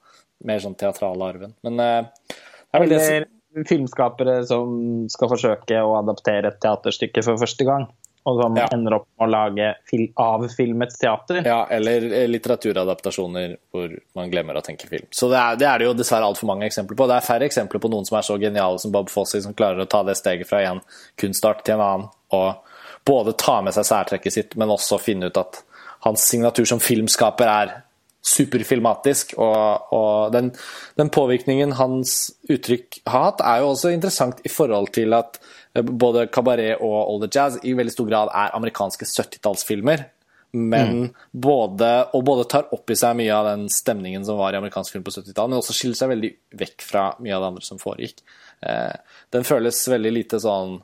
mer 0.47 0.63
sånn 0.63 0.77
teatrale 0.79 1.27
arven. 1.33 1.53
Men 1.65 1.79
uh, 1.79 2.09
det 2.31 2.79
er 2.79 2.85
vel 2.85 2.95
det 2.95 3.65
filmskapere 3.67 4.41
som 4.47 4.69
skal 5.11 5.29
forsøke 5.33 5.81
å 5.83 5.97
adaptere 5.99 6.53
et 6.53 6.61
teaterstykke 6.63 7.23
for 7.25 7.41
første 7.41 7.67
gang. 7.67 7.89
og 8.23 8.37
som 8.37 8.55
Ja. 8.55 8.67
ender 8.71 8.93
opp 8.93 9.07
med 9.17 9.27
å 9.27 9.31
lage 9.31 9.75
fil 9.89 10.03
avfilmet 10.15 10.91
teater. 10.93 11.41
Ja, 11.43 11.65
eller 11.73 12.03
eh, 12.13 12.27
litteraturadaptasjoner 12.29 13.55
hvor 13.73 13.95
man 14.13 14.29
glemmer 14.29 14.59
å 14.59 14.61
tenke 14.61 14.85
film. 14.87 15.07
Så 15.09 15.27
det 15.31 15.39
er 15.39 15.55
det, 15.57 15.65
er 15.65 15.79
det 15.79 15.87
jo 15.87 15.95
dessverre 15.97 16.27
altfor 16.29 16.45
mange 16.45 16.67
eksempler 16.67 16.95
på. 16.99 17.07
Det 17.09 17.15
er 17.15 17.25
færre 17.25 17.47
eksempler 17.49 17.81
på 17.81 17.89
noen 17.89 18.05
som 18.05 18.19
er 18.19 18.27
så 18.27 18.37
geniale 18.37 18.77
som 18.77 18.93
Bob 18.93 19.09
Fossi, 19.09 19.41
som 19.41 19.55
klarer 19.57 19.81
å 19.81 19.89
ta 19.89 20.03
det 20.05 20.19
steget 20.21 20.47
fra 20.47 20.61
en 20.61 20.83
kunstart 21.17 21.65
til 21.65 21.79
en 21.79 21.81
annen, 21.81 22.07
og 22.37 22.61
både 23.09 23.33
ta 23.41 23.57
med 23.65 23.73
seg 23.73 23.89
særtrekket 23.89 24.33
sitt, 24.37 24.55
men 24.55 24.69
også 24.69 25.01
finne 25.01 25.31
ut 25.31 25.41
at 25.41 25.63
hans 26.05 26.25
signatur 26.27 26.67
som 26.69 26.81
filmskaper 26.83 27.49
er 27.51 27.73
superfilmatisk, 28.21 29.33
og, 29.41 29.93
og 29.97 30.33
den, 30.35 30.51
den 30.99 31.09
påvirkningen 31.13 31.73
hans 31.79 32.31
uttrykk 32.51 33.01
har 33.09 33.27
hatt, 33.31 33.41
er 33.41 33.63
jo 33.63 33.71
også 33.71 33.93
interessant 33.95 34.43
i 34.45 34.51
forhold 34.51 34.91
til 34.93 35.17
at 35.17 35.39
eh, 35.73 35.81
både 35.81 36.27
Cabaret 36.33 36.83
og 36.85 36.97
Older 37.15 37.31
Jazz 37.33 37.57
i 37.65 37.73
veldig 37.77 37.95
stor 37.95 38.09
grad 38.11 38.33
er 38.43 38.53
amerikanske 38.57 39.09
70-tallsfilmer. 39.09 40.05
Men 40.51 41.13
både, 41.31 41.89
og 42.11 42.25
både 42.27 42.43
tar 42.51 42.73
opp 42.75 42.91
i 42.91 42.97
seg 42.99 43.15
mye 43.15 43.31
av 43.31 43.45
den 43.47 43.69
stemningen 43.71 44.25
som 44.27 44.35
var 44.35 44.51
i 44.51 44.59
amerikansk 44.59 44.97
film 44.97 45.05
på 45.07 45.13
70-tallet, 45.15 45.53
men 45.53 45.61
også 45.61 45.75
skiller 45.77 45.95
seg 45.95 46.11
veldig 46.11 46.31
vekk 46.59 46.83
fra 46.83 47.05
mye 47.23 47.37
av 47.37 47.45
det 47.45 47.51
andre 47.53 47.63
som 47.63 47.79
foregikk. 47.79 48.19
Eh, 48.67 48.97
den 49.31 49.47
føles 49.47 49.79
veldig 49.93 50.11
lite 50.11 50.41
sånn 50.43 50.75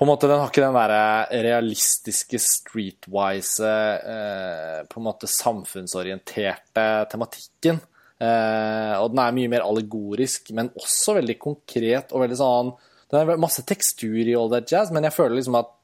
på 0.00 0.06
en 0.06 0.08
måte, 0.08 0.28
Den 0.32 0.38
har 0.40 0.48
ikke 0.48 0.62
den 0.64 0.76
der 0.78 1.42
realistiske, 1.44 2.38
streetwise, 2.40 3.72
eh, 4.00 4.78
på 4.88 4.96
en 4.96 5.04
måte 5.04 5.28
samfunnsorienterte 5.28 6.84
tematikken. 7.12 7.82
Eh, 8.16 8.94
og 8.96 9.10
den 9.12 9.20
er 9.20 9.34
mye 9.36 9.50
mer 9.52 9.66
allegorisk, 9.66 10.54
men 10.56 10.72
også 10.72 11.18
veldig 11.18 11.36
konkret 11.40 12.14
og 12.14 12.24
veldig 12.24 12.36
sånn 12.36 12.72
Det 13.10 13.18
er 13.18 13.40
masse 13.42 13.64
tekstur 13.66 14.24
i 14.24 14.36
All 14.38 14.48
That 14.52 14.70
Jazz, 14.70 14.92
men 14.92 15.04
jeg 15.04 15.12
føler 15.12 15.36
liksom 15.36 15.58
at 15.58 15.76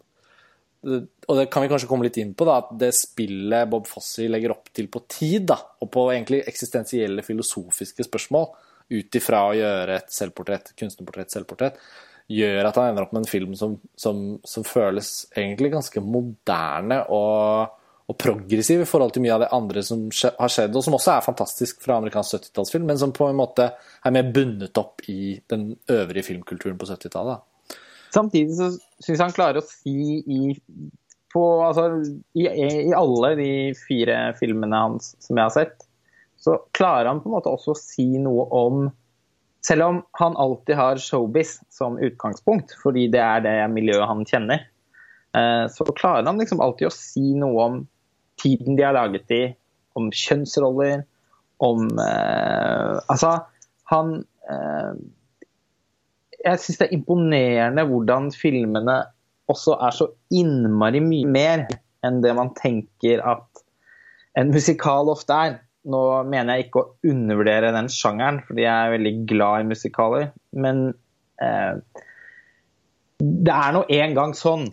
og 0.87 1.37
det 1.37 1.49
kan 1.51 1.65
vi 1.65 1.69
kanskje 1.73 1.89
komme 1.91 2.07
litt 2.07 2.17
inn 2.23 2.33
på, 2.39 2.47
da, 2.47 2.61
at 2.63 2.69
det 2.79 2.93
spillet 2.95 3.69
Bob 3.69 3.89
Fossi 3.91 4.29
legger 4.31 4.53
opp 4.55 4.69
til 4.71 4.87
på 4.93 5.03
tid, 5.11 5.49
da, 5.51 5.57
og 5.83 5.91
på 5.91 6.05
egentlig 6.13 6.45
eksistensielle 6.47 7.25
filosofiske 7.27 8.07
spørsmål, 8.07 8.47
ut 8.95 9.19
ifra 9.19 9.41
å 9.49 9.57
gjøre 9.57 9.97
et 9.99 10.13
selvportrett, 10.15 10.71
kunstnerportrett, 10.79 11.33
selvportrett, 11.35 11.81
gjør 12.29 12.69
at 12.69 12.79
han 12.79 12.91
ender 12.91 13.07
opp 13.07 13.13
med 13.15 13.25
en 13.25 13.31
film 13.31 13.55
som, 13.59 13.77
som, 13.99 14.23
som 14.45 14.67
føles 14.67 15.11
egentlig 15.37 15.71
ganske 15.77 16.03
moderne 16.03 17.01
og, 17.15 17.77
og 18.07 18.19
progressiv 18.19 18.83
i 18.83 18.89
forhold 18.89 19.15
til 19.15 19.25
mye 19.25 19.35
av 19.37 19.45
det 19.45 19.51
andre 19.55 19.85
som 19.87 20.07
skje, 20.15 20.33
har 20.39 20.53
skjedd, 20.53 20.75
og 20.75 20.85
som 20.87 20.97
også 20.99 21.15
er 21.15 21.27
fantastisk 21.27 21.83
fra 21.85 22.01
amerikansk 22.01 22.39
70-tallsfilm, 22.39 22.87
men 22.91 23.01
som 23.01 23.15
på 23.15 23.31
en 23.31 23.39
måte 23.39 23.71
er 23.77 24.15
mer 24.15 24.33
bundet 24.35 24.79
opp 24.83 25.07
i 25.13 25.37
den 25.51 25.71
øvrige 25.93 26.27
filmkulturen 26.33 26.79
på 26.81 26.91
70-tallet. 26.91 27.45
Samtidig 28.15 28.59
så 28.59 28.71
syns 29.03 29.23
han 29.23 29.35
klarer 29.37 29.61
å 29.61 29.67
si 29.67 30.21
i, 30.23 30.41
på, 31.35 31.43
altså, 31.63 31.89
i, 32.39 32.47
i 32.47 32.95
alle 32.97 33.35
de 33.39 33.51
fire 33.79 34.21
filmene 34.39 34.87
hans 34.87 35.15
som 35.23 35.37
jeg 35.37 35.45
har 35.45 35.55
sett, 35.55 35.87
så 36.41 36.59
klarer 36.77 37.11
han 37.11 37.23
på 37.23 37.31
en 37.31 37.39
måte 37.39 37.53
også 37.53 37.75
å 37.75 37.79
si 37.79 38.07
noe 38.23 38.47
om 38.55 38.87
Selv 39.67 39.87
om 39.89 40.01
han 40.21 40.37
alltid 40.39 40.79
har 40.79 41.01
showbiz 41.03 41.57
som 41.75 41.99
utgangspunkt, 41.99 42.77
fordi 42.83 43.09
det 43.11 43.23
er 43.23 43.43
det 43.43 43.57
miljøet 43.73 44.07
han 44.07 44.23
kjenner, 44.29 44.63
eh, 45.35 45.65
så 45.73 45.87
klarer 45.97 46.29
han 46.29 46.39
liksom 46.39 46.63
alltid 46.63 46.91
å 46.91 46.95
si 46.95 47.33
noe 47.39 47.65
om 47.65 47.83
tiden 48.43 48.79
de 48.79 48.87
har 48.87 48.95
laget 48.95 49.33
i, 49.35 49.43
om 49.99 50.11
kjønnsroller, 50.13 51.03
om 51.65 51.89
eh, 51.99 52.95
Altså, 53.09 53.33
han 53.91 54.19
eh, 54.53 54.99
jeg 56.47 56.63
syns 56.63 56.81
det 56.81 56.87
er 56.89 56.97
imponerende 56.99 57.85
hvordan 57.89 58.31
filmene 58.35 59.01
også 59.51 59.77
er 59.83 59.95
så 59.95 60.09
innmari 60.35 61.01
mye 61.03 61.31
mer 61.31 61.65
enn 62.07 62.21
det 62.23 62.35
man 62.39 62.53
tenker 62.59 63.23
at 63.25 63.63
en 64.39 64.53
musikal 64.53 65.09
ofte 65.11 65.33
er. 65.33 65.57
Nå 65.87 66.03
mener 66.27 66.57
jeg 66.57 66.67
ikke 66.67 66.83
å 66.83 67.13
undervurdere 67.13 67.75
den 67.75 67.91
sjangeren, 67.93 68.41
fordi 68.47 68.65
jeg 68.65 68.75
er 68.75 68.95
veldig 68.97 69.15
glad 69.31 69.63
i 69.63 69.69
musikaler. 69.71 70.27
Men 70.57 70.89
eh, 71.43 72.03
det 73.23 73.55
er 73.55 73.77
nå 73.77 73.85
en 73.97 74.17
gang 74.17 74.35
sånn 74.37 74.67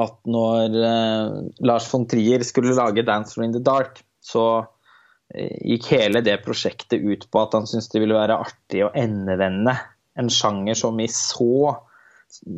at 0.00 0.18
når 0.30 0.76
eh, 0.86 1.38
Lars 1.66 1.88
von 1.92 2.06
Trier 2.10 2.44
skulle 2.46 2.76
lage 2.76 3.04
'Dancer 3.06 3.44
in 3.44 3.54
the 3.54 3.62
Dark', 3.62 4.02
så 4.22 4.66
eh, 5.34 5.56
gikk 5.72 5.90
hele 5.94 6.22
det 6.26 6.40
prosjektet 6.44 7.00
ut 7.02 7.26
på 7.30 7.42
at 7.42 7.56
han 7.56 7.66
syntes 7.70 7.90
det 7.92 8.02
ville 8.04 8.18
være 8.18 8.38
artig 8.44 8.84
å 8.86 8.92
endevende 8.94 9.76
en 10.18 10.30
sjanger 10.30 10.78
som 10.78 10.98
i 11.00 11.08
så 11.10 11.74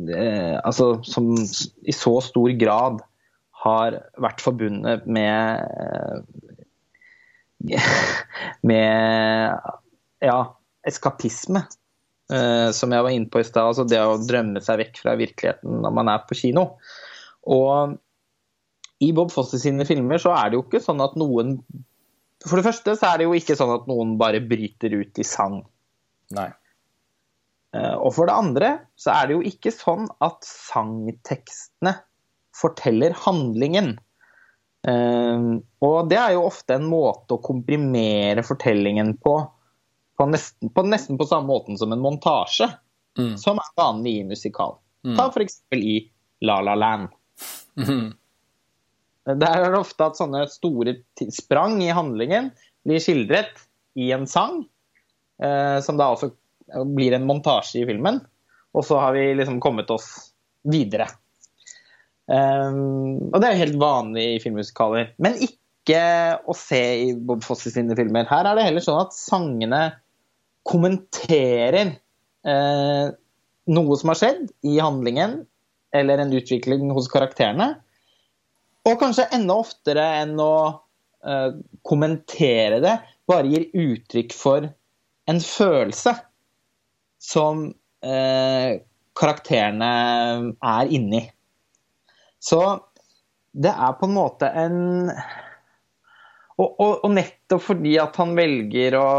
eh, 0.09 0.57
Altså 0.59 0.95
som 1.07 1.33
i 1.33 1.95
så 1.95 2.17
stor 2.21 2.53
grad 2.59 3.01
har 3.63 3.99
vært 4.19 4.43
forbundet 4.43 5.05
med 5.07 6.25
med 8.69 9.59
ja, 10.23 10.37
eskapisme. 10.87 11.63
Uh, 12.31 12.71
som 12.71 12.93
jeg 12.95 13.03
var 13.03 13.13
inne 13.13 13.29
på 13.29 13.41
i 13.41 13.45
stad. 13.45 13.67
Altså 13.67 13.85
det 13.87 13.99
å 13.99 14.15
drømme 14.21 14.61
seg 14.63 14.79
vekk 14.79 15.01
fra 15.03 15.17
virkeligheten 15.19 15.81
når 15.83 15.95
man 15.99 16.11
er 16.11 16.23
på 16.27 16.37
kino. 16.39 16.69
Og 17.51 17.97
i 19.03 19.11
Bob 19.15 19.33
Foster 19.33 19.59
sine 19.59 19.85
filmer 19.87 20.21
så 20.21 20.31
er 20.37 20.49
det 20.49 20.57
jo 20.57 20.63
ikke 20.63 20.81
sånn 20.83 21.03
at 21.03 21.17
noen 21.19 21.57
For 22.47 22.55
det 22.55 22.63
første 22.63 22.95
så 22.95 23.09
er 23.09 23.19
det 23.19 23.27
jo 23.27 23.35
ikke 23.35 23.57
sånn 23.59 23.73
at 23.75 23.89
noen 23.91 24.15
bare 24.19 24.39
bryter 24.43 24.95
ut 24.95 25.19
i 25.19 25.27
sang. 25.27 25.61
Nei. 26.35 26.49
Uh, 27.75 27.97
Og 27.99 28.13
for 28.15 28.29
det 28.29 28.39
andre 28.39 28.71
så 28.99 29.13
er 29.17 29.27
det 29.27 29.37
jo 29.37 29.45
ikke 29.51 29.75
sånn 29.75 30.07
at 30.23 30.47
sangtekstene 30.47 31.97
forteller 32.55 33.15
handlingen. 33.25 33.95
Eh, 34.87 35.43
Og 35.83 36.09
det 36.11 36.17
er 36.19 36.33
jo 36.35 36.45
ofte 36.47 36.75
en 36.75 36.87
måte 36.91 37.35
å 37.37 37.41
komprimere 37.43 38.43
fortellingen 38.43 39.13
på, 39.23 39.37
på 40.19 40.27
nesten, 40.29 40.69
på 40.75 40.83
nesten 40.87 41.17
på 41.19 41.27
samme 41.29 41.47
måten 41.51 41.77
som 41.79 41.91
en 41.95 42.03
montasje, 42.03 42.69
Mm. 43.13 43.35
som 43.37 43.59
er 43.61 43.67
vanlig 43.77 44.11
i 44.19 44.23
musikal. 44.25 44.79
Ta 45.15 45.27
f.eks. 45.29 45.59
i 45.77 45.99
La 46.41 46.55
La 46.65 46.73
Land. 46.73 47.09
Der 49.25 49.59
er 49.59 49.69
det 49.71 49.77
ofte 49.79 50.07
at 50.07 50.17
sånne 50.17 50.47
store 50.49 50.95
sprang 51.31 51.77
i 51.85 51.91
handlingen 51.93 52.49
blir 52.83 52.97
skildret 53.03 53.61
i 53.95 54.09
en 54.15 54.25
sang, 54.27 54.63
eh, 55.39 55.77
som 55.85 55.95
da 56.01 56.09
også 56.15 56.31
blir 56.95 57.13
en 57.13 57.27
montasje 57.29 57.83
i 57.83 57.85
filmen. 57.85 58.17
Og 58.73 58.83
så 58.83 58.97
har 58.99 59.13
vi 59.13 59.29
liksom 59.37 59.61
kommet 59.61 59.91
oss 59.93 60.33
videre. 60.65 61.05
Um, 62.31 63.31
og 63.33 63.41
det 63.43 63.49
er 63.49 63.59
helt 63.59 63.79
vanlig 63.81 64.27
i 64.35 64.39
filmmusikaler. 64.43 65.11
Men 65.21 65.39
ikke 65.43 65.99
å 66.47 66.55
se 66.55 66.81
i 67.09 67.09
Bob 67.15 67.43
Fosse 67.43 67.73
sine 67.73 67.97
filmer. 67.99 68.27
Her 68.29 68.47
er 68.47 68.57
det 68.57 68.67
heller 68.69 68.85
sånn 68.85 69.01
at 69.01 69.15
sangene 69.17 69.81
kommenterer 70.67 71.97
uh, 72.47 73.11
noe 73.73 73.97
som 73.99 74.11
har 74.13 74.19
skjedd 74.19 74.45
i 74.67 74.77
handlingen, 74.79 75.41
eller 75.93 76.23
en 76.23 76.33
utvikling 76.35 76.87
hos 76.95 77.09
karakterene. 77.11 77.73
Og 78.87 78.97
kanskje 78.99 79.29
enda 79.35 79.59
oftere 79.61 80.05
enn 80.23 80.39
å 80.41 80.55
uh, 80.71 81.49
kommentere 81.87 82.79
det, 82.83 82.97
bare 83.29 83.51
gir 83.51 83.69
uttrykk 83.71 84.33
for 84.35 84.67
en 85.31 85.39
følelse 85.43 86.15
som 87.23 87.69
uh, 88.03 88.71
karakterene 89.15 89.93
er 90.57 90.91
inni. 90.91 91.23
Så 92.43 92.59
det 93.53 93.71
er 93.71 93.95
på 93.99 94.09
en 94.09 94.17
måte 94.17 94.49
en 94.49 94.77
Og, 96.57 96.67
og, 96.67 96.91
og 97.05 97.09
nettopp 97.13 97.63
fordi 97.65 97.95
at 98.01 98.17
han 98.19 98.35
velger 98.37 98.97
å 98.99 99.09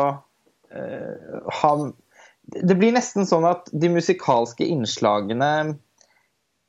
eh, 0.74 1.40
ha 1.60 1.72
Det 2.66 2.76
blir 2.78 2.94
nesten 2.94 3.26
sånn 3.26 3.46
at 3.48 3.70
de 3.72 3.90
musikalske 3.94 4.66
innslagene 4.66 5.50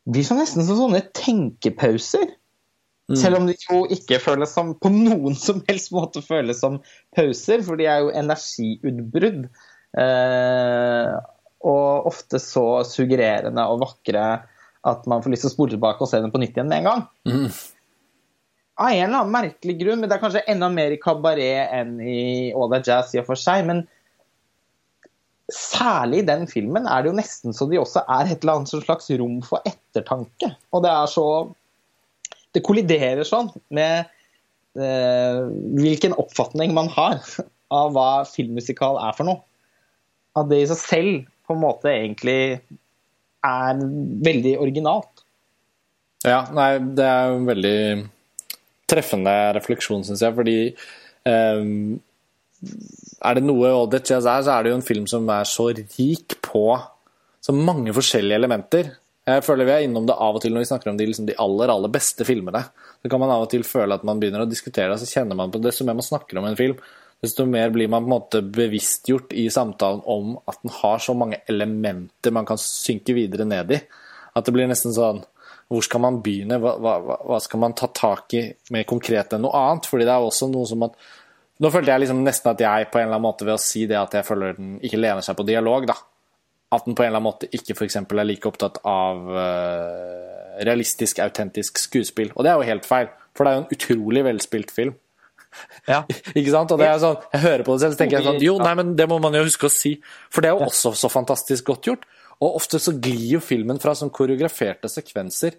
blir 0.05 0.25
så 0.25 0.37
nesten 0.37 0.65
som 0.65 0.77
sånne 0.77 1.01
tenkepauser. 1.17 2.27
Selv 3.17 3.39
om 3.39 3.47
de 3.49 3.55
jo 3.57 3.83
ikke 3.93 4.19
føles 4.21 4.53
som 4.53 4.71
på 4.81 4.89
noen 4.93 5.33
som 5.37 5.63
helst 5.67 5.91
måte 5.93 6.21
føles 6.25 6.61
som 6.61 6.79
pauser, 7.17 7.61
for 7.65 7.77
de 7.77 7.87
er 7.89 8.01
jo 8.01 8.13
energiutbrudd. 8.17 9.47
Eh, 9.97 11.11
og 11.65 12.09
ofte 12.09 12.41
så 12.41 12.83
suggererende 12.85 13.65
og 13.69 13.81
vakre 13.81 14.25
at 14.85 15.07
man 15.09 15.23
får 15.23 15.33
lyst 15.33 15.45
til 15.45 15.51
å 15.51 15.55
spole 15.55 15.73
tilbake 15.73 16.03
og 16.03 16.11
se 16.11 16.21
den 16.21 16.33
på 16.33 16.41
nytt 16.41 16.57
igjen 16.57 16.69
med 16.69 16.83
en 16.83 16.89
gang. 16.89 17.03
Av 18.75 18.91
en 18.91 19.05
eller 19.07 19.21
annen 19.21 19.33
merkelig 19.33 19.77
grunn, 19.79 20.01
men 20.01 20.11
det 20.11 20.17
er 20.17 20.23
kanskje 20.23 20.45
enda 20.51 20.69
mer 20.71 20.93
i 20.93 21.01
kabaret 21.01 21.71
enn 21.73 21.95
i 22.03 22.51
All 22.53 22.71
That 22.73 22.89
Jazz 22.89 23.13
i 23.15 23.21
og 23.21 23.29
for 23.29 23.39
seg. 23.39 23.63
Men 23.69 23.85
særlig 25.53 26.23
i 26.23 26.27
den 26.27 26.45
filmen 26.49 26.89
er 26.89 27.03
det 27.03 27.11
jo 27.11 27.19
nesten 27.19 27.55
så 27.55 27.67
de 27.69 27.79
også 27.79 28.03
er 28.03 28.31
et 28.33 28.41
eller 28.41 28.59
annet 28.59 28.73
slags 28.73 29.09
rom 29.21 29.39
for 29.45 29.65
ettertanke. 29.69 30.51
Og 30.73 30.85
det 30.85 30.91
er 30.93 31.11
så 31.11 31.27
Det 32.55 32.63
kolliderer 32.63 33.27
sånn 33.27 33.49
med 33.75 34.05
eh, 34.79 35.39
hvilken 35.75 36.13
oppfatning 36.15 36.71
man 36.71 36.87
har 36.93 37.19
av 37.75 37.89
hva 37.91 38.23
filmmusikal 38.29 38.95
er 39.03 39.17
for 39.17 39.27
noe. 39.27 39.41
At 40.39 40.47
det 40.47 40.61
i 40.61 40.69
seg 40.69 40.79
selv 40.79 41.25
på 41.43 41.51
en 41.51 41.59
måte 41.65 41.91
egentlig 41.91 42.61
er 43.45 43.85
veldig 44.25 44.57
originalt. 44.61 45.23
Ja, 46.25 46.41
nei, 46.55 46.71
det 46.97 47.05
er 47.05 47.35
en 47.35 47.47
veldig 47.47 47.77
treffende 48.89 49.33
refleksjon, 49.57 50.03
syns 50.05 50.23
jeg, 50.25 50.33
fordi 50.37 50.57
um, 51.25 51.95
Er 53.25 53.37
det 53.37 53.45
noe 53.45 53.71
Oddech 53.77 54.11
Jazz 54.11 54.27
er, 54.29 54.43
så 54.45 54.55
er 54.55 54.65
det 54.65 54.73
jo 54.73 54.79
en 54.79 54.85
film 54.85 55.07
som 55.09 55.27
er 55.33 55.47
så 55.49 55.69
rik 55.73 56.37
på 56.45 56.67
så 57.45 57.53
mange 57.53 57.93
forskjellige 57.93 58.39
elementer. 58.41 58.87
Jeg 59.25 59.41
føler 59.45 59.67
vi 59.67 59.73
er 59.73 59.83
innom 59.85 60.05
det 60.05 60.15
av 60.21 60.37
og 60.37 60.41
til 60.41 60.53
når 60.53 60.63
vi 60.63 60.69
snakker 60.69 60.91
om 60.91 60.97
de, 60.97 61.05
liksom, 61.09 61.27
de 61.29 61.37
aller 61.41 61.71
aller 61.73 61.91
beste 61.93 62.25
filmene. 62.25 62.61
Så 63.01 63.09
kan 63.09 63.21
man 63.21 63.33
av 63.33 63.45
og 63.45 63.51
til 63.53 63.65
føle 63.65 63.97
at 63.97 64.05
man 64.05 64.21
begynner 64.21 64.45
å 64.45 64.49
diskutere 64.49 64.93
og 64.93 65.01
så 65.01 65.09
kjenner 65.09 65.37
man 65.37 65.53
på 65.53 65.61
det. 65.61 65.73
som 65.73 65.89
man 65.89 66.05
snakker 66.05 66.41
om 66.41 66.45
en 66.49 66.57
film, 66.57 66.77
desto 67.23 67.45
mer 67.49 67.69
blir 67.73 67.89
man 67.89 68.03
på 68.03 68.09
en 68.09 68.15
måte 68.15 68.41
bevisstgjort 68.41 69.33
i 69.33 69.47
samtalen 69.49 70.01
om 70.05 70.35
at 70.45 70.59
den 70.61 70.73
har 70.81 70.99
så 71.01 71.15
mange 71.17 71.39
elementer 71.49 72.33
man 72.35 72.47
kan 72.47 72.59
synke 72.61 73.15
videre 73.17 73.47
ned 73.47 73.71
i. 73.71 73.79
At 74.35 74.45
det 74.45 74.53
blir 74.55 74.67
nesten 74.67 74.93
sånn 74.95 75.23
Hvor 75.71 75.81
skal 75.81 76.01
man 76.03 76.19
begynne? 76.21 76.59
Hva, 76.61 76.75
hva, 76.77 77.15
hva 77.25 77.37
skal 77.41 77.61
man 77.63 77.73
ta 77.73 77.87
tak 77.89 78.35
i 78.37 78.41
mer 78.75 78.83
konkret 78.85 79.31
enn 79.33 79.41
noe 79.41 79.57
annet? 79.57 79.87
Fordi 79.89 80.05
det 80.05 80.11
er 80.13 80.25
også 80.25 80.49
noe 80.51 80.67
som 80.69 80.83
at 80.85 80.99
Nå 81.63 81.71
følte 81.71 81.93
jeg 81.93 82.03
liksom 82.03 82.19
nesten 82.25 82.51
at 82.51 82.61
jeg 82.61 82.89
på 82.91 82.99
en 82.99 83.05
eller 83.05 83.15
annen 83.15 83.29
måte 83.29 83.45
ved 83.47 83.55
å 83.55 83.63
si 83.63 83.85
det 83.87 83.95
at 83.95 84.17
jeg 84.17 84.27
føler 84.27 84.57
den 84.57 84.73
ikke 84.83 84.99
lener 84.99 85.23
seg 85.23 85.37
på 85.39 85.45
dialog, 85.47 85.85
da. 85.87 85.95
At 86.75 86.83
den 86.83 86.97
på 86.97 87.05
en 87.05 87.07
eller 87.07 87.21
annen 87.21 87.29
måte 87.29 87.47
ikke 87.55 87.77
f.eks. 87.77 87.95
er 88.01 88.27
like 88.27 88.49
opptatt 88.49 88.81
av 88.83 89.21
uh, 89.31 90.57
realistisk, 90.67 91.21
autentisk 91.23 91.79
skuespill. 91.79 92.33
Og 92.35 92.43
det 92.43 92.51
er 92.51 92.59
jo 92.59 92.67
helt 92.67 92.89
feil, 92.89 93.07
for 93.31 93.47
det 93.47 93.53
er 93.53 93.55
jo 93.55 93.63
en 93.63 93.77
utrolig 93.77 94.25
velspilt 94.27 94.75
film. 94.75 94.97
Ja. 95.87 96.03
ikke 96.37 96.51
sant? 96.51 96.73
Og 96.73 96.81
det 96.81 96.87
er 96.89 97.01
sånn, 97.01 97.19
Jeg 97.33 97.43
hører 97.45 97.65
på 97.65 97.75
det 97.75 97.85
selv 97.85 97.95
så 97.95 98.01
tenker 98.01 98.19
jeg 98.19 98.27
sånn 98.27 98.43
Jo, 98.43 98.57
nei, 98.61 98.73
men 98.79 98.95
det 98.99 99.07
må 99.11 99.19
man 99.23 99.37
jo 99.37 99.45
huske 99.45 99.69
å 99.69 99.73
si. 99.73 99.95
For 100.33 100.43
det 100.43 100.51
er 100.51 100.57
jo 100.57 100.69
også 100.69 100.95
så 100.97 101.11
fantastisk 101.11 101.71
godt 101.71 101.89
gjort. 101.91 102.07
Og 102.43 102.57
ofte 102.59 102.81
så 102.81 102.95
glir 102.99 103.37
jo 103.37 103.43
filmen 103.43 103.79
fra 103.81 103.95
sånn 103.95 104.13
koreograferte 104.13 104.91
sekvenser 104.91 105.55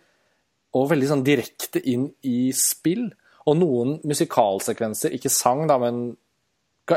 og 0.76 0.90
veldig 0.90 1.08
sånn 1.08 1.24
direkte 1.24 1.80
inn 1.88 2.10
i 2.28 2.50
spill. 2.56 3.08
Og 3.46 3.56
noen 3.60 3.96
musikalsekvenser, 4.06 5.14
ikke 5.16 5.32
sang, 5.32 5.66
da, 5.70 5.78
men 5.80 6.16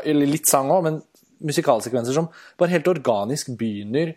Eller 0.04 0.30
litt 0.30 0.46
sang 0.46 0.70
òg, 0.70 0.84
men 0.86 1.00
musikalsekvenser 1.42 2.14
som 2.14 2.28
bare 2.60 2.76
helt 2.76 2.90
organisk 2.92 3.54
begynner 3.58 4.12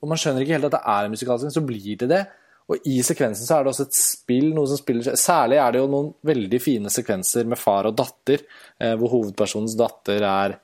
Og 0.00 0.08
man 0.08 0.16
skjønner 0.20 0.40
ikke 0.44 0.56
helt 0.56 0.68
at 0.68 0.76
det 0.76 0.84
er 0.88 1.04
en 1.06 1.12
musikalsekvens, 1.12 1.56
så 1.56 1.64
blir 1.66 1.98
det 2.00 2.08
det. 2.10 2.22
Og 2.66 2.88
i 2.90 2.96
sekvensen 3.06 3.46
så 3.46 3.58
er 3.58 3.64
det 3.64 3.72
også 3.72 3.84
et 3.86 3.98
spill, 3.98 4.48
noe 4.54 4.66
som 4.66 4.80
spiller 4.80 5.06
seg 5.06 5.20
Særlig 5.22 5.60
er 5.62 5.74
det 5.74 5.82
jo 5.84 5.90
noen 5.90 6.08
veldig 6.26 6.58
fine 6.58 6.90
sekvenser 6.90 7.46
med 7.46 7.60
far 7.60 7.86
og 7.86 7.94
datter, 7.98 8.42
eh, 8.82 8.96
hvor 8.98 9.12
hovedpersonens 9.12 9.76
datter 9.78 10.26
er 10.26 10.56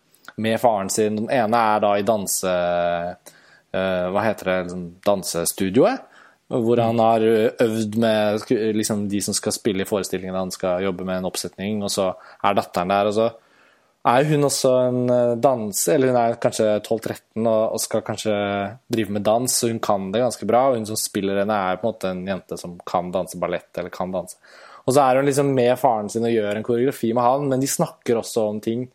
med 0.42 0.58
faren 0.58 0.90
sin. 0.90 1.20
Den 1.20 1.30
ene 1.30 1.60
er 1.74 1.84
da 1.84 1.92
i 1.98 2.06
danse 2.06 2.50
Eh, 3.72 4.06
hva 4.12 4.24
heter 4.26 4.50
det, 4.50 4.56
liksom 4.66 4.88
dansestudioet. 5.06 6.08
Hvor 6.52 6.80
han 6.84 6.98
har 7.00 7.22
øvd 7.24 7.94
med 7.96 8.42
liksom, 8.76 9.06
de 9.08 9.22
som 9.24 9.34
skal 9.34 9.54
spille 9.56 9.86
i 9.86 9.88
forestillingen. 9.88 10.36
Han 10.36 10.52
skal 10.52 10.84
jobbe 10.84 11.06
med 11.08 11.22
en 11.22 11.28
oppsetning, 11.30 11.80
og 11.80 11.90
så 11.90 12.10
er 12.44 12.58
datteren 12.58 12.92
der. 12.92 13.08
og 13.08 13.14
så 13.16 13.30
er 14.02 14.26
hun 14.26 14.48
også 14.48 14.70
en 14.88 15.02
eh, 15.14 15.36
danser, 15.38 15.94
eller 15.94 16.10
hun 16.10 16.18
er 16.18 16.38
kanskje 16.42 16.66
12-13 16.80 17.46
og, 17.46 17.78
skal 17.82 18.02
kanskje 18.06 18.34
drive 18.90 19.14
med 19.14 19.22
dans, 19.26 19.54
så 19.54 19.70
hun 19.70 19.78
kan 19.82 20.10
det 20.14 20.24
ganske 20.24 20.48
bra. 20.48 20.64
Og 20.70 20.80
hun 20.80 20.88
som 20.88 20.98
spiller 20.98 21.42
henne, 21.42 21.54
er 21.54 21.78
på 21.78 21.86
en 21.86 21.92
måte 21.92 22.10
en 22.10 22.24
jente 22.26 22.58
som 22.58 22.74
kan 22.88 23.12
danse 23.14 23.38
ballett 23.38 23.78
eller 23.78 23.94
kan 23.94 24.14
danse. 24.14 24.40
Og 24.82 24.96
så 24.96 25.04
er 25.04 25.20
hun 25.20 25.30
liksom 25.30 25.54
med 25.54 25.76
faren 25.78 26.10
sin 26.10 26.26
og 26.26 26.34
gjør 26.34 26.58
en 26.58 26.66
koreografi 26.66 27.12
med 27.14 27.22
han, 27.22 27.46
men 27.52 27.62
de 27.62 27.70
snakker 27.70 28.18
også 28.18 28.48
om 28.50 28.60
ting. 28.64 28.88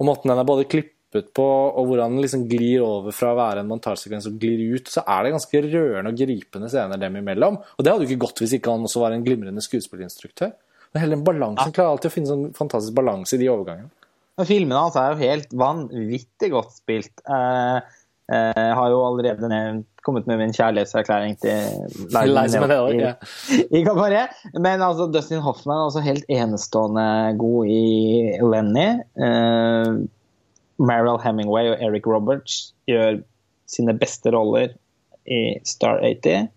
Og 0.00 0.08
måten 0.08 0.32
den 0.32 0.40
er 0.40 0.48
både 0.48 0.64
klippet 0.64 1.28
på, 1.36 1.44
og 1.44 1.90
hvordan 1.90 2.16
den 2.16 2.24
liksom 2.24 2.48
glir 2.48 2.80
over 2.86 3.12
fra 3.12 3.34
å 3.34 3.36
være 3.36 3.60
en 3.60 3.68
montasjesekvens 3.68 4.30
og 4.30 4.38
glir 4.40 4.78
ut, 4.78 4.88
så 4.88 5.04
er 5.04 5.26
det 5.26 5.34
ganske 5.34 5.64
rørende 5.66 6.14
og 6.14 6.22
gripende 6.24 6.72
scener 6.72 7.00
dem 7.00 7.20
imellom. 7.20 7.60
Og 7.60 7.84
det 7.84 7.92
hadde 7.92 8.08
jo 8.08 8.14
ikke 8.14 8.24
gått 8.24 8.40
hvis 8.40 8.56
ikke 8.56 8.72
han 8.72 8.88
også 8.88 9.04
var 9.04 9.12
en 9.12 9.26
glimrende 9.26 9.64
skuespillerinstruktør. 9.64 10.54
Men 10.92 11.04
hele 11.04 11.18
den 11.18 11.26
balansen 11.26 11.76
klarer 11.76 11.92
alltid 11.92 12.08
å 12.08 12.14
finne 12.14 12.32
sånn 12.32 12.48
fantastisk 12.56 12.96
balanse 12.96 13.36
i 13.36 13.42
de 13.44 13.52
overgangene. 13.52 13.92
Filmene 14.40 14.80
hans 14.80 14.96
er 14.96 15.12
jo 15.12 15.20
helt 15.20 15.50
vanvittig 15.60 16.48
godt 16.54 16.72
spilt. 16.74 17.12
Eh, 17.28 17.78
eh, 18.32 18.70
har 18.78 18.92
jo 18.92 19.02
allerede 19.04 19.50
nevnt, 19.50 19.88
kommet 20.02 20.26
med 20.26 20.40
min 20.40 20.54
kjærlighetserklæring 20.56 21.36
til 21.42 21.92
Liza 22.32 22.62
i, 22.90 23.02
i 23.76 23.84
Cabaret. 23.84 24.32
Men 24.56 24.82
altså, 24.82 25.10
Dustin 25.12 25.44
Hoffman 25.44 25.76
er 25.76 25.90
også 25.90 26.02
helt 26.04 26.24
enestående 26.32 27.36
god 27.38 27.70
i 27.70 27.84
Lenny. 28.40 28.88
Eh, 29.20 30.00
Meryl 30.82 31.20
Hemingway 31.22 31.74
og 31.74 31.84
Eric 31.84 32.08
Roberts 32.08 32.72
gjør 32.90 33.20
sine 33.70 33.94
beste 33.98 34.32
roller 34.34 34.72
i 35.28 35.60
Star 35.68 36.00
80. 36.02 36.48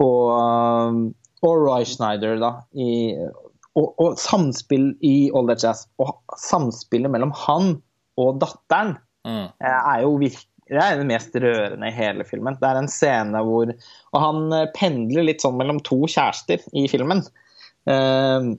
Og, 0.00 0.32
um, 0.32 1.00
og 1.44 1.62
Roy 1.66 1.84
Schneider, 1.84 2.38
da. 2.40 2.52
I, 2.72 3.14
og, 3.78 3.88
og, 4.02 4.18
samspill 4.18 4.92
i 5.06 5.30
All 5.34 5.50
That 5.50 5.64
Jazz. 5.64 5.86
Og 6.02 6.16
samspillet 6.40 7.12
mellom 7.12 7.34
han 7.46 7.76
og 8.20 8.40
datteren 8.42 8.96
mm. 9.26 9.46
er 9.58 10.02
jo 10.04 10.16
virkelig 10.20 10.46
det 10.70 10.78
er 10.78 11.00
det 11.00 11.06
mest 11.08 11.34
rørende 11.34 11.88
i 11.88 11.94
hele 11.96 12.22
filmen. 12.22 12.54
Det 12.60 12.68
er 12.68 12.78
en 12.78 12.90
scene 12.90 13.40
hvor 13.42 13.72
Og 13.72 14.20
han 14.22 14.52
eh, 14.54 14.68
pendler 14.76 15.26
litt 15.26 15.42
sånn 15.42 15.56
mellom 15.58 15.80
to 15.82 16.04
kjærester 16.06 16.62
i 16.78 16.84
filmen. 16.90 17.24
Uh, 17.90 18.52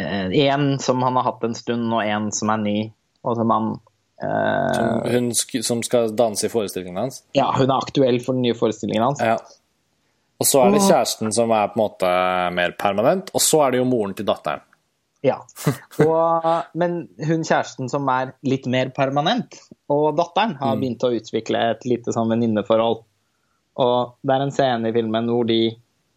uh, 0.00 0.66
som 0.82 1.04
han 1.04 1.18
har 1.20 1.26
hatt 1.28 1.46
en 1.46 1.54
stund, 1.54 1.86
og 1.94 2.02
én 2.02 2.30
som 2.34 2.50
er 2.50 2.62
ny. 2.64 2.76
Og 3.22 3.38
som 3.38 3.54
han 3.54 3.68
eh, 4.24 4.74
som, 4.74 4.90
Hun 5.12 5.30
som 5.68 5.82
skal 5.86 6.10
danse 6.18 6.48
i 6.48 6.50
forestillingen 6.50 7.04
hans? 7.04 7.22
Ja, 7.38 7.52
hun 7.54 7.70
er 7.70 7.78
aktuell 7.78 8.18
for 8.24 8.34
den 8.34 8.42
nye 8.48 8.58
forestillingen 8.58 9.06
hans. 9.12 9.22
Ja. 9.22 9.38
Og 10.42 10.48
så 10.48 10.64
er 10.64 10.74
det 10.74 10.82
kjæresten 10.82 11.30
som 11.34 11.52
er 11.54 11.70
på 11.70 11.78
en 11.78 11.84
måte 11.84 12.12
mer 12.56 12.74
permanent, 12.78 13.30
og 13.30 13.42
så 13.44 13.62
er 13.66 13.74
det 13.74 13.82
jo 13.82 13.88
moren 13.88 14.16
til 14.18 14.26
datteren. 14.26 14.64
Ja, 15.22 15.36
og, 16.02 16.48
men 16.74 17.04
hun 17.22 17.44
kjæresten 17.46 17.90
som 17.90 18.08
er 18.10 18.34
litt 18.42 18.66
mer 18.70 18.90
permanent, 18.96 19.54
og 19.92 20.16
datteren, 20.18 20.56
har 20.58 20.74
mm. 20.74 20.82
begynt 20.82 21.06
å 21.06 21.12
utvikle 21.14 21.62
et 21.76 21.86
lite 21.86 22.14
sånn 22.14 22.32
venninneforhold. 22.32 23.04
Og 23.82 24.16
det 24.26 24.34
er 24.34 24.44
en 24.44 24.54
scene 24.54 24.90
i 24.90 24.96
filmen 24.96 25.30
hvor 25.30 25.46
de 25.48 25.60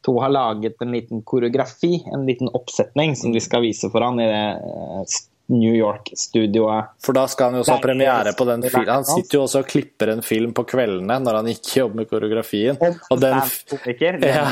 to 0.06 0.18
har 0.22 0.34
laget 0.34 0.82
en 0.82 0.94
liten 0.94 1.22
koreografi, 1.26 2.00
en 2.14 2.26
liten 2.26 2.50
oppsetning, 2.54 3.16
som 3.18 3.34
de 3.34 3.42
skal 3.42 3.64
vise 3.66 3.90
foran 3.94 4.20
i 4.22 4.28
det 4.30 4.44
eh, 4.58 5.16
New 5.48 5.74
York-studioet. 5.76 6.96
For 7.06 7.14
da 7.14 7.26
skal 7.30 7.52
han 7.52 7.60
jo 7.60 7.64
også 7.66 7.76
ha 7.76 7.84
premiere 7.84 8.34
på 8.38 8.48
den 8.50 8.66
filmen. 8.66 8.90
Han 8.90 9.06
sitter 9.06 9.38
jo 9.38 9.44
også 9.46 9.62
og 9.62 9.70
klipper 9.70 10.12
en 10.16 10.24
film 10.26 10.56
på 10.58 10.66
kveldene 10.70 11.20
når 11.22 11.40
han 11.40 11.50
ikke 11.54 11.80
jobber 11.82 12.02
med 12.02 12.10
koreografien. 12.10 12.80
Og 12.82 13.22
den, 13.22 13.40
ja, 14.26 14.46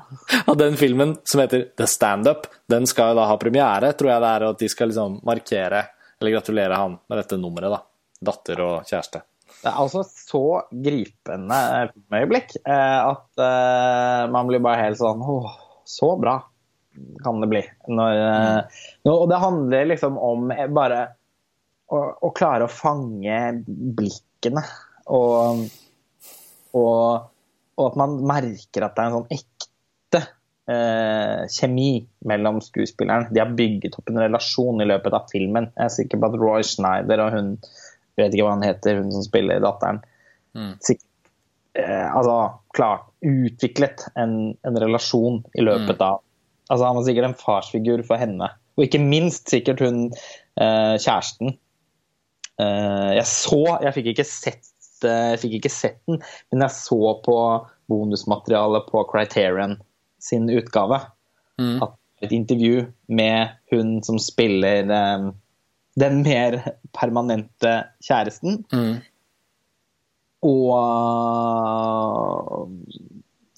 og 0.50 0.54
den 0.60 0.78
filmen 0.80 1.16
som 1.24 1.44
heter 1.44 1.68
The 1.78 1.88
Standup, 1.88 2.48
den 2.70 2.88
skal 2.90 3.12
jo 3.12 3.20
da 3.22 3.28
ha 3.30 3.40
premiere, 3.40 3.94
tror 3.96 4.14
jeg 4.14 4.24
det 4.24 4.32
er, 4.32 4.46
og 4.46 4.56
at 4.56 4.64
de 4.64 4.72
skal 4.72 4.92
liksom 4.92 5.20
markere 5.24 5.84
eller 6.20 6.36
gratulere 6.36 6.80
han 6.80 6.98
med 7.08 7.20
dette 7.20 7.40
nummeret, 7.40 7.72
da. 7.74 7.82
Datter 8.24 8.60
og 8.64 8.88
kjæreste. 8.88 9.24
Det 9.64 9.70
er 9.70 9.80
altså 9.80 10.02
så 10.04 10.46
gripende 10.68 11.58
filmøyeblikk 11.90 12.56
eh, 12.60 12.98
at 13.00 13.40
uh, 13.40 14.24
man 14.32 14.48
blir 14.48 14.60
bare 14.64 14.82
helt 14.82 15.00
sånn 15.00 15.22
åh, 15.24 15.52
så 15.88 16.10
bra 16.20 16.38
kan 17.24 17.40
det 17.42 17.50
bli. 17.50 17.62
Når, 17.88 18.22
mm. 18.22 19.12
Og 19.12 19.26
det 19.30 19.42
handler 19.42 19.90
liksom 19.90 20.18
om 20.22 20.50
bare 20.76 21.00
å, 21.90 22.00
å 22.28 22.32
klare 22.36 22.66
å 22.66 22.72
fange 22.72 23.40
blikkene. 23.66 24.64
Og, 25.14 25.64
og, 26.72 27.30
og, 27.76 27.84
at 27.88 27.98
man 28.00 28.18
merker 28.24 28.86
at 28.86 28.96
det 28.96 29.04
er 29.04 29.10
en 29.10 29.16
sånn 29.18 29.34
ekte 29.36 30.22
eh, 30.70 31.42
kjemi 31.52 31.90
mellom 32.30 32.62
skuespilleren. 32.64 33.28
De 33.34 33.42
har 33.42 33.56
bygget 33.56 33.98
opp 34.00 34.12
en 34.12 34.22
relasjon 34.24 34.80
i 34.80 34.88
løpet 34.88 35.18
av 35.18 35.26
filmen. 35.32 35.72
Jeg 35.74 35.88
er 35.88 35.96
sikker 35.98 36.22
på 36.22 36.30
at 36.30 36.38
Roy 36.40 36.64
Schneider 36.66 37.26
og 37.26 37.36
hun 37.36 37.56
jeg 38.14 38.28
vet 38.28 38.36
ikke 38.36 38.46
hva 38.46 38.54
han 38.54 38.66
heter, 38.66 39.00
hun 39.02 39.10
som 39.10 39.24
spiller 39.26 39.62
datteren, 39.62 39.98
mm. 40.54 40.74
sikkert 40.86 41.30
eh, 41.80 42.06
altså, 42.06 42.36
klart 42.76 43.08
utviklet 43.24 44.06
en, 44.20 44.54
en, 44.62 44.78
relasjon 44.78 45.40
i 45.58 45.64
løpet 45.64 45.98
mm. 45.98 46.04
av 46.06 46.20
Altså, 46.70 46.84
han 46.86 46.96
var 46.96 47.06
sikkert 47.06 47.28
en 47.28 47.38
farsfigur 47.38 48.02
for 48.06 48.20
henne. 48.20 48.48
Og 48.76 48.86
ikke 48.86 49.02
minst 49.02 49.50
sikkert 49.52 49.82
hun 49.84 50.06
eh, 50.10 50.94
kjæresten. 50.98 51.56
Eh, 52.60 53.10
jeg 53.18 53.26
så 53.26 53.60
Jeg 53.82 53.94
fikk 53.96 54.14
ikke 54.14 54.28
sett 54.28 54.70
jeg 55.04 55.40
fikk 55.42 55.58
ikke 55.58 55.72
sett 55.72 55.98
den, 56.08 56.20
men 56.48 56.64
jeg 56.64 56.72
så 56.72 56.98
på 57.24 57.36
bonusmaterialet 57.92 58.86
på 58.88 59.02
Criterion 59.10 59.74
sin 60.22 60.46
utgave. 60.48 61.00
Mm. 61.60 61.82
At 61.84 61.98
et 62.24 62.32
intervju 62.32 62.86
med 63.12 63.56
hun 63.72 63.98
som 64.06 64.18
spiller 64.22 64.88
eh, 64.88 65.26
den 66.00 66.22
mer 66.24 66.60
permanente 66.96 67.74
kjæresten. 68.06 68.64
Mm. 68.72 69.02
Og 70.44 70.72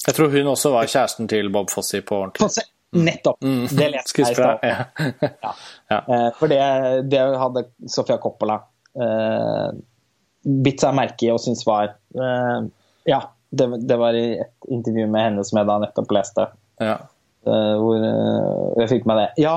Jeg 0.07 0.15
tror 0.15 0.31
hun 0.31 0.53
også 0.55 0.71
var 0.75 0.87
kjæresten 0.91 1.29
til 1.29 1.51
Bob 1.53 1.71
Fossi 1.71 2.01
på 2.01 2.21
ordentlig. 2.25 2.47
Fosse. 2.47 2.67
Nettopp. 2.93 3.43
Mm. 3.43 3.67
Det 3.67 3.89
leste 3.93 4.23
jeg 4.23 4.31
i 4.31 4.37
stad. 4.37 4.63
Ja. 4.63 5.53
ja. 5.93 6.01
Eh, 6.01 6.29
for 6.39 6.51
det, 6.51 6.61
det, 7.11 7.21
hadde 7.41 7.67
Sofia 7.91 8.19
Coppola 8.23 8.61
eh, 8.97 9.71
bitt 10.47 10.83
seg 10.83 10.95
merke 10.97 11.27
i 11.27 11.33
og 11.35 11.41
syntes 11.43 11.67
var 11.67 11.91
eh, 12.15 12.69
ja, 13.11 13.21
det, 13.51 13.69
det 13.89 13.99
var 14.01 14.17
i 14.19 14.39
et 14.39 14.71
intervju 14.73 15.07
med 15.11 15.29
henne 15.29 15.45
som 15.47 15.61
jeg 15.61 15.69
da 15.69 15.79
nettopp 15.83 16.15
leste. 16.15 16.49
Ja. 16.83 16.97
eh, 17.47 17.75
hvor 17.83 18.03
eh, 18.03 18.83
jeg 18.83 18.93
fikk 18.97 19.07
med 19.11 19.23
det. 19.23 19.29
Ja, 19.45 19.57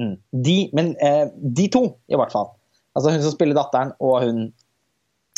mm. 0.00 0.14
de, 0.48 0.58
men 0.76 0.92
eh, 1.04 1.24
de 1.34 1.70
to, 1.72 1.86
i 2.10 2.18
hvert 2.18 2.34
fall. 2.34 2.52
Altså 2.94 3.14
hun 3.14 3.24
som 3.24 3.34
spiller 3.34 3.58
datteren, 3.58 3.94
og 4.02 4.20
hun 4.22 4.44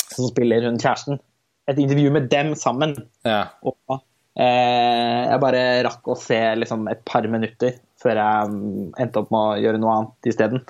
som 0.07 0.29
spiller 0.29 0.67
hun 0.67 0.79
kjæresten. 0.81 1.21
Et 1.67 1.79
intervju 1.83 2.11
med 2.15 2.29
dem 2.31 2.53
sammen. 2.55 2.95
ja. 3.27 3.47
Og 3.61 3.75
jeg 4.37 5.41
bare 5.41 5.61
rakk 5.87 6.09
å 6.11 6.15
se 6.19 6.37
liksom, 6.61 6.85
et 6.91 6.99
par 7.09 7.25
minutter 7.25 7.79
før 8.01 8.19
jeg 8.19 8.51
mm, 8.53 8.89
endte 9.01 9.21
opp 9.23 9.31
med 9.33 9.39
å 9.39 9.55
gjøre 9.63 9.81
noe 9.81 9.95
annet 9.95 10.29
isteden. 10.29 10.61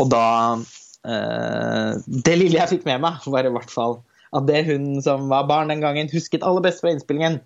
Og 0.00 0.08
da 0.12 0.24
eh, 0.56 1.98
Det 2.06 2.36
lille 2.38 2.60
jeg 2.60 2.72
fikk 2.76 2.88
med 2.88 3.02
meg, 3.04 3.20
var 3.26 3.46
i 3.46 3.52
hvert 3.52 3.72
fall 3.72 3.98
at 4.36 4.46
det 4.46 4.62
hun 4.68 4.92
som 5.02 5.26
var 5.30 5.48
barn 5.50 5.72
den 5.72 5.82
gangen, 5.82 6.10
husket 6.12 6.44
aller 6.46 6.62
best 6.64 6.84
fra 6.84 6.92
innspillingen, 6.94 7.40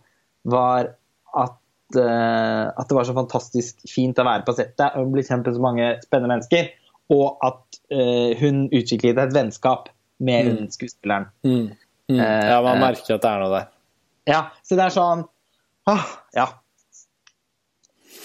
var 0.44 0.92
at, 1.32 1.60
eh, 1.96 2.64
at 2.68 2.90
det 2.90 2.98
var 2.98 3.08
så 3.08 3.16
fantastisk 3.16 3.87
fint 3.88 4.20
å 4.20 4.26
være 4.28 4.44
på 4.44 4.56
settet 4.58 4.98
og 5.00 5.14
bli 5.14 5.24
kjent 5.24 5.48
med 5.48 5.56
så 5.56 5.64
mange 5.64 5.90
spennende 6.04 6.34
mennesker. 6.37 6.68
Og 7.12 7.40
at 7.44 7.80
eh, 7.92 8.37
hun 8.40 8.66
utviklet 8.68 9.20
et 9.20 9.34
vennskap 9.37 9.88
med 10.24 10.50
hun 10.50 10.68
skuespilleren. 10.72 11.30
Mm. 11.44 11.72
Mm. 12.12 12.18
Eh, 12.20 12.50
ja, 12.52 12.60
man 12.64 12.76
eh. 12.76 12.82
merker 12.84 13.16
at 13.16 13.24
det 13.24 13.32
er 13.32 13.42
noe 13.42 13.54
der. 13.56 13.70
Ja, 14.28 14.40
så 14.64 14.76
det 14.76 14.87
er 14.87 14.92
sånn 14.94 15.24
ah, 15.90 16.06
Ja. 16.36 16.48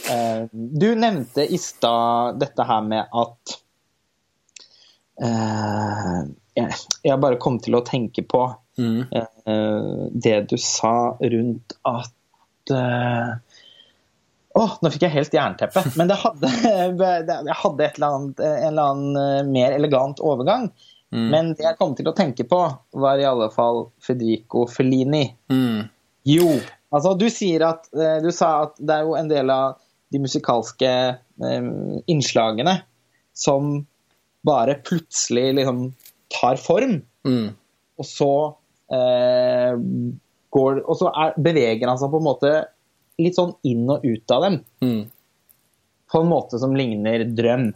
Eh, 0.09 0.45
du 0.51 0.95
nevnte 0.95 1.43
i 1.45 1.57
stad 1.61 2.39
dette 2.39 2.63
her 2.65 2.81
med 2.81 3.09
at 3.13 3.55
eh, 5.21 6.21
jeg, 6.55 7.19
bare 7.19 7.39
kom 7.41 7.59
til 7.63 7.77
å 7.79 7.85
tenke 7.85 8.23
på 8.27 8.47
Mm. 8.79 9.01
eh, 9.11 10.07
det 10.11 10.37
du 10.47 10.55
sa 10.57 11.17
rundt 11.19 11.73
at 11.83 12.71
eh, 12.71 13.31
oh, 14.55 14.77
nå 14.79 14.91
fikk 14.93 15.03
jeg 15.03 15.15
helt 15.17 15.35
jernteppe. 15.35 15.83
Men 15.99 16.07
det 16.07 16.15
hadde, 16.21 16.51
jeg 16.63 17.57
hadde 17.59 17.83
et 17.89 17.99
eller 17.99 18.15
annet, 18.15 18.39
en 18.39 18.69
eller 18.69 18.93
annen 18.93 19.19
eh, 19.19 19.41
mer 19.51 19.75
elegant 19.75 20.23
overgang. 20.23 20.69
Mm. 21.11 21.27
Men 21.33 21.51
det 21.57 21.65
jeg 21.65 21.75
kom 21.79 21.91
til 21.97 22.07
å 22.07 22.15
tenke 22.15 22.45
på, 22.47 22.61
var 23.03 23.19
i 23.19 23.27
alle 23.27 23.49
fall 23.51 23.89
Federico 23.99 24.63
Fellini. 24.71 25.25
Mm. 25.51 25.89
Jo, 26.29 26.47
altså 26.95 27.13
du 27.17 27.27
at 27.27 27.87
eh, 27.93 28.17
Du 28.23 28.31
sa 28.35 28.49
at 28.67 28.79
det 28.79 28.95
er 28.95 29.07
jo 29.07 29.15
en 29.19 29.29
del 29.31 29.51
av 29.53 29.77
de 30.09 30.21
musikalske 30.23 30.89
eh, 30.89 31.69
innslagene 32.09 32.79
som 33.37 33.85
bare 34.45 34.79
plutselig 34.85 35.53
liksom 35.59 35.93
tar 36.29 36.59
form, 36.61 37.01
Mm. 37.27 37.49
og 37.99 38.05
så 38.07 38.33
uh, 38.95 39.73
går 40.55 40.77
Og 40.87 40.95
så 40.95 41.09
er, 41.11 41.33
beveger 41.35 41.89
han 41.89 41.97
seg 41.99 42.13
på 42.13 42.21
en 42.21 42.25
måte 42.29 42.51
litt 43.19 43.35
sånn 43.35 43.51
inn 43.67 43.89
og 43.91 44.05
ut 44.07 44.31
av 44.31 44.45
dem. 44.45 44.55
Mm. 44.79 45.01
På 46.09 46.21
en 46.23 46.29
måte 46.31 46.61
som 46.61 46.77
ligner 46.79 47.25
drøm. 47.27 47.73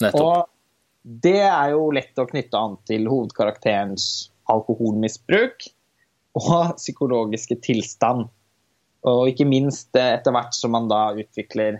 Nettopp. 0.00 0.24
Og 0.24 1.18
det 1.28 1.42
er 1.44 1.74
jo 1.74 1.90
lett 1.92 2.18
å 2.18 2.26
knytte 2.30 2.58
an 2.58 2.78
til 2.88 3.06
hovedkarakterens 3.12 4.30
alkoholmisbruk 4.48 5.68
og 6.40 6.74
psykologiske 6.80 7.60
tilstand. 7.68 8.32
Og 9.06 9.28
ikke 9.30 9.46
minst 9.46 9.94
eh, 9.96 10.16
etter 10.16 10.34
hvert 10.34 10.56
som 10.56 10.72
man 10.74 10.88
da 10.90 11.12
utvikler 11.14 11.78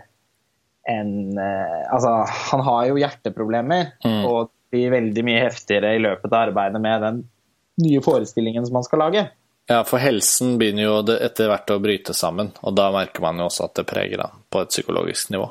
en 0.89 1.37
eh, 1.37 1.81
Altså, 1.91 2.13
han 2.51 2.63
har 2.65 2.87
jo 2.87 3.01
hjerteproblemer, 3.01 3.91
Mm. 4.05 4.23
og 4.25 4.47
det 4.47 4.77
blir 4.77 4.91
veldig 4.93 5.25
mye 5.25 5.43
heftigere 5.47 5.95
i 5.97 6.01
løpet 6.01 6.31
av 6.31 6.49
arbeidet 6.49 6.81
med 6.81 7.01
den 7.01 7.19
nye 7.81 8.01
forestillingen 8.05 8.65
som 8.65 8.77
man 8.77 8.85
skal 8.85 8.99
lage. 8.99 9.27
Ja, 9.69 9.83
for 9.85 10.01
helsen 10.01 10.57
begynner 10.57 10.83
jo 10.87 10.95
etter 11.13 11.49
hvert 11.49 11.69
å 11.69 11.79
bryte 11.81 12.13
sammen, 12.17 12.51
og 12.61 12.75
da 12.77 12.87
merker 12.93 13.21
man 13.21 13.37
jo 13.37 13.47
også 13.49 13.67
at 13.67 13.75
det 13.77 13.85
preger 13.89 14.23
han 14.23 14.43
på 14.49 14.61
et 14.63 14.71
psykologisk 14.73 15.29
nivå. 15.33 15.49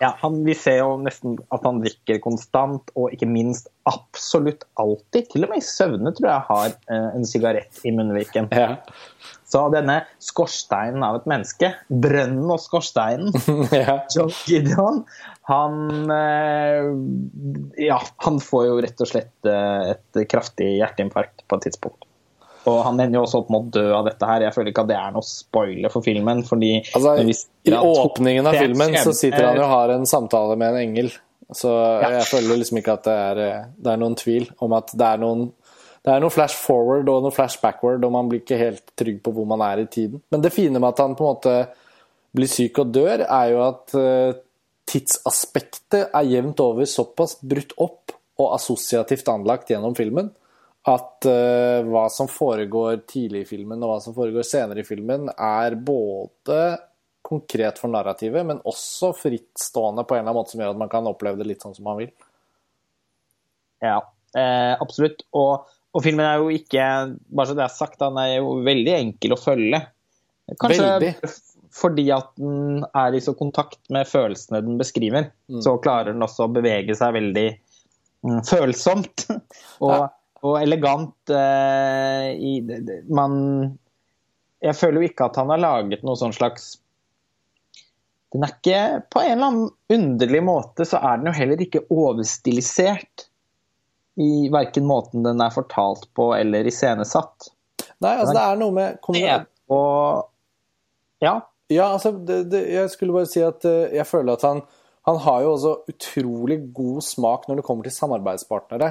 Ja, 0.00 0.12
han, 0.20 0.44
Vi 0.46 0.54
ser 0.54 0.78
jo 0.78 0.96
nesten 1.02 1.36
at 1.50 1.64
han 1.66 1.80
drikker 1.82 2.20
konstant, 2.22 2.90
og 2.94 3.14
ikke 3.14 3.26
minst 3.30 3.68
absolutt 3.90 4.64
alltid, 4.78 5.30
til 5.32 5.46
og 5.46 5.50
med 5.50 5.62
i 5.62 5.66
søvne, 5.66 6.12
tror 6.14 6.28
jeg, 6.30 6.46
har 6.50 6.74
eh, 6.94 7.08
en 7.18 7.26
sigarett 7.26 7.80
i 7.84 7.94
munnviken. 7.94 8.50
Ja. 8.54 8.76
Så 9.48 9.62
denne 9.72 10.02
skorsteinen 10.20 11.00
av 11.06 11.16
et 11.22 11.28
menneske, 11.30 11.70
brønnen 11.88 12.50
og 12.52 12.60
skorsteinen, 12.60 13.32
ja. 13.72 13.94
John 14.12 14.28
Gideon, 14.44 14.98
han 15.48 16.12
eh, 16.12 16.90
Ja, 17.86 17.96
han 18.26 18.36
får 18.44 18.66
jo 18.68 18.76
rett 18.84 19.00
og 19.00 19.08
slett 19.08 19.48
eh, 19.48 19.94
et 19.94 20.20
kraftig 20.28 20.74
hjerteinfarkt 20.82 21.46
på 21.48 21.56
et 21.58 21.64
tidspunkt. 21.70 22.04
Og 22.68 22.82
han 22.84 22.98
ender 23.00 23.16
jo 23.16 23.22
også 23.24 23.40
opp 23.40 23.48
med 23.54 23.62
å 23.70 23.70
dø 23.78 23.86
av 23.96 24.04
dette 24.10 24.28
her. 24.28 24.42
Jeg 24.44 24.52
føler 24.52 24.72
ikke 24.74 24.82
at 24.84 24.90
det 24.90 24.98
er 25.00 25.12
noe 25.14 25.24
spoiler 25.24 25.92
for 25.94 26.04
filmen, 26.04 26.42
fordi 26.44 26.74
Altså, 26.98 27.14
I 27.64 27.72
åpningen 27.78 28.50
av 28.50 28.58
filmen 28.60 28.98
så 29.00 29.14
sitter 29.16 29.46
han 29.46 29.62
og 29.62 29.70
har 29.72 29.94
en 29.94 30.04
samtale 30.10 30.58
med 30.60 30.74
en 30.74 30.82
engel. 30.82 31.08
Så 31.48 31.70
Ja. 31.72 32.10
jeg 32.18 32.26
føler 32.28 32.60
liksom 32.60 32.82
ikke 32.82 32.98
at 32.98 33.06
det 33.08 33.14
er, 33.16 33.38
det 33.80 33.92
er 33.94 34.02
noen 34.02 34.18
tvil 34.20 34.50
om 34.60 34.74
at 34.76 34.92
det 34.92 35.06
er 35.14 35.22
noen 35.22 35.46
det 36.06 36.14
er 36.14 36.22
noe 36.22 36.32
flash 36.32 36.56
forward 36.56 37.08
og 37.10 37.24
noe 37.24 37.34
flash 37.34 37.60
backward, 37.62 38.04
og 38.06 38.14
man 38.14 38.30
blir 38.30 38.42
ikke 38.42 38.60
helt 38.60 38.92
trygg 38.98 39.20
på 39.24 39.34
hvor 39.34 39.48
man 39.50 39.64
er 39.66 39.82
i 39.82 39.88
tiden. 39.90 40.22
Men 40.32 40.44
det 40.44 40.54
fine 40.54 40.78
med 40.78 40.90
at 40.92 41.02
han 41.04 41.16
på 41.18 41.26
en 41.26 41.32
måte 41.34 41.54
blir 42.36 42.50
syk 42.50 42.80
og 42.84 42.92
dør, 42.94 43.24
er 43.24 43.52
jo 43.52 43.62
at 43.66 43.96
eh, 43.98 44.38
tidsaspektet 44.88 46.14
er 46.16 46.28
jevnt 46.30 46.60
over 46.64 46.88
såpass 46.88 47.38
brutt 47.42 47.74
opp 47.82 48.14
og 48.38 48.52
assosiativt 48.54 49.28
anlagt 49.32 49.72
gjennom 49.72 49.96
filmen 49.98 50.30
at 50.88 51.26
eh, 51.28 51.80
hva 51.86 52.06
som 52.12 52.28
foregår 52.30 53.02
tidlig 53.08 53.44
i 53.44 53.48
filmen 53.48 53.82
og 53.82 53.92
hva 53.92 53.98
som 54.02 54.14
foregår 54.16 54.46
senere 54.46 54.82
i 54.82 54.86
filmen, 54.86 55.28
er 55.34 55.76
både 55.76 56.60
konkret 57.28 57.80
for 57.80 57.92
narrativet, 57.92 58.46
men 58.46 58.62
også 58.68 59.12
frittstående 59.16 60.06
på 60.06 60.16
en 60.16 60.22
eller 60.22 60.30
annen 60.30 60.38
måte 60.38 60.54
som 60.54 60.62
gjør 60.62 60.72
at 60.72 60.80
man 60.80 60.92
kan 60.92 61.10
oppleve 61.10 61.40
det 61.40 61.48
litt 61.50 61.64
sånn 61.64 61.76
som 61.76 61.88
man 61.90 61.98
vil. 62.00 62.12
Ja, 63.84 63.98
eh, 64.38 64.74
absolutt. 64.78 65.26
Og, 65.36 65.68
og 65.96 66.02
filmen 66.04 66.24
er 66.26 66.40
jo 66.42 66.50
ikke, 66.52 66.84
bare 67.32 67.48
så 67.50 67.54
det 67.58 67.64
er 67.64 67.72
sagt, 67.74 67.98
den 68.02 68.18
er 68.20 68.34
jo 68.38 68.58
veldig 68.66 68.92
enkel 68.98 69.34
å 69.34 69.40
følge. 69.40 69.80
Kanskje 70.60 70.84
Veldig. 70.84 71.30
fordi 71.78 72.04
at 72.14 72.28
den 72.40 72.84
er 72.96 73.16
i 73.16 73.20
så 73.24 73.34
kontakt 73.36 73.80
med 73.92 74.08
følelsene 74.08 74.62
den 74.64 74.78
beskriver, 74.80 75.30
Mm. 75.48 75.62
så 75.64 75.76
klarer 75.80 76.12
den 76.12 76.24
også 76.24 76.44
å 76.46 76.52
bevege 76.52 76.94
seg 76.96 77.14
veldig 77.16 77.46
mm, 78.24 78.40
følsomt 78.48 79.26
og, 79.84 79.92
Ja. 79.92 80.08
og 80.42 80.58
elegant. 80.62 81.16
Eh, 81.30 82.28
i, 82.36 82.52
man 83.08 83.78
Jeg 84.62 84.74
føler 84.74 85.00
jo 85.02 85.08
ikke 85.08 85.28
at 85.30 85.36
han 85.40 85.50
har 85.54 85.60
laget 85.62 86.02
noe 86.04 86.16
sånn 86.18 86.34
slags 86.36 86.78
den 88.34 88.42
er 88.44 88.50
ikke 88.52 88.80
På 89.08 89.22
en 89.24 89.30
eller 89.38 89.46
annen 89.46 89.70
underlig 89.94 90.42
måte 90.44 90.84
så 90.84 90.98
er 91.00 91.16
den 91.20 91.30
jo 91.30 91.36
heller 91.38 91.62
ikke 91.64 91.84
overstilisert 91.88 93.27
i 94.18 94.48
verken 94.50 94.86
måten 94.88 95.22
den 95.26 95.40
er 95.40 95.54
fortalt 95.54 96.08
på 96.16 96.32
eller 96.34 96.66
iscenesatt. 96.66 97.52
Nei, 98.02 98.14
altså 98.16 98.34
det 98.34 98.42
er 98.42 98.58
noe 98.58 98.74
med 98.74 98.98
kommunikasjon 99.02 99.46
Og 99.74 101.22
ja. 101.22 101.38
Ja, 101.68 101.90
altså, 101.92 102.12
det, 102.12 102.44
det, 102.52 102.62
jeg 102.72 102.90
skulle 102.90 103.12
bare 103.12 103.28
si 103.28 103.42
at 103.44 103.66
eh, 103.68 103.92
jeg 103.98 104.08
føler 104.08 104.38
at 104.38 104.44
han, 104.46 104.62
han 105.04 105.18
har 105.20 105.42
jo 105.44 105.50
også 105.52 105.72
utrolig 105.92 106.62
god 106.74 107.04
smak 107.04 107.44
når 107.48 107.60
det 107.60 107.64
kommer 107.66 107.84
til 107.84 107.92
samarbeidspartnere. 107.92 108.88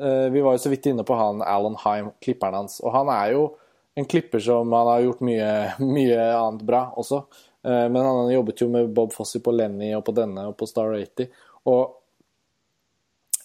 Eh, 0.00 0.28
vi 0.32 0.40
var 0.40 0.56
jo 0.56 0.62
så 0.64 0.72
vidt 0.72 0.88
inne 0.88 1.04
på 1.04 1.18
han 1.18 1.44
Alan 1.44 1.76
Heim, 1.82 2.08
klipperen 2.24 2.56
hans. 2.62 2.78
Og 2.80 2.94
han 2.94 3.10
er 3.12 3.34
jo 3.34 3.50
en 3.96 4.08
klipper 4.08 4.40
som 4.40 4.72
han 4.72 4.90
har 4.94 5.04
gjort 5.04 5.22
mye, 5.28 5.50
mye 5.98 6.30
annet 6.38 6.64
bra 6.68 6.86
også. 6.96 7.20
Eh, 7.66 7.84
men 7.92 8.00
han 8.00 8.32
jobbet 8.32 8.64
jo 8.64 8.70
med 8.72 8.90
Bob 8.96 9.12
Fossi 9.16 9.42
på 9.44 9.52
Lenny 9.52 9.92
og 9.98 10.04
på 10.06 10.16
denne 10.16 10.48
og 10.50 10.56
på 10.56 10.68
Star 10.70 10.96
80. 10.96 11.28
Og 11.68 11.95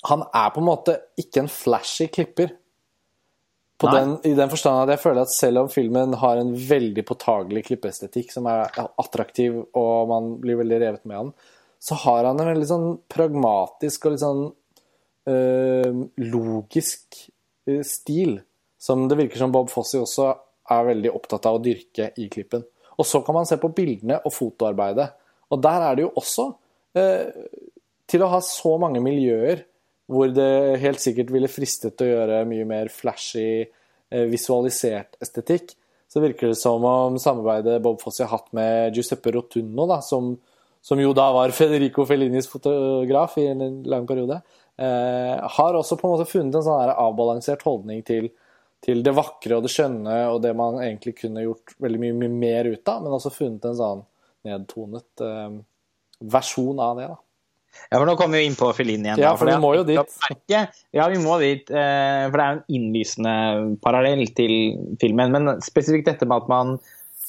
han 0.07 0.23
er 0.33 0.49
på 0.53 0.61
en 0.61 0.67
måte 0.67 0.97
ikke 1.21 1.43
en 1.43 1.51
flashy 1.51 2.07
klipper. 2.13 2.55
På 3.81 3.89
den, 3.89 4.13
I 4.29 4.35
den 4.37 4.49
forstand 4.49 4.83
at 4.83 4.93
jeg 4.93 5.01
føler 5.01 5.25
at 5.25 5.33
selv 5.33 5.63
om 5.63 5.69
filmen 5.73 6.13
har 6.21 6.37
en 6.37 6.51
veldig 6.53 7.01
påtagelig 7.05 7.63
klippeestetikk 7.65 8.29
som 8.33 8.45
er 8.49 8.69
attraktiv, 9.01 9.57
og 9.77 10.11
man 10.11 10.35
blir 10.41 10.59
veldig 10.59 10.77
revet 10.83 11.07
med 11.09 11.17
han, 11.17 11.31
så 11.81 11.97
har 12.03 12.27
han 12.29 12.37
en 12.37 12.51
veldig 12.51 12.67
sånn 12.69 12.87
pragmatisk 13.09 14.05
og 14.05 14.13
litt 14.13 14.21
sånn 14.21 14.43
øh, 15.33 16.03
logisk 16.29 17.23
øh, 17.69 17.81
stil, 17.87 18.35
som 18.77 19.07
det 19.09 19.17
virker 19.17 19.41
som 19.41 19.53
Bob 19.53 19.73
Fossi 19.73 19.97
også 19.97 20.29
er 20.71 20.87
veldig 20.91 21.15
opptatt 21.17 21.49
av 21.49 21.57
å 21.57 21.63
dyrke 21.65 22.11
i 22.21 22.29
klippen. 22.29 22.61
Og 23.01 23.07
så 23.09 23.23
kan 23.25 23.39
man 23.39 23.49
se 23.49 23.57
på 23.57 23.73
bildene 23.73 24.19
og 24.21 24.33
fotoarbeidet, 24.35 25.09
og 25.49 25.65
der 25.65 25.87
er 25.87 25.97
det 25.97 26.05
jo 26.05 26.13
også 26.21 26.47
øh, 27.01 27.25
til 28.13 28.21
å 28.21 28.29
ha 28.29 28.43
så 28.45 28.77
mange 28.81 29.01
miljøer 29.01 29.65
hvor 30.11 30.31
det 30.35 30.79
helt 30.81 31.01
sikkert 31.01 31.31
ville 31.31 31.49
fristet 31.51 31.95
til 31.97 32.09
å 32.09 32.15
gjøre 32.15 32.41
mye 32.49 32.65
mer 32.67 32.91
flashy, 32.91 33.63
eh, 34.11 34.25
visualisert 34.31 35.15
estetikk, 35.23 35.75
så 36.11 36.19
virker 36.19 36.51
det 36.51 36.59
som 36.59 36.83
om 36.83 37.15
samarbeidet 37.21 37.79
Bob 37.83 38.01
Fossi 38.01 38.25
har 38.25 38.33
hatt 38.33 38.49
med 38.55 38.97
Giuseppe 38.97 39.31
Rotunno, 39.31 39.85
da, 39.87 40.01
som, 40.03 40.33
som 40.83 40.99
jo 40.99 41.13
da 41.15 41.29
var 41.31 41.55
Federico 41.59 42.05
Fellinis 42.09 42.51
fotograf 42.51 43.37
i 43.39 43.47
en 43.53 43.81
lang 43.87 44.07
periode, 44.09 44.41
eh, 44.75 45.35
har 45.55 45.79
også 45.79 45.95
på 45.95 46.09
en 46.09 46.15
måte 46.17 46.29
funnet 46.29 46.59
en 46.59 46.67
sånn 46.67 46.91
avbalansert 46.91 47.63
holdning 47.67 48.03
til, 48.07 48.27
til 48.83 49.05
det 49.05 49.15
vakre 49.15 49.61
og 49.61 49.63
det 49.63 49.71
skjønne 49.71 50.19
og 50.33 50.41
det 50.43 50.51
man 50.59 50.81
egentlig 50.83 51.15
kunne 51.23 51.47
gjort 51.47 51.77
veldig 51.79 52.03
mye, 52.03 52.19
mye 52.25 52.35
mer 52.35 52.73
ut 52.73 52.91
av, 52.91 53.05
men 53.05 53.15
også 53.15 53.31
funnet 53.31 53.71
en 53.71 53.79
sånn 53.79 54.07
nedtonet 54.51 55.23
eh, 55.23 55.59
versjon 56.35 56.83
av 56.83 56.99
det. 56.99 57.11
da. 57.13 57.21
Ja, 57.91 57.97
for 57.99 58.05
nå 58.07 58.15
kommer 58.19 58.39
vi 58.39 58.45
inn 58.47 58.55
på 58.55 58.69
Feline 58.75 59.05
igjen. 59.07 59.19
Ja, 59.19 59.31
da, 59.31 59.37
for 59.39 59.47
vi 59.49 59.55
må 59.59 59.73
jo 59.75 59.83
dit. 59.87 59.97
Ja, 60.95 61.07
vi 61.11 61.19
må 61.23 61.37
dit. 61.41 61.69
eh, 61.71 62.29
For 62.31 62.37
det 62.37 62.45
er 62.45 62.53
jo 62.55 62.59
en 62.59 62.75
innlysende 62.77 63.33
parallell 63.83 64.25
til 64.37 64.53
filmen. 65.01 65.31
Men 65.31 65.61
spesifikt 65.61 66.05
dette 66.07 66.27
med 66.27 66.43
at 66.43 66.47
man 66.51 66.73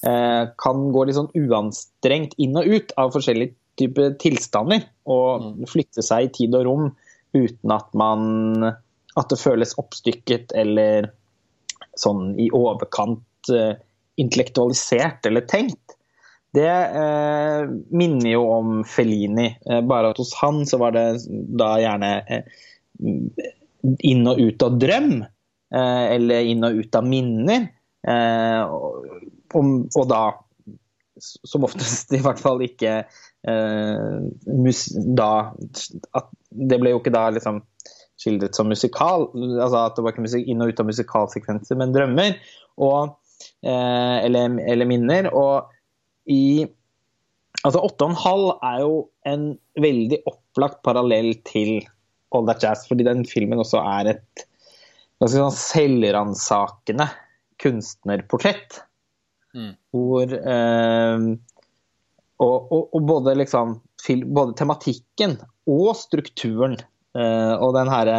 eh, 0.04 0.44
kan 0.58 0.92
gå 0.94 1.04
litt 1.06 1.16
sånn 1.18 1.30
uanstrengt 1.38 2.34
inn 2.42 2.56
og 2.58 2.66
ut 2.66 2.92
av 2.98 3.12
forskjellige 3.14 3.54
typer 3.78 4.14
tilstander. 4.18 4.84
Og 5.06 5.42
Mm. 5.42 5.66
flytte 5.70 6.02
seg 6.02 6.24
i 6.24 6.32
tid 6.38 6.54
og 6.54 6.64
rom 6.66 6.96
uten 7.34 7.70
at 7.72 7.88
man 7.94 8.74
At 9.16 9.28
det 9.28 9.38
føles 9.38 9.74
oppstykket 9.76 10.52
eller 10.56 11.10
sånn 12.00 12.38
i 12.40 12.46
overkant 12.50 13.50
eh, 13.52 13.74
intellektualisert 14.16 15.26
eller 15.28 15.42
tenkt. 15.44 15.96
Det 16.52 16.68
eh, 16.68 17.62
minner 17.96 18.30
jo 18.34 18.42
om 18.52 18.82
Fellini, 18.84 19.48
eh, 19.70 19.80
bare 19.88 20.12
at 20.12 20.20
hos 20.20 20.34
han 20.42 20.66
så 20.68 20.78
var 20.82 20.92
det 20.92 21.06
da 21.56 21.70
gjerne 21.80 22.10
eh, 22.28 22.42
inn 24.04 24.28
og 24.28 24.40
ut 24.40 24.64
av 24.66 24.76
drøm, 24.82 25.14
eh, 25.72 26.04
eller 26.12 26.50
inn 26.52 26.68
og 26.68 26.82
ut 26.82 26.98
av 27.00 27.08
minner. 27.08 27.70
Og, 28.02 29.04
og 29.54 30.06
da, 30.10 30.22
som 31.22 31.64
oftest 31.64 32.12
i 32.16 32.20
hvert 32.22 32.40
fall 32.42 32.64
ikke 32.66 32.94
eh, 33.48 34.16
mus, 34.50 34.88
da 34.90 35.52
Det 35.54 36.80
ble 36.82 36.90
jo 36.90 36.98
ikke 36.98 37.14
da 37.14 37.28
liksom 37.32 37.62
skildret 38.22 38.58
som 38.58 38.68
musikal, 38.70 39.28
altså 39.34 39.86
at 39.86 39.96
det 39.96 40.04
var 40.04 40.14
ikke 40.14 40.26
musik, 40.26 40.46
inn 40.46 40.62
og 40.62 40.70
ut 40.70 40.82
av 40.82 40.88
musikalsekvenser, 40.90 41.78
men 41.80 41.94
drømmer. 41.94 42.36
Og, 42.82 43.16
eh, 43.64 44.16
eller, 44.22 44.58
eller 44.68 44.88
minner. 44.88 45.30
Og 45.32 45.71
i 46.30 46.68
Altså, 47.62 47.78
åtte 47.78 48.02
og 48.02 48.10
en 48.10 48.18
halv 48.18 48.46
er 48.66 48.78
jo 48.82 48.94
en 49.28 49.42
veldig 49.78 50.16
opplagt 50.26 50.80
parallell 50.82 51.28
til 51.46 51.84
All 52.34 52.48
That 52.48 52.64
Jazz, 52.64 52.88
fordi 52.88 53.04
den 53.06 53.22
filmen 53.28 53.60
også 53.62 53.78
er 53.78 54.08
et 54.16 54.44
ganske 55.22 55.38
sånn 55.38 55.54
selvransakende 55.54 57.06
kunstnerportrett. 57.62 58.80
Mm. 59.54 59.70
Hvor 59.94 60.34
eh, 60.34 61.28
og, 62.42 62.56
og, 62.72 62.82
og 62.96 63.06
både 63.12 63.36
liksom 63.38 63.76
både 64.34 64.56
tematikken 64.58 65.36
og 65.70 65.92
strukturen 66.00 66.74
eh, 67.14 67.54
og 67.54 67.76
den 67.78 67.92
herre 67.92 68.18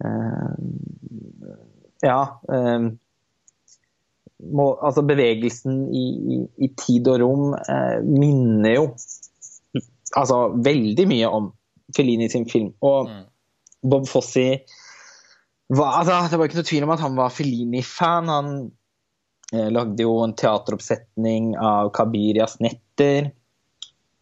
eh, 0.00 0.52
Ja. 2.02 2.20
Må, 4.42 4.72
altså 4.82 5.04
bevegelsen 5.06 5.84
i, 5.94 6.06
i, 6.34 6.38
i 6.66 6.68
tid 6.78 7.06
og 7.12 7.20
rom 7.22 7.52
eh, 7.54 7.98
minner 8.02 8.74
jo 8.74 8.86
altså 10.18 10.48
veldig 10.64 11.06
mye 11.08 11.28
om 11.30 11.50
Fellini 11.96 12.28
sin 12.32 12.48
film. 12.50 12.72
Og 12.82 13.10
Mm. 13.10 13.28
Bob 13.82 14.06
Fossi 14.06 14.62
var, 15.72 15.98
altså, 15.98 16.28
Det 16.30 16.38
var 16.38 16.46
ikke 16.46 16.60
noe 16.60 16.68
tvil 16.68 16.84
om 16.86 16.94
at 16.94 17.02
han 17.02 17.16
var 17.18 17.32
Fellini-fan. 17.34 18.28
Han 18.30 18.50
eh, 19.54 19.70
lagde 19.72 20.04
jo 20.04 20.18
en 20.22 20.34
teateroppsetning 20.38 21.56
av 21.58 21.90
Kabirias 21.96 22.58
netter. 22.62 23.32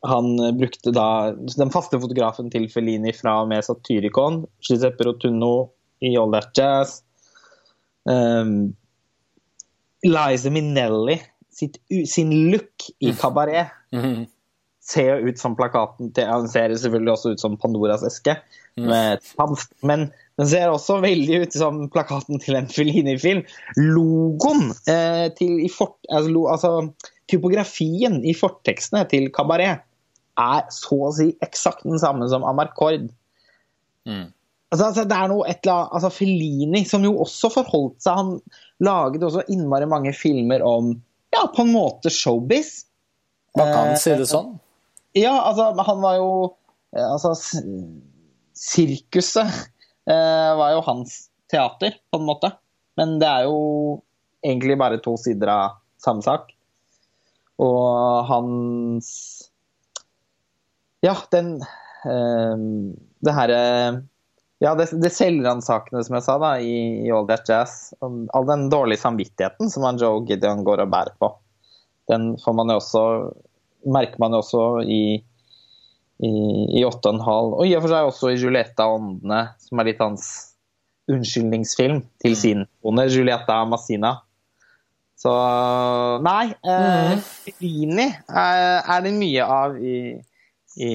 Han 0.09 0.33
eh, 0.39 0.55
brukte 0.57 0.95
da 0.97 1.33
den 1.35 1.75
faste 1.75 2.01
fotografen 2.01 2.51
til 2.53 2.69
Fellini 2.73 3.13
fra 3.17 3.41
og 3.43 3.51
med 3.53 3.67
Satyricon, 3.67 4.45
Giuseppe 4.65 5.09
Rotunno 5.09 5.71
i 6.01 6.15
All 6.17 6.33
That 6.33 6.57
Jazz. 6.57 7.03
Um, 8.09 8.73
Liza 10.07 10.51
Minnelli 10.53 11.19
sitt, 11.53 11.81
sin 12.09 12.33
look 12.51 12.91
i 13.01 13.13
kabaret 13.13 13.71
Mhm. 13.93 14.27
ser 14.81 15.21
jo 15.21 15.29
ut 15.29 15.39
som 15.39 15.57
plakaten 15.57 16.13
til 16.15 16.27
Han 16.27 16.49
ser 16.49 16.73
selvfølgelig 16.75 17.13
også 17.13 17.35
ut 17.35 17.41
som 17.41 17.57
Pandoras 17.57 18.03
eske, 18.03 18.37
med 18.77 19.21
men 19.83 20.13
den 20.39 20.49
ser 20.49 20.71
også 20.71 21.01
veldig 21.03 21.43
ut 21.43 21.53
som 21.53 21.91
plakaten 21.91 22.41
til 22.41 22.57
en 22.57 22.67
Fellini-film. 22.67 23.45
Logoen 23.77 24.71
eh, 24.89 25.29
til 25.37 25.61
i 25.67 25.69
fort, 25.69 25.99
altså, 26.09 26.31
lo, 26.31 26.47
altså 26.49 26.93
typografien 27.29 28.25
i 28.25 28.35
fortekstene 28.35 29.05
til 29.11 29.29
Kabaret 29.31 29.83
er 30.41 30.63
så 30.73 30.97
å 31.11 31.13
si 31.13 31.37
eksakt 31.45 31.85
den 31.85 32.01
samme 32.01 32.29
som 32.33 32.47
Amarcord. 32.49 33.11
Mm. 34.09 34.31
Altså, 34.71 34.85
altså, 34.87 35.05
det 35.11 35.17
er 35.19 35.31
noe 35.33 35.47
et 35.51 35.65
eller 35.65 35.75
annet, 35.75 35.95
altså 35.99 36.11
Fellini, 36.15 36.85
som 36.87 37.03
jo 37.03 37.17
også 37.25 37.51
forholdt 37.51 38.05
seg 38.05 38.19
Han 38.21 38.29
laget 38.87 39.25
også 39.27 39.43
innmari 39.51 39.89
mange 39.91 40.13
filmer 40.15 40.63
om 40.63 40.93
ja, 41.35 41.45
på 41.51 41.65
en 41.65 41.73
måte 41.75 42.11
showbiz. 42.11 42.85
Man 43.59 43.73
kan 43.75 43.91
Eh, 43.93 43.99
si 43.99 44.15
det 44.19 44.29
sånn. 44.31 44.55
Ja, 45.19 45.35
altså, 45.43 45.73
han 45.87 46.01
var 46.03 46.17
jo 46.19 46.31
eh, 46.95 47.07
Altså, 47.07 47.35
sirkuset 48.55 49.51
eh, 50.11 50.51
var 50.59 50.75
jo 50.77 50.85
hans 50.87 51.19
teater, 51.51 51.99
på 52.11 52.21
en 52.21 52.27
måte. 52.29 52.53
Men 52.99 53.19
det 53.23 53.29
er 53.29 53.47
jo 53.49 54.01
egentlig 54.43 54.79
bare 54.79 55.01
to 55.03 55.17
sider 55.21 55.51
av 55.51 55.79
samme 56.03 56.23
sak. 56.27 56.51
Og 57.61 58.25
hans 58.31 59.11
Ja, 61.05 61.15
den 61.33 61.59
eh, 62.07 62.57
Det 63.21 63.35
herre 63.37 63.61
ja, 64.61 64.75
det, 64.77 64.91
det 65.01 65.13
selvransakende, 65.17 66.03
som 66.05 66.19
jeg 66.19 66.27
sa, 66.27 66.39
da, 66.43 66.55
i, 66.61 67.07
i 67.07 67.13
All 67.15 67.29
That 67.29 67.49
Jazz. 67.49 67.95
All 68.05 68.49
den 68.49 68.69
dårlige 68.73 69.01
samvittigheten 69.03 69.73
som 69.73 69.87
han 69.89 70.01
Joe 70.01 70.21
Gideon 70.29 70.65
går 70.67 70.85
og 70.85 70.93
bærer 70.93 71.17
på. 71.21 71.33
Den 72.11 72.35
får 72.43 72.57
man 72.59 72.73
jo 72.73 72.81
også 72.81 73.05
merker 73.89 74.21
man 74.21 74.35
jo 74.35 74.43
også 74.43 74.65
i, 74.85 75.03
i, 76.21 76.31
i 76.81 76.85
åtte 76.85 77.13
og 77.13 77.63
i 77.67 77.75
og 77.77 77.85
for 77.85 77.93
seg 77.93 78.09
også 78.09 78.33
i 78.33 78.41
Julietta 78.41 78.89
og 78.89 79.01
åndene, 79.01 79.43
som 79.63 79.81
er 79.81 79.91
litt 79.91 80.03
hans 80.03 80.27
unnskyldningsfilm 81.11 82.03
til 82.23 82.37
sin 82.39 82.67
kone, 82.83 83.07
Julietta 83.11 83.63
Massina. 83.69 84.19
Så 85.21 85.33
nei, 86.25 86.53
eh, 86.65 87.31
Rini 87.61 88.07
er, 88.09 88.61
er 88.81 89.03
det 89.05 89.13
mye 89.17 89.45
av 89.45 89.77
i, 89.77 89.97
i, 90.77 90.95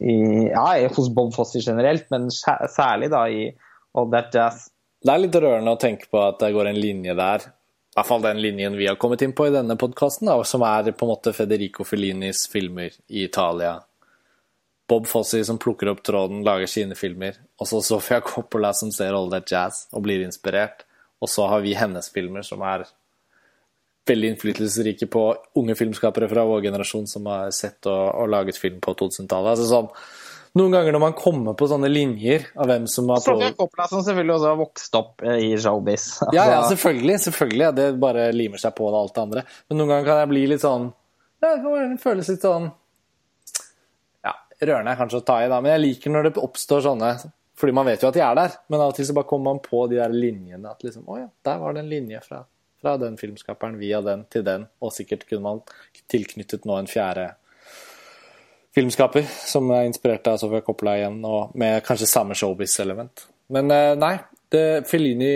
i 0.00 0.14
Ja, 0.52 0.88
hos 0.96 1.10
Bob 1.14 1.34
Foster 1.34 1.60
generelt, 1.60 2.08
men 2.10 2.30
særlig 2.30 3.10
da 3.12 3.26
i 3.28 3.50
All 3.98 4.10
That 4.12 4.34
Jazz. 4.34 4.68
Det 5.02 5.10
er 5.12 5.20
litt 5.24 5.36
rørende 5.36 5.74
å 5.74 5.80
tenke 5.80 6.08
på 6.10 6.20
at 6.22 6.38
det 6.40 6.52
går 6.54 6.70
en 6.70 6.80
linje 6.80 7.14
der. 7.18 7.48
I 7.92 7.98
hvert 7.98 8.08
fall 8.08 8.22
den 8.24 8.40
linjen 8.40 8.76
vi 8.78 8.86
har 8.88 8.96
kommet 8.96 9.22
inn 9.24 9.34
på 9.36 9.50
i 9.50 9.52
denne 9.52 9.76
podkasten, 9.76 10.30
som 10.48 10.62
er 10.64 10.94
på 10.96 11.04
en 11.04 11.12
måte 11.12 11.34
Federico 11.36 11.84
Fellinis 11.84 12.46
filmer 12.48 12.94
i 13.12 13.26
Italia. 13.26 13.80
Bob 14.88 15.06
Fossi 15.10 15.42
som 15.44 15.58
plukker 15.60 15.90
opp 15.92 16.00
tråden, 16.04 16.40
lager 16.44 16.70
sine 16.70 16.96
filmer. 16.96 17.36
Og 17.60 17.68
så 17.68 17.82
Sofia 17.84 18.22
Coppola 18.24 18.72
som 18.76 18.90
ser 18.94 19.12
All 19.16 19.30
That 19.32 19.52
Jazz 19.52 19.86
og 19.92 20.06
blir 20.06 20.24
inspirert. 20.24 20.86
Og 21.22 21.30
så 21.30 21.46
har 21.48 21.62
vi 21.64 21.76
hennes 21.78 22.08
filmer 22.12 22.46
som 22.46 22.64
er 22.66 22.86
veldig 24.08 24.32
innflytelsesrike 24.32 25.06
på 25.12 25.22
unge 25.60 25.76
filmskapere 25.78 26.26
fra 26.30 26.42
vår 26.48 26.64
generasjon 26.66 27.06
som 27.06 27.26
har 27.30 27.52
sett 27.54 27.86
og, 27.86 28.02
og 28.22 28.28
laget 28.32 28.58
film 28.58 28.80
på 28.82 28.94
2000-tallet. 28.98 29.52
Altså 29.54 29.68
sånn, 29.70 29.88
noen 30.58 30.74
ganger 30.74 30.92
når 30.92 31.02
man 31.04 31.14
kommer 31.16 31.54
på 31.56 31.68
sånne 31.70 31.88
linjer 31.88 32.48
av 32.60 32.66
hvem 32.68 32.88
som 32.90 33.08
har 33.08 33.22
Sofia 33.24 33.52
Coppola 33.56 33.86
som 33.88 34.02
selvfølgelig 34.04 34.34
også 34.34 34.50
har 34.50 34.58
vokst 34.60 34.98
opp 34.98 35.22
eh, 35.24 35.38
i 35.46 35.52
showbiz. 35.56 36.08
Ja, 36.36 36.42
ja, 36.42 36.58
Altså, 36.58 36.74
selvfølgelig. 36.74 37.18
selvfølgelig. 37.28 37.70
Det 37.78 37.86
bare 38.02 38.26
limer 38.36 38.60
seg 38.60 38.74
på 38.76 38.90
det 38.92 39.00
alt 39.04 39.14
det 39.16 39.22
andre. 39.28 39.44
Men 39.70 39.80
noen 39.80 39.94
ganger 39.94 40.10
kan 40.10 40.20
jeg 40.24 40.32
bli 40.34 40.42
litt 40.50 40.64
sånn 40.66 40.90
ja, 41.42 41.54
Det 41.54 41.60
kan 41.64 41.96
føles 42.02 42.28
litt 42.34 42.44
sånn 42.44 42.68
Ja, 44.26 44.34
rørende 44.62 44.92
er 44.92 44.98
kanskje 45.00 45.22
å 45.22 45.24
ta 45.26 45.38
i, 45.44 45.48
da. 45.50 45.62
Men 45.64 45.72
jeg 45.76 45.84
liker 45.86 46.12
når 46.14 46.28
det 46.28 46.34
oppstår 46.42 46.84
sånne 46.84 47.14
Fordi 47.58 47.74
man 47.78 47.88
vet 47.88 48.02
jo 48.04 48.10
at 48.10 48.18
de 48.18 48.22
er 48.26 48.36
der, 48.38 48.54
men 48.68 48.82
av 48.82 48.92
og 48.92 48.98
til 48.98 49.06
så 49.08 49.14
bare 49.16 49.28
kommer 49.30 49.52
man 49.54 49.62
på 49.64 49.86
de 49.90 49.98
der 50.02 50.12
linjene. 50.14 50.70
At 50.74 50.84
liksom 50.84 51.06
Å 51.08 51.18
ja, 51.22 51.28
der 51.48 51.62
var 51.62 51.74
det 51.78 51.82
en 51.86 51.90
linje 51.90 52.20
fra, 52.26 52.42
fra 52.82 52.96
den 53.00 53.16
filmskaperen 53.20 53.78
via 53.80 54.00
den 54.04 54.24
til 54.32 54.44
den. 54.46 54.66
Og 54.82 54.92
sikkert 54.92 55.24
kunne 55.30 55.46
man 55.46 55.62
tilknyttet 56.12 56.66
nå 56.68 56.76
en 56.82 56.90
fjerde 56.90 57.30
filmskaper 58.74 59.26
som 59.46 59.68
er 59.74 59.86
inspirert 59.88 60.26
av 60.32 60.38
Sofia 60.40 60.62
Coppola 60.64 60.94
igjen, 60.98 61.18
og 61.28 61.52
med 61.60 61.82
kanskje 61.86 62.08
samme 62.08 62.34
showbiz-element. 62.38 63.26
Men 63.52 63.68
eh, 63.74 63.92
nei, 64.00 64.14
det, 64.52 64.62
Fellini 64.88 65.34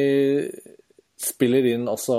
spiller 1.21 1.71
inn 1.75 1.87
også 1.89 2.19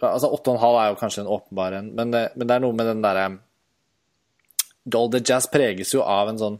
Altså 0.00 0.30
8,5 0.32 0.62
er 0.80 0.86
jo 0.88 0.96
kanskje 0.96 1.20
en 1.20 1.26
åpenbar 1.28 1.74
en, 1.76 1.88
men, 1.92 2.08
det- 2.14 2.30
men 2.32 2.48
det 2.48 2.54
er 2.54 2.62
noe 2.64 2.72
med 2.72 2.86
den 2.88 3.02
derre 3.04 3.26
the 5.12 5.20
Jazz 5.20 5.46
preges 5.52 5.90
jo 5.92 6.00
av 6.00 6.30
en 6.30 6.38
sånn 6.40 6.54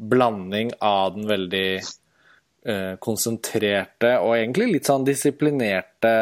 blanding 0.00 0.70
av 0.80 1.12
den 1.12 1.26
veldig 1.28 1.66
eh, 1.76 2.94
konsentrerte 2.96 4.14
og 4.22 4.32
egentlig 4.38 4.70
litt 4.72 4.88
sånn 4.88 5.04
disiplinerte 5.04 6.14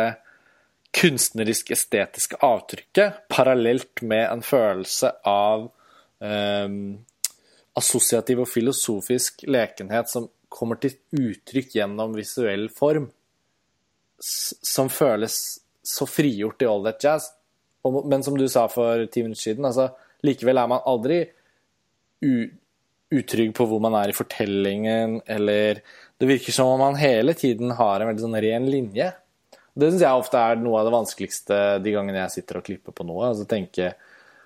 kunstnerisk-estetiske 0.95 2.39
avtrykket, 2.45 3.25
parallelt 3.29 4.03
med 4.03 4.25
en 4.29 4.45
følelse 4.47 5.11
av 5.27 5.67
eh, 6.23 6.69
assosiativ 7.75 8.45
og 8.45 8.51
filosofisk 8.51 9.45
lekenhet 9.51 10.11
som 10.11 10.29
kommer 10.55 10.79
til 10.79 10.95
uttrykk 11.19 11.79
gjennom 11.81 12.15
visuell 12.15 12.69
form. 12.71 13.11
som 14.25 14.89
føles 14.89 15.59
så 15.85 16.07
frigjort 16.07 16.63
i 16.63 16.67
All 16.71 16.85
That 16.85 17.03
Jazz. 17.05 17.25
men 18.05 18.23
som 18.23 18.39
du 18.39 18.49
sa 18.49 18.69
for 18.69 19.07
ti 19.07 19.23
minutter 19.23 19.43
siden, 19.43 19.65
altså, 19.65 19.91
likevel 20.23 20.57
er 20.57 20.69
man 20.71 20.87
aldri 20.87 21.19
utrygg 23.13 23.53
på 23.55 23.67
hvor 23.69 23.83
man 23.83 23.95
er 23.99 24.09
i 24.09 24.17
fortellingen, 24.17 25.21
eller 25.27 25.83
Det 26.19 26.29
virker 26.31 26.53
som 26.53 26.69
om 26.71 26.79
man 26.79 26.95
hele 26.95 27.35
tiden 27.35 27.73
har 27.75 28.01
en 28.01 28.07
veldig 28.07 28.23
sånn 28.23 28.41
ren 28.41 28.67
linje. 28.71 29.11
Det 29.75 29.91
syns 29.91 30.05
jeg 30.07 30.23
ofte 30.23 30.39
er 30.41 30.61
noe 30.63 30.81
av 30.81 30.89
det 30.89 30.95
vanskeligste 30.95 31.61
de 31.83 31.95
gangene 31.95 32.21
jeg 32.25 32.37
sitter 32.39 32.61
og 32.61 32.67
klipper 32.67 32.95
på 32.95 33.07
noe. 33.07 33.31
altså 33.33 33.47
tenke 33.51 33.95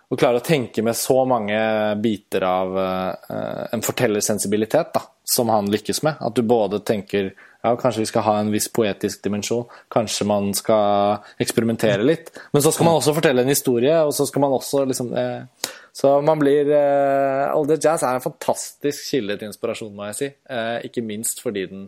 å 0.08 0.16
klare 0.16 0.40
å 0.40 0.44
tenke 0.44 0.80
med 0.84 0.96
så 0.96 1.20
mange 1.28 1.56
biter 2.00 2.44
av 2.48 2.76
uh, 2.78 3.66
en 3.76 3.82
fortellersensibilitet 3.84 4.94
da, 4.94 5.02
som 5.20 5.50
han 5.52 5.68
lykkes 5.68 6.00
med. 6.06 6.22
At 6.24 6.36
du 6.36 6.40
både 6.48 6.80
tenker 6.80 7.34
ja, 7.34 7.74
kanskje 7.76 8.06
vi 8.06 8.08
skal 8.08 8.24
ha 8.24 8.36
en 8.40 8.52
viss 8.54 8.70
poetisk 8.72 9.20
dimensjon, 9.26 9.66
kanskje 9.92 10.24
man 10.30 10.48
skal 10.56 11.26
eksperimentere 11.42 12.06
litt. 12.06 12.30
Men 12.54 12.64
så 12.64 12.72
skal 12.72 12.88
man 12.88 12.96
også 13.00 13.12
fortelle 13.18 13.44
en 13.44 13.52
historie, 13.52 13.98
og 14.00 14.14
så 14.16 14.24
skal 14.30 14.46
man 14.46 14.56
også 14.56 14.86
liksom 14.88 15.12
uh, 15.12 15.74
Så 15.98 16.14
man 16.24 16.40
blir 16.40 16.70
uh, 16.72 17.50
All 17.50 17.68
The 17.68 17.76
Jazz 17.76 18.06
er 18.06 18.16
en 18.16 18.24
fantastisk 18.24 19.10
kilde 19.10 19.36
til 19.36 19.50
inspirasjon, 19.50 19.92
må 19.92 20.08
jeg 20.08 20.18
si. 20.22 20.30
Uh, 20.48 20.78
ikke 20.88 21.04
minst 21.04 21.44
fordi 21.44 21.66
den, 21.68 21.84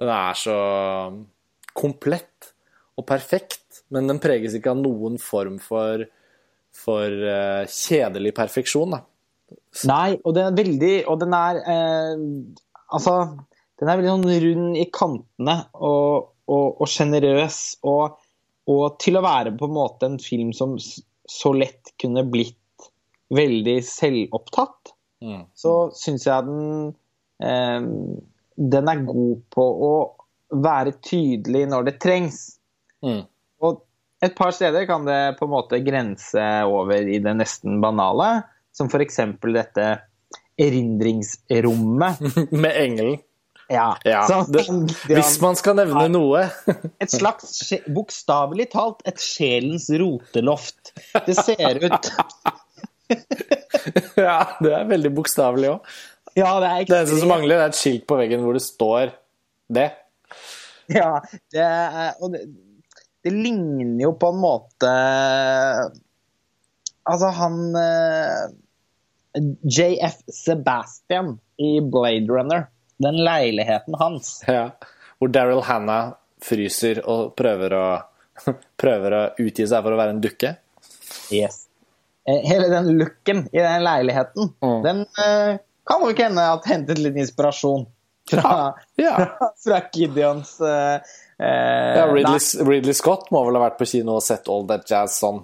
den 0.00 0.14
er 0.14 0.38
så 0.38 0.56
komplett 1.76 2.54
og 2.98 3.06
perfekt, 3.08 3.84
men 3.94 4.08
den 4.10 4.18
preges 4.22 4.56
ikke 4.56 4.72
av 4.74 4.80
noen 4.80 5.20
form 5.22 5.60
for 5.62 6.06
for 6.80 7.10
uh, 7.10 7.66
kjedelig 7.66 8.32
perfeksjon, 8.36 8.94
da. 8.94 9.02
Nei, 9.90 10.14
og 10.22 10.34
den 10.36 10.46
er 10.46 10.54
veldig 10.54 10.92
Og 11.10 11.16
den 11.18 11.32
er 11.34 11.56
eh, 11.58 12.20
Altså, 12.94 13.14
den 13.80 13.88
er 13.90 13.98
veldig 13.98 14.12
sånn 14.12 14.42
rund 14.44 14.78
i 14.78 14.84
kantene 14.94 15.56
og 15.74 16.84
sjenerøs. 16.90 17.58
Og, 17.86 18.16
og, 18.70 18.84
til 19.02 19.18
å 19.18 19.24
være 19.24 19.54
på 19.58 19.66
en 19.66 19.74
måte 19.74 20.06
en 20.06 20.18
film 20.22 20.50
som 20.54 20.76
så 20.78 21.52
lett 21.54 21.92
kunne 22.02 22.26
blitt 22.26 22.88
veldig 23.30 23.76
selvopptatt, 23.86 24.94
mm. 25.22 25.44
så 25.54 25.74
syns 25.94 26.26
jeg 26.26 26.48
den 26.48 26.64
eh, 27.46 27.90
Den 28.74 28.90
er 28.94 29.04
god 29.06 29.44
på 29.54 29.66
å 29.90 29.92
være 30.50 30.96
tydelig 31.06 31.66
når 31.70 31.90
det 31.90 31.98
trengs. 32.02 32.42
Mm. 33.04 33.22
Og 33.64 33.80
et 34.24 34.34
par 34.36 34.52
steder 34.52 34.84
kan 34.88 35.06
det 35.08 35.38
på 35.38 35.48
en 35.48 35.54
måte 35.54 35.80
grense 35.84 36.46
over 36.68 37.08
i 37.08 37.18
det 37.24 37.32
nesten 37.38 37.80
banale, 37.80 38.42
som 38.76 38.90
f.eks. 38.90 39.22
dette 39.40 39.88
erindringsrommet. 40.60 42.20
Med 42.62 42.76
engelen. 42.76 43.20
Ja. 43.70 43.96
ja 44.02 44.44
det, 44.48 44.64
hvis 45.06 45.36
man 45.40 45.56
skal 45.56 45.76
nevne 45.78 46.08
noe. 46.10 46.42
et 47.02 47.12
slags, 47.12 47.60
bokstavelig 47.86 48.66
talt, 48.72 49.04
et 49.06 49.20
sjelens 49.22 49.86
roteloft. 49.94 50.90
Det 51.26 51.36
ser 51.38 51.78
ut 51.86 52.10
Ja, 54.18 54.40
det 54.58 54.72
er 54.74 54.90
veldig 54.90 55.12
bokstavelig 55.14 55.70
òg. 55.76 55.94
Ja, 56.38 56.50
det, 56.62 56.66
er 56.66 56.84
det 56.86 56.98
eneste 56.98 57.22
som 57.22 57.30
mangler, 57.30 57.58
er 57.58 57.72
et 57.72 57.78
skilt 57.78 58.04
på 58.10 58.18
veggen 58.18 58.42
hvor 58.44 58.54
det 58.54 58.62
står 58.62 59.14
det. 59.70 59.88
Ja, 60.90 61.22
det 61.54 61.62
er, 61.62 62.12
og 62.18 62.34
det, 62.34 62.42
det 63.24 63.30
ligner 63.30 64.04
jo 64.04 64.14
på 64.18 64.30
en 64.32 64.40
måte 64.40 64.90
Altså, 67.10 67.26
han 67.34 67.76
eh, 67.76 68.42
JF 69.62 70.18
Sebastian 70.30 71.38
i 71.56 71.80
Blade 71.80 72.28
Runner. 72.28 72.66
Den 72.96 73.16
leiligheten 73.24 73.96
hans. 73.98 74.44
Ja, 74.46 74.70
Hvor 75.18 75.28
Daryl 75.32 75.62
Hannah 75.64 76.12
fryser 76.44 77.00
og 77.08 77.32
prøver 77.36 77.74
å, 77.74 77.86
prøver 78.82 79.16
å 79.16 79.22
utgi 79.40 79.66
seg 79.66 79.82
for 79.82 79.96
å 79.96 79.98
være 79.98 80.14
en 80.14 80.22
dukke. 80.22 80.54
Yes. 81.32 81.64
Eh, 82.28 82.44
hele 82.46 82.68
den 82.68 82.92
looken 83.00 83.46
i 83.52 83.58
den 83.58 83.84
leiligheten, 83.84 84.52
mm. 84.60 84.82
den 84.84 85.02
uh, 85.18 85.56
kan 85.88 86.04
nok 86.04 86.20
hende 86.20 86.44
at 86.54 86.68
hentet 86.68 87.00
litt 87.00 87.16
inspirasjon 87.18 87.88
fra, 88.36 88.54
ja. 89.00 89.16
fra, 89.16 89.50
fra 89.64 89.82
Gideons 89.94 90.56
uh, 90.64 91.00
Eh, 91.40 91.98
ja, 91.98 92.06
Ridley, 92.06 92.38
Ridley, 92.68 92.94
Scott 92.94 93.30
må 93.32 93.40
vel 93.46 93.56
ha 93.56 93.62
vært 93.64 93.78
på 93.80 93.88
kino 93.88 94.18
og 94.18 94.24
sett 94.24 94.48
All 94.52 94.66
That 94.68 94.84
Jazz 94.90 95.16
sånn. 95.22 95.40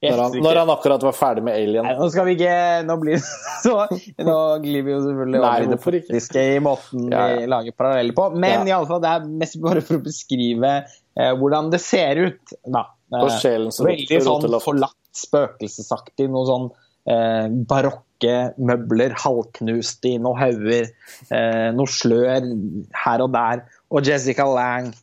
Når 0.00 0.20
han, 0.22 0.36
når 0.40 0.58
han, 0.62 0.70
akkurat 0.72 1.02
var 1.04 1.16
ferdig 1.16 1.42
med 1.44 1.58
Alien. 1.58 1.84
Nei, 1.84 1.96
nå 1.98 2.06
skal 2.08 2.24
vi 2.24 2.32
ikke 2.38 2.52
Nå 2.88 2.94
blir 3.02 3.18
så 3.66 3.74
Nå 4.24 4.36
glir 4.62 4.86
vi 4.86 4.94
jo 4.94 5.00
selvfølgelig 5.04 5.40
over 5.42 5.66
i 5.66 5.68
det 5.68 5.78
politiske 5.82 6.44
i 6.54 6.62
måten 6.64 7.10
ja, 7.12 7.26
vi 7.34 7.50
lager 7.52 7.76
paralleller 7.76 8.16
på. 8.16 8.30
Men 8.32 8.62
ja. 8.62 8.62
i 8.70 8.74
alle 8.78 8.88
fall, 8.88 9.02
det 9.04 9.10
er 9.10 9.26
mest 9.42 9.58
bare 9.60 9.82
for 9.84 9.98
å 9.98 10.04
beskrive 10.06 10.72
eh, 10.78 11.34
hvordan 11.42 11.68
det 11.74 11.82
ser 11.84 12.22
ut. 12.22 12.54
Da. 12.64 12.86
Eh, 13.12 13.26
veldig 13.90 14.22
sånn 14.24 14.56
forlatt, 14.62 14.98
spøkelsesaktig. 15.20 16.30
Noe 16.32 16.48
sånn 16.48 16.70
eh, 16.70 17.50
barokke 18.20 18.54
møbler 18.58 19.14
halvknust 19.16 20.04
i 20.04 20.18
noen 20.18 20.38
hauger. 20.38 20.90
Eh, 21.30 21.70
noe 21.72 21.86
slør 21.88 22.44
her 22.94 23.22
og 23.22 23.32
der 23.32 23.64
og 23.90 24.06
Jessica 24.06 24.44
Lang. 24.44 24.94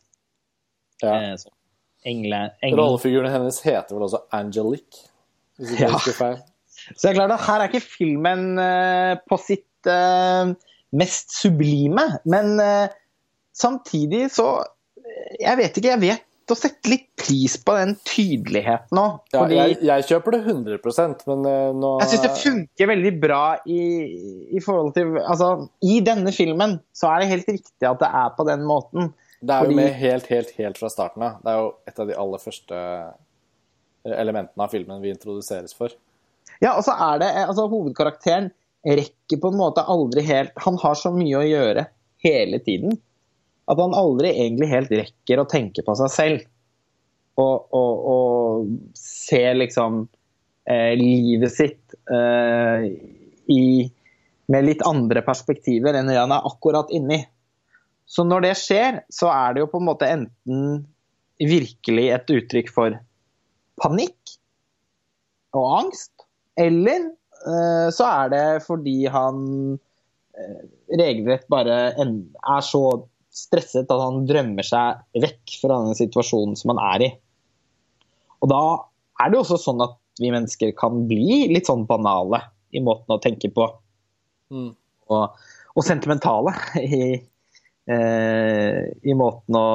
Ja. 1.02 1.34
Eh, 1.34 1.36
engle, 2.04 2.50
engle. 2.62 2.80
Rollefigurene 2.80 3.30
hennes 3.30 3.60
heter 3.62 3.94
vel 3.94 4.06
også 4.06 4.22
Angelique, 4.32 5.08
hvis 5.58 5.72
ikke 5.72 5.90
ja. 5.90 6.14
feil. 6.14 6.38
Så 6.96 7.08
jeg 7.08 7.16
klart 7.16 7.32
at 7.34 7.44
her 7.44 7.60
er 7.60 7.68
ikke 7.68 7.84
filmen 7.84 8.58
eh, 8.58 9.16
på 9.28 9.38
sitt 9.42 9.86
eh, 9.86 10.54
mest 10.96 11.34
sublime, 11.36 12.06
men 12.24 12.58
uh, 12.62 12.88
samtidig 13.52 14.30
så 14.32 14.64
Jeg 15.38 15.56
vet 15.58 15.76
ikke, 15.76 15.88
jeg 15.90 16.00
vet 16.00 16.22
å 16.54 16.58
sette 16.58 16.90
litt 16.90 17.06
pris 17.18 17.56
på 17.64 17.74
den 17.76 17.94
tydeligheten 18.08 19.00
òg. 19.00 19.20
Ja, 19.34 19.44
jeg, 19.52 19.78
jeg, 19.86 20.06
kjøper 20.08 20.36
det 20.36 20.40
100% 20.46 21.24
men 21.30 21.46
nå 21.78 21.92
Jeg 22.02 22.10
syns 22.12 22.24
det 22.24 22.32
funker 22.40 22.90
veldig 22.92 23.12
bra 23.22 23.42
i, 23.68 23.80
i, 24.48 24.62
forhold 24.64 24.94
til 24.96 25.16
Altså, 25.22 25.50
i 25.84 25.98
denne 26.04 26.32
filmen 26.34 26.78
så 26.96 27.12
er 27.12 27.24
det 27.24 27.32
helt 27.34 27.50
riktig 27.52 27.88
at 27.88 28.02
det 28.02 28.10
er 28.22 28.34
på 28.36 28.46
den 28.48 28.66
måten. 28.68 29.12
Det 29.40 29.54
er 29.54 29.64
fordi... 29.64 29.76
jo 29.76 29.80
med 29.80 29.98
helt, 30.02 30.28
helt, 30.32 30.52
helt 30.58 30.80
fra 30.80 30.90
starten 30.92 31.24
av. 31.26 31.40
Det 31.44 31.52
er 31.52 31.62
jo 31.62 31.72
et 31.90 32.02
av 32.02 32.10
de 32.10 32.20
aller 32.24 32.42
første 32.42 32.84
elementene 34.08 34.64
av 34.64 34.72
filmen 34.72 35.02
vi 35.02 35.12
introduseres 35.12 35.76
for. 35.76 35.92
Ja, 36.62 36.74
og 36.74 36.82
så 36.86 36.94
er 36.94 37.20
det 37.22 37.28
Altså, 37.44 37.68
hovedkarakteren 37.70 38.50
rekker 38.86 39.40
på 39.42 39.52
en 39.52 39.58
måte 39.58 39.84
aldri 39.90 40.22
helt 40.26 40.54
Han 40.64 40.78
har 40.80 40.96
så 40.98 41.10
mye 41.12 41.40
å 41.40 41.46
gjøre 41.46 41.88
hele 42.24 42.58
tiden 42.64 42.96
at 43.68 43.80
han 43.82 43.96
aldri 43.96 44.32
egentlig 44.32 44.70
helt 44.70 44.94
rekker 45.02 45.42
å 45.42 45.48
tenke 45.48 45.84
på 45.84 45.96
seg 45.98 46.12
selv. 46.12 46.46
Og, 47.38 47.68
og, 47.76 48.06
og 48.10 48.96
se 48.98 49.42
liksom 49.54 50.00
eh, 50.66 50.94
livet 50.98 51.52
sitt 51.54 51.94
eh, 52.10 52.86
i, 53.54 53.64
med 54.50 54.66
litt 54.66 54.82
andre 54.88 55.22
perspektiver 55.26 55.94
enn 55.94 56.10
det 56.10 56.18
han 56.18 56.34
er 56.34 56.48
akkurat 56.48 56.90
inni. 56.94 57.20
Så 58.08 58.24
når 58.24 58.48
det 58.48 58.54
skjer, 58.58 59.02
så 59.12 59.28
er 59.30 59.54
det 59.54 59.62
jo 59.62 59.70
på 59.70 59.82
en 59.82 59.88
måte 59.90 60.08
enten 60.08 60.64
virkelig 61.38 62.08
et 62.16 62.32
uttrykk 62.34 62.72
for 62.74 62.96
panikk 63.78 64.34
og 65.56 65.66
angst, 65.76 66.12
eller 66.58 67.04
eh, 67.06 67.86
så 67.94 68.08
er 68.08 68.32
det 68.32 68.46
fordi 68.66 68.96
han 69.12 69.44
eh, 70.34 70.64
regelrett 70.98 71.46
bare 71.52 71.78
er 71.94 72.64
så 72.66 72.82
stresset 73.38 73.90
at 73.90 74.02
han 74.02 74.26
drømmer 74.28 74.66
seg 74.66 75.22
vekk 75.22 75.56
fra 75.62 75.80
den 75.84 75.98
situasjonen 75.98 76.58
som 76.58 76.74
han 76.74 76.82
er 76.94 77.06
i. 77.06 77.10
Og 78.42 78.50
da 78.52 78.62
er 79.22 79.30
det 79.30 79.38
jo 79.38 79.44
også 79.44 79.58
sånn 79.62 79.82
at 79.84 79.96
vi 80.18 80.30
mennesker 80.34 80.74
kan 80.78 81.04
bli 81.10 81.46
litt 81.52 81.68
sånn 81.70 81.86
banale 81.88 82.42
i 82.74 82.82
måten 82.84 83.14
å 83.14 83.20
tenke 83.22 83.50
på. 83.54 83.66
Mm. 84.52 84.70
Og, 85.08 85.42
og, 85.74 85.82
sentimentale 85.86 86.54
i, 86.82 87.02
eh, 87.90 88.80
i, 89.02 89.16
måten 89.16 89.58
å 89.58 89.68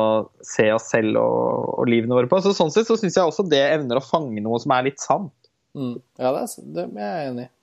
se 0.46 0.68
oss 0.76 0.92
selv 0.94 1.20
og, 1.22 1.74
og 1.80 1.92
livene 1.92 2.18
våre 2.18 2.32
på. 2.32 2.42
Så 2.44 2.56
sånn 2.58 2.74
sett 2.74 2.90
så 2.90 3.00
syns 3.00 3.18
jeg 3.20 3.30
også 3.30 3.48
det 3.50 3.64
evner 3.72 4.00
å 4.00 4.06
fange 4.06 4.44
noe 4.44 4.62
som 4.64 4.76
er 4.76 4.90
litt 4.90 5.04
sant. 5.04 5.36
Mm. 5.74 5.98
Ja, 6.20 6.34
det 6.36 6.46
er, 6.46 6.72
det 6.76 6.88
er 6.92 7.14
jeg 7.18 7.32
enig 7.32 7.48
i. 7.48 7.54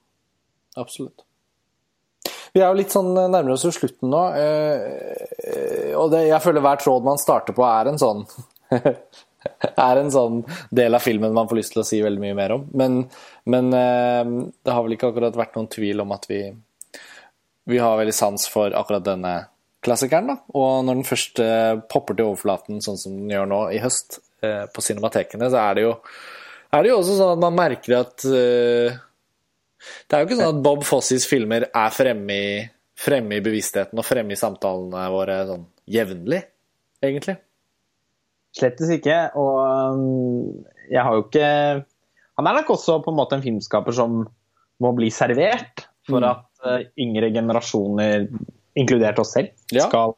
Absolutt. 0.81 1.25
Vi 2.51 2.59
er 2.59 2.67
jo 2.67 2.79
litt 2.81 2.91
sånn 2.91 3.11
eh, 3.15 3.29
nærmere 3.31 3.55
oss 3.55 3.65
slutten 3.77 4.11
nå. 4.11 4.21
Eh, 4.35 5.91
og 5.97 6.11
det, 6.13 6.25
jeg 6.27 6.43
føler 6.43 6.63
hver 6.63 6.81
tråd 6.81 7.05
man 7.07 7.21
starter 7.21 7.55
på, 7.55 7.65
er 7.67 7.91
en 7.91 8.01
sånn 8.01 8.25
er 9.87 9.99
en 10.01 10.11
sånn 10.13 10.41
del 10.69 10.97
av 10.97 11.03
filmen 11.03 11.35
man 11.35 11.47
får 11.49 11.59
lyst 11.61 11.75
til 11.75 11.83
å 11.83 11.87
si 11.87 12.01
veldig 12.03 12.23
mye 12.23 12.37
mer 12.37 12.55
om. 12.57 12.65
Men, 12.77 12.99
men 13.51 13.71
eh, 13.77 14.33
det 14.59 14.75
har 14.75 14.83
vel 14.85 14.97
ikke 14.97 15.13
akkurat 15.13 15.39
vært 15.39 15.55
noen 15.57 15.71
tvil 15.71 16.03
om 16.03 16.11
at 16.15 16.27
vi, 16.31 16.41
vi 17.71 17.79
har 17.79 17.99
veldig 18.01 18.17
sans 18.17 18.49
for 18.51 18.75
akkurat 18.75 19.07
denne 19.07 19.35
klassikeren. 19.81 20.33
da. 20.33 20.37
Og 20.59 20.83
når 20.85 20.99
den 20.99 21.07
først 21.07 21.39
popper 21.89 22.17
til 22.17 22.27
overflaten, 22.27 22.83
sånn 22.85 22.99
som 23.01 23.15
den 23.15 23.31
gjør 23.33 23.47
nå 23.49 23.61
i 23.73 23.79
høst, 23.81 24.19
på 24.41 24.81
cinematekene, 24.81 25.51
så 25.53 25.57
er 25.61 25.75
det 25.77 25.83
jo, 25.85 25.89
er 26.73 26.81
det 26.81 26.89
jo 26.89 26.95
også 26.97 27.15
sånn 27.17 27.33
at 27.35 27.41
man 27.43 27.57
merker 27.59 27.99
at 27.99 28.25
det 30.07 30.15
er 30.17 30.21
jo 30.23 30.27
ikke 30.29 30.39
sånn 30.41 30.57
at 30.57 30.63
Bob 30.65 30.83
Fossis 30.87 31.25
filmer 31.29 31.65
er 31.69 31.93
fremme 31.95 32.35
i, 32.35 32.51
fremme 33.01 33.37
i 33.39 33.43
bevisstheten 33.45 33.97
og 34.01 34.05
fremme 34.05 34.35
i 34.35 34.39
samtalene 34.39 35.05
våre 35.13 35.39
sånn 35.49 35.63
jevnlig, 35.91 36.41
egentlig. 37.03 37.37
Slettes 38.57 38.89
ikke. 38.93 39.15
Og 39.39 39.57
um, 39.95 40.65
jeg 40.91 40.99
har 41.07 41.15
jo 41.15 41.23
ikke 41.23 41.47
Han 42.37 42.47
er 42.49 42.57
nok 42.57 42.71
også 42.73 42.97
på 43.05 43.11
en 43.13 43.17
måte 43.19 43.37
en 43.37 43.43
filmskaper 43.45 43.95
som 43.95 44.21
må 44.81 44.91
bli 44.97 45.11
servert 45.13 45.85
for 46.09 46.19
Mm. 46.19 46.25
at 46.31 46.65
uh, 46.65 46.79
yngre 46.99 47.27
generasjoner, 47.31 48.23
inkludert 48.75 49.19
oss 49.21 49.33
selv, 49.35 49.51
Ja. 49.71 49.85
skal, 49.87 50.15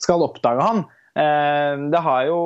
skal 0.00 0.24
oppdage 0.24 0.64
han. 0.64 0.78
Eh, 1.16 1.74
det 1.92 2.00
har 2.02 2.24
jo 2.26 2.38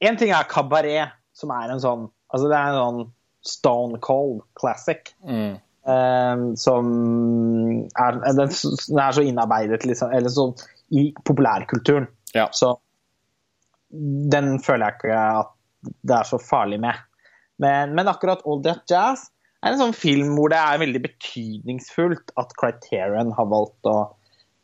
En 0.00 0.16
ting 0.16 0.30
er 0.30 0.46
kabaret, 0.46 1.10
som 1.34 1.50
er 1.50 1.70
en 1.74 1.80
sånn 1.82 2.04
Altså, 2.32 2.48
det 2.50 2.56
er 2.56 2.68
en 2.70 2.78
sånn 2.78 3.12
stone 3.48 4.00
cold 4.04 4.42
classic. 4.60 5.14
Mm. 5.24 5.56
eh, 5.88 6.42
som 6.60 6.90
er, 7.88 8.20
den, 8.36 8.52
den 8.52 9.00
er 9.02 9.16
så 9.16 9.24
innarbeidet 9.24 9.86
liksom, 9.88 10.12
eller 10.12 10.32
så 10.32 10.50
i 10.94 11.08
populærkulturen. 11.24 12.08
Ja. 12.36 12.48
Så 12.52 12.76
den 14.32 14.58
føler 14.60 14.88
jeg 14.88 14.98
ikke 14.98 15.22
at 15.40 15.54
det 16.04 16.16
er 16.18 16.28
så 16.28 16.40
farlig 16.42 16.80
med. 16.82 17.00
Men, 17.58 17.94
men 17.96 18.10
akkurat 18.10 18.44
All 18.46 18.62
That 18.64 18.84
Jazz 18.90 19.28
er 19.64 19.72
en 19.72 19.80
sånn 19.80 19.96
film 19.96 20.36
hvor 20.36 20.52
det 20.52 20.60
er 20.60 20.82
veldig 20.82 21.00
betydningsfullt 21.06 22.34
at 22.38 22.54
Criterion 22.60 23.32
har 23.34 23.48
valgt 23.50 23.90
å, 23.90 23.96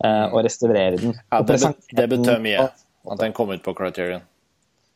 eh, 0.05 0.27
å 0.31 0.43
restaurere 0.45 1.01
den. 1.01 1.17
Ja, 1.33 1.43
det, 1.43 1.59
be, 1.65 1.73
det 1.99 2.07
betød 2.13 2.45
mye 2.45 2.69
at 2.69 3.21
den 3.21 3.35
kom 3.37 3.51
ut 3.51 3.65
på 3.65 3.75
Criterion. 3.77 4.23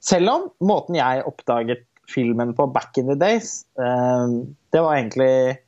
Selv 0.04 0.30
om 0.30 0.44
måten 0.62 0.94
jeg 0.94 1.24
oppdaget 1.26 1.87
filmen 2.08 2.54
på 2.56 2.66
back 2.72 2.98
in 2.98 3.08
the 3.10 3.16
days, 3.18 3.62
eh, 3.78 4.26
det 4.72 4.80
var 4.84 4.96
egentlig 4.96 5.58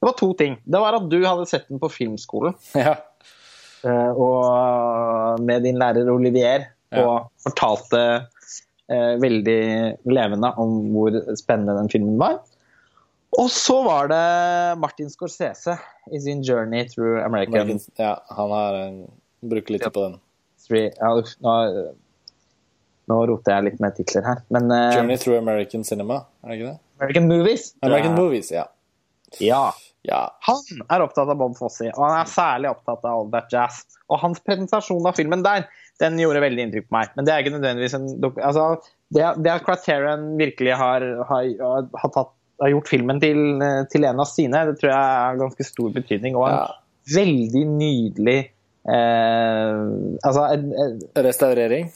Det 0.00 0.06
var 0.10 0.16
to 0.18 0.34
ting. 0.36 0.58
Det 0.64 0.80
var 0.82 0.92
at 0.98 1.06
du 1.08 1.16
hadde 1.24 1.46
sett 1.48 1.68
den 1.68 1.80
på 1.80 1.88
filmskolen. 1.88 2.54
Ja. 2.76 2.96
Eh, 3.84 4.10
og 4.16 5.40
med 5.44 5.62
din 5.64 5.78
lærer 5.80 6.08
Olivier, 6.12 6.70
Ja. 6.92 7.04
og 7.04 7.30
fortalte 7.42 8.00
eh, 8.92 9.14
veldig 9.20 9.96
levende 10.04 10.50
om 10.60 10.76
hvor 10.92 11.16
spennende 11.36 11.74
den 11.78 11.88
filmen 11.92 12.18
var. 12.20 12.42
Og 13.34 13.48
så 13.50 13.80
var 13.82 14.08
det 14.12 14.78
Martin 14.78 15.10
Scorsese 15.10 15.78
i 16.12 16.20
sin 16.20 16.44
'Journey 16.44 16.84
Through 16.88 17.24
American, 17.24 17.80
ja, 17.98 18.14
han 18.28 18.50
har 18.50 18.78
brukt 19.40 19.70
litt 19.70 19.82
ja. 19.82 19.90
på 19.90 20.04
den. 20.04 20.20
Three, 20.68 20.92
Ja, 21.00 21.22
nå, 23.10 23.18
roter 23.30 23.56
jeg 23.56 23.68
litt 23.68 23.82
med 23.84 23.96
titler 23.98 24.26
her, 24.26 24.44
men 24.54 24.70
uh, 24.72 24.92
Journey 24.94 25.18
through 25.20 25.40
American 25.40 25.84
cinema, 25.84 26.22
er 26.44 26.52
det 26.52 26.60
ikke 26.60 26.70
det? 26.70 26.78
American 27.00 27.28
Movies. 27.28 27.66
American 27.82 28.14
Ja. 28.14 28.20
Movies, 28.22 28.52
ja. 28.54 28.68
Ja. 29.42 29.64
Ja, 30.04 30.20
Han 30.44 30.82
er 30.92 31.00
opptatt 31.00 31.30
av 31.32 31.38
Bob 31.40 31.54
Fosse, 31.56 31.88
og 31.94 32.02
han 32.04 32.18
er 32.18 32.28
særlig 32.28 32.68
opptatt 32.74 33.06
av 33.08 33.22
All 33.22 33.30
That 33.32 33.48
Jazz. 33.52 33.86
Og 34.12 34.20
hans 34.20 34.42
presentasjon 34.44 35.06
av 35.08 35.16
filmen 35.16 35.40
der, 35.46 35.64
den 36.02 36.18
gjorde 36.20 36.42
veldig 36.44 36.66
inntrykk 36.66 36.90
på 36.90 36.96
meg. 36.98 37.14
Men 37.16 37.24
det 37.24 37.32
er 37.32 37.40
ikke 37.40 37.54
nødvendigvis 37.54 37.96
en 37.96 38.10
altså, 38.20 38.66
det, 39.14 39.24
det 39.40 39.52
at 39.54 39.64
Criterion 39.64 40.26
virkelig 40.36 40.76
har, 40.76 41.06
har, 41.30 41.48
har, 41.62 42.12
tatt, 42.12 42.34
har 42.60 42.74
gjort 42.74 42.92
filmen 42.92 43.22
til, 43.22 43.40
til 43.94 44.04
en 44.10 44.20
av 44.20 44.28
sine, 44.28 44.66
det 44.68 44.76
tror 44.82 44.92
jeg 44.92 45.14
er 45.22 45.40
ganske 45.40 45.68
stor 45.70 45.96
betydning. 45.96 46.36
Og 46.36 46.50
en 46.50 46.58
ja. 46.58 46.66
veldig 47.14 47.64
nydelig 47.72 48.38
eh, 48.42 49.82
Altså, 50.20 50.46
en, 50.50 50.68
en, 50.84 50.98
Restaurering. 51.30 51.88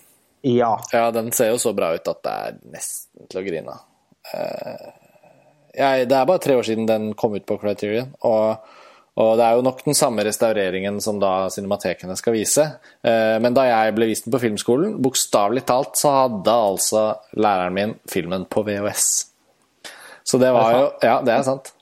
Ja. 0.49 0.73
Ja, 0.93 1.11
den 1.11 1.33
ser 1.33 1.53
jo 1.53 1.61
så 1.61 1.75
bra 1.77 1.93
ut 1.95 2.09
at 2.09 2.25
det 2.25 2.33
er 2.33 2.59
nesten 2.73 3.29
til 3.29 3.41
å 3.41 3.45
grine 3.45 3.75
av. 3.75 3.85
Eh, 4.33 6.05
det 6.09 6.17
er 6.17 6.27
bare 6.27 6.43
tre 6.43 6.57
år 6.59 6.67
siden 6.67 6.89
den 6.89 7.13
kom 7.19 7.37
ut 7.37 7.47
på 7.47 7.59
Criterion, 7.61 8.11
og, 8.27 8.65
og 9.21 9.31
det 9.39 9.45
er 9.47 9.59
jo 9.59 9.65
nok 9.67 9.85
den 9.87 9.97
samme 9.99 10.25
restaureringen 10.27 10.99
som 11.05 11.21
da 11.23 11.51
cinematekene 11.53 12.17
skal 12.19 12.35
vise. 12.35 12.65
Eh, 13.05 13.37
men 13.43 13.57
da 13.57 13.67
jeg 13.69 13.97
ble 13.97 14.09
vist 14.11 14.27
den 14.27 14.35
på 14.35 14.43
filmskolen, 14.43 14.97
bokstavelig 15.05 15.67
talt, 15.69 15.99
så 16.01 16.15
hadde 16.23 16.55
altså 16.71 17.05
læreren 17.39 17.77
min 17.77 17.97
filmen 18.11 18.49
på 18.51 18.65
VHS. 18.67 19.11
Så 20.29 20.41
det 20.41 20.53
var 20.53 20.73
jo 20.75 20.89
Ja, 21.05 21.21
det 21.25 21.37
er 21.37 21.45
sant. 21.47 21.73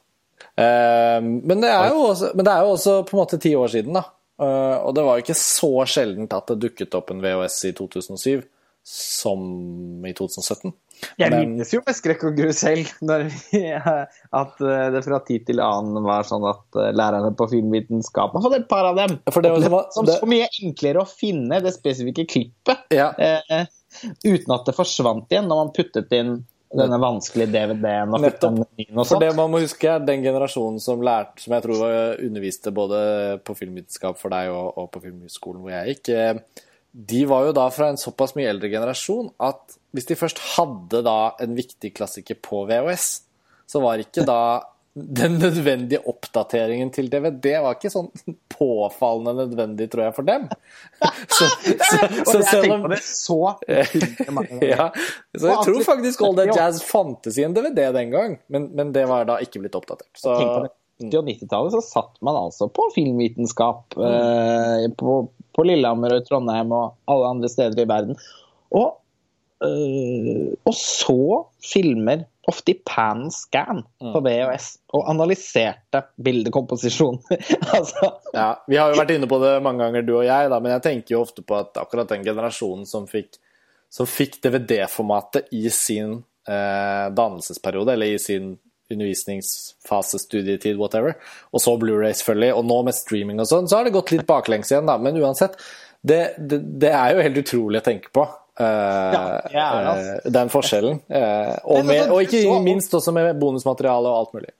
Eh, 0.57 1.23
men, 1.23 1.62
det 1.62 1.71
er 1.73 1.89
jo 1.95 2.11
også, 2.11 2.35
er 2.37 2.61
jo 2.67 2.77
også 2.77 3.01
på 3.07 3.17
en 3.17 3.23
måte 3.23 3.41
ti 3.43 3.57
år 3.57 3.73
siden, 3.73 3.97
da. 3.97 4.09
Og 4.37 4.91
det 4.93 5.01
var 5.01 5.17
jo 5.17 5.25
ikke 5.25 5.39
så 5.41 5.71
sjeldent 5.89 6.35
at 6.37 6.51
det 6.51 6.59
dukket 6.61 6.93
opp 6.99 7.09
en 7.09 7.23
VHS 7.25 7.55
i 7.71 7.73
2007 7.73 8.45
som 8.87 9.41
i 10.07 10.12
2017. 10.14 10.70
Jeg 11.18 11.32
minnes 11.34 11.72
jo 11.74 11.80
med 11.84 11.97
skrekk 11.99 12.22
og 12.28 12.37
gru 12.39 12.53
selv 12.57 12.87
når 13.05 13.24
vi, 13.26 13.61
at 14.41 14.61
eh, 14.62 14.84
det 14.95 15.03
fra 15.05 15.18
tid 15.26 15.43
til 15.49 15.59
annen 15.61 16.07
var 16.07 16.24
sånn 16.28 16.47
at 16.49 16.78
eh, 16.78 16.93
lærerne 16.97 17.32
på 17.37 17.49
filmvitenskap 17.51 18.32
Man 18.37 18.45
hadde 18.47 18.61
et 18.62 18.68
par 18.70 18.87
av 18.93 18.97
dem. 19.01 19.16
For 19.34 19.43
det 19.45 19.51
var 19.53 19.66
som- 19.66 19.91
som 19.93 20.07
det- 20.07 20.20
så 20.22 20.28
mye 20.30 20.47
enklere 20.62 21.03
å 21.03 21.09
finne 21.11 21.59
det 21.64 21.74
spesifikke 21.74 22.28
klippet 22.30 22.87
Ja, 22.95 23.11
eh, 23.18 23.66
uten 24.24 24.55
at 24.55 24.64
det 24.70 24.76
forsvant 24.78 25.26
igjen 25.34 25.51
når 25.51 25.64
man 25.64 25.74
puttet 25.76 26.14
inn 26.16 26.37
denne 26.76 26.99
vanskelige 27.01 27.51
DVD-en 27.55 28.14
og 28.14 28.20
Nettopp. 28.22 28.59
og 28.97 29.07
For 29.07 29.18
det 29.22 29.34
man 29.37 29.51
må 29.51 29.61
huske 29.62 29.87
er 29.97 30.01
den 30.07 30.22
generasjonen 30.24 30.80
som 30.82 31.01
lærte, 31.01 31.39
som 31.43 31.55
jeg 31.55 31.62
tror 31.66 31.84
underviste 32.22 32.72
både 32.74 33.41
på 33.47 33.55
filmvitenskap 33.57 34.18
for 34.18 34.30
deg 34.34 34.51
og, 34.55 34.72
og 34.78 34.91
på 34.93 35.03
filmhøgskolen 35.07 35.62
hvor 35.62 35.70
jeg 35.74 35.95
gikk, 35.95 36.11
eh, 36.14 36.64
de 36.97 37.26
var 37.28 37.44
jo 37.44 37.57
da 37.57 37.66
fra 37.74 37.90
en 37.92 37.99
såpass 38.01 38.32
mye 38.38 38.49
eldre 38.49 38.70
generasjon 38.72 39.28
at 39.44 39.76
hvis 39.97 40.09
de 40.09 40.16
først 40.16 40.40
hadde 40.55 41.03
da 41.05 41.34
en 41.44 41.53
viktig 41.57 41.90
klassiker 41.97 42.38
på 42.40 42.62
VHS, 42.68 43.09
så 43.68 43.82
var 43.84 44.01
ikke 44.01 44.24
da 44.24 44.40
den 44.97 45.34
nødvendige 45.36 46.01
oppdateringen 46.09 46.88
til 46.94 47.11
DVD 47.12 47.59
var 47.61 47.76
ikke 47.76 47.90
sånn 47.92 48.09
påfallende 48.57 49.44
nødvendig, 49.44 49.90
tror 49.92 50.07
jeg, 50.07 50.14
for 50.16 50.28
dem. 50.28 50.47
Så, 51.36 51.49
så, 51.61 51.99
så 52.24 52.38
selv 52.49 52.72
om 52.72 52.86
det 52.88 53.03
så 53.05 53.36
ja, 54.64 54.86
så 55.36 55.51
jeg 55.51 55.57
tror 55.66 55.82
faktisk 55.84 56.22
All 56.24 56.38
That 56.38 56.55
Jazz 56.57 56.80
fantes 56.86 57.36
i 57.36 57.44
en 57.44 57.53
DVD 57.53 57.90
den 57.92 58.14
gang, 58.14 58.38
men, 58.49 58.70
men 58.78 58.94
det 58.97 59.05
var 59.11 59.28
da 59.28 59.36
ikke 59.44 59.61
blitt 59.61 59.76
oppdatert. 59.76 60.09
Så 60.16 60.32
på 60.32 60.62
det. 60.64 60.72
80- 61.03 61.18
og 61.18 61.28
90-tallet 61.28 61.74
så 61.74 61.82
satt 61.84 62.14
man 62.24 62.38
altså 62.40 62.70
på 62.72 62.86
filmvitenskap 62.94 63.99
eh, 64.01 64.86
på, 64.97 65.16
på 65.57 65.64
Lillehammer 65.66 66.14
og 66.14 66.22
i 66.22 66.28
Trondheim 66.28 66.72
og 66.76 66.96
alle 67.11 67.32
andre 67.34 67.50
steder 67.50 67.82
i 67.82 67.88
verden. 67.88 68.18
Og, 68.76 68.98
øh, 69.64 70.52
og 70.66 70.74
så 70.76 71.20
filmer, 71.64 72.26
ofte 72.46 72.76
i 72.76 72.78
pan 72.86 73.24
scan 73.34 73.80
på 73.98 74.20
VHS, 74.22 74.68
og 74.94 75.09
analyserte 75.11 76.04
bildekomposisjon. 76.22 77.18
altså, 77.76 78.12
ja, 78.36 78.52
Vi 78.68 78.78
har 78.78 78.92
jo 78.92 79.00
vært 79.00 79.16
inne 79.16 79.30
på 79.30 79.40
det 79.42 79.57
mange 79.64 79.82
ganger, 79.82 80.07
du 80.07 80.14
og 80.20 80.28
jeg, 80.28 80.52
da, 80.52 80.61
men 80.62 80.76
jeg 80.76 80.84
tenker 80.84 81.16
jo 81.16 81.24
ofte 81.24 81.42
på 81.42 81.59
at 81.59 81.80
akkurat 81.82 82.12
den 82.12 82.22
generasjonen 82.26 82.86
som 82.86 83.09
fikk, 83.11 83.40
fikk 83.96 84.38
DVD-formatet 84.44 85.50
i 85.59 85.64
sin 85.74 86.20
eh, 86.46 87.09
dannelsesperiode, 87.16 87.96
eller 87.96 88.14
i 88.14 88.22
sin 88.22 88.54
undervisningsfase, 88.93 90.20
studietid, 90.22 90.78
whatever, 90.78 91.16
og 91.53 91.62
så 91.62 91.76
Blu-ray 91.80 92.16
selvfølgelig, 92.16 92.53
og 92.59 92.66
nå 92.68 92.80
med 92.87 92.97
streaming 92.97 93.43
og 93.43 93.51
sånn, 93.51 93.70
så 93.70 93.80
har 93.80 93.89
det 93.89 93.95
gått 93.97 94.12
litt 94.14 94.26
baklengs 94.28 94.72
igjen, 94.72 94.89
da, 94.89 94.99
men 95.03 95.18
uansett, 95.22 95.59
det, 96.07 96.20
det, 96.39 96.61
det 96.82 96.93
er 96.95 97.16
jo 97.16 97.24
helt 97.26 97.41
utrolig 97.43 97.82
å 97.82 97.87
tenke 97.87 98.12
på. 98.14 98.26
Uh, 98.57 99.43
Ja, 99.53 99.64
er 99.66 99.89
altså. 99.91 100.30
den 100.32 100.53
forskjellen. 100.53 101.01
Uh, 101.11 101.57
og, 101.72 101.82
med, 101.84 102.07
altså, 102.07 102.14
og 102.14 102.22
ikke 102.28 102.61
minst 102.64 102.95
også 102.97 103.12
med 103.16 103.34
bonusmateriale 103.41 104.12
og 104.12 104.22
alt 104.22 104.39
mulig. 104.39 104.55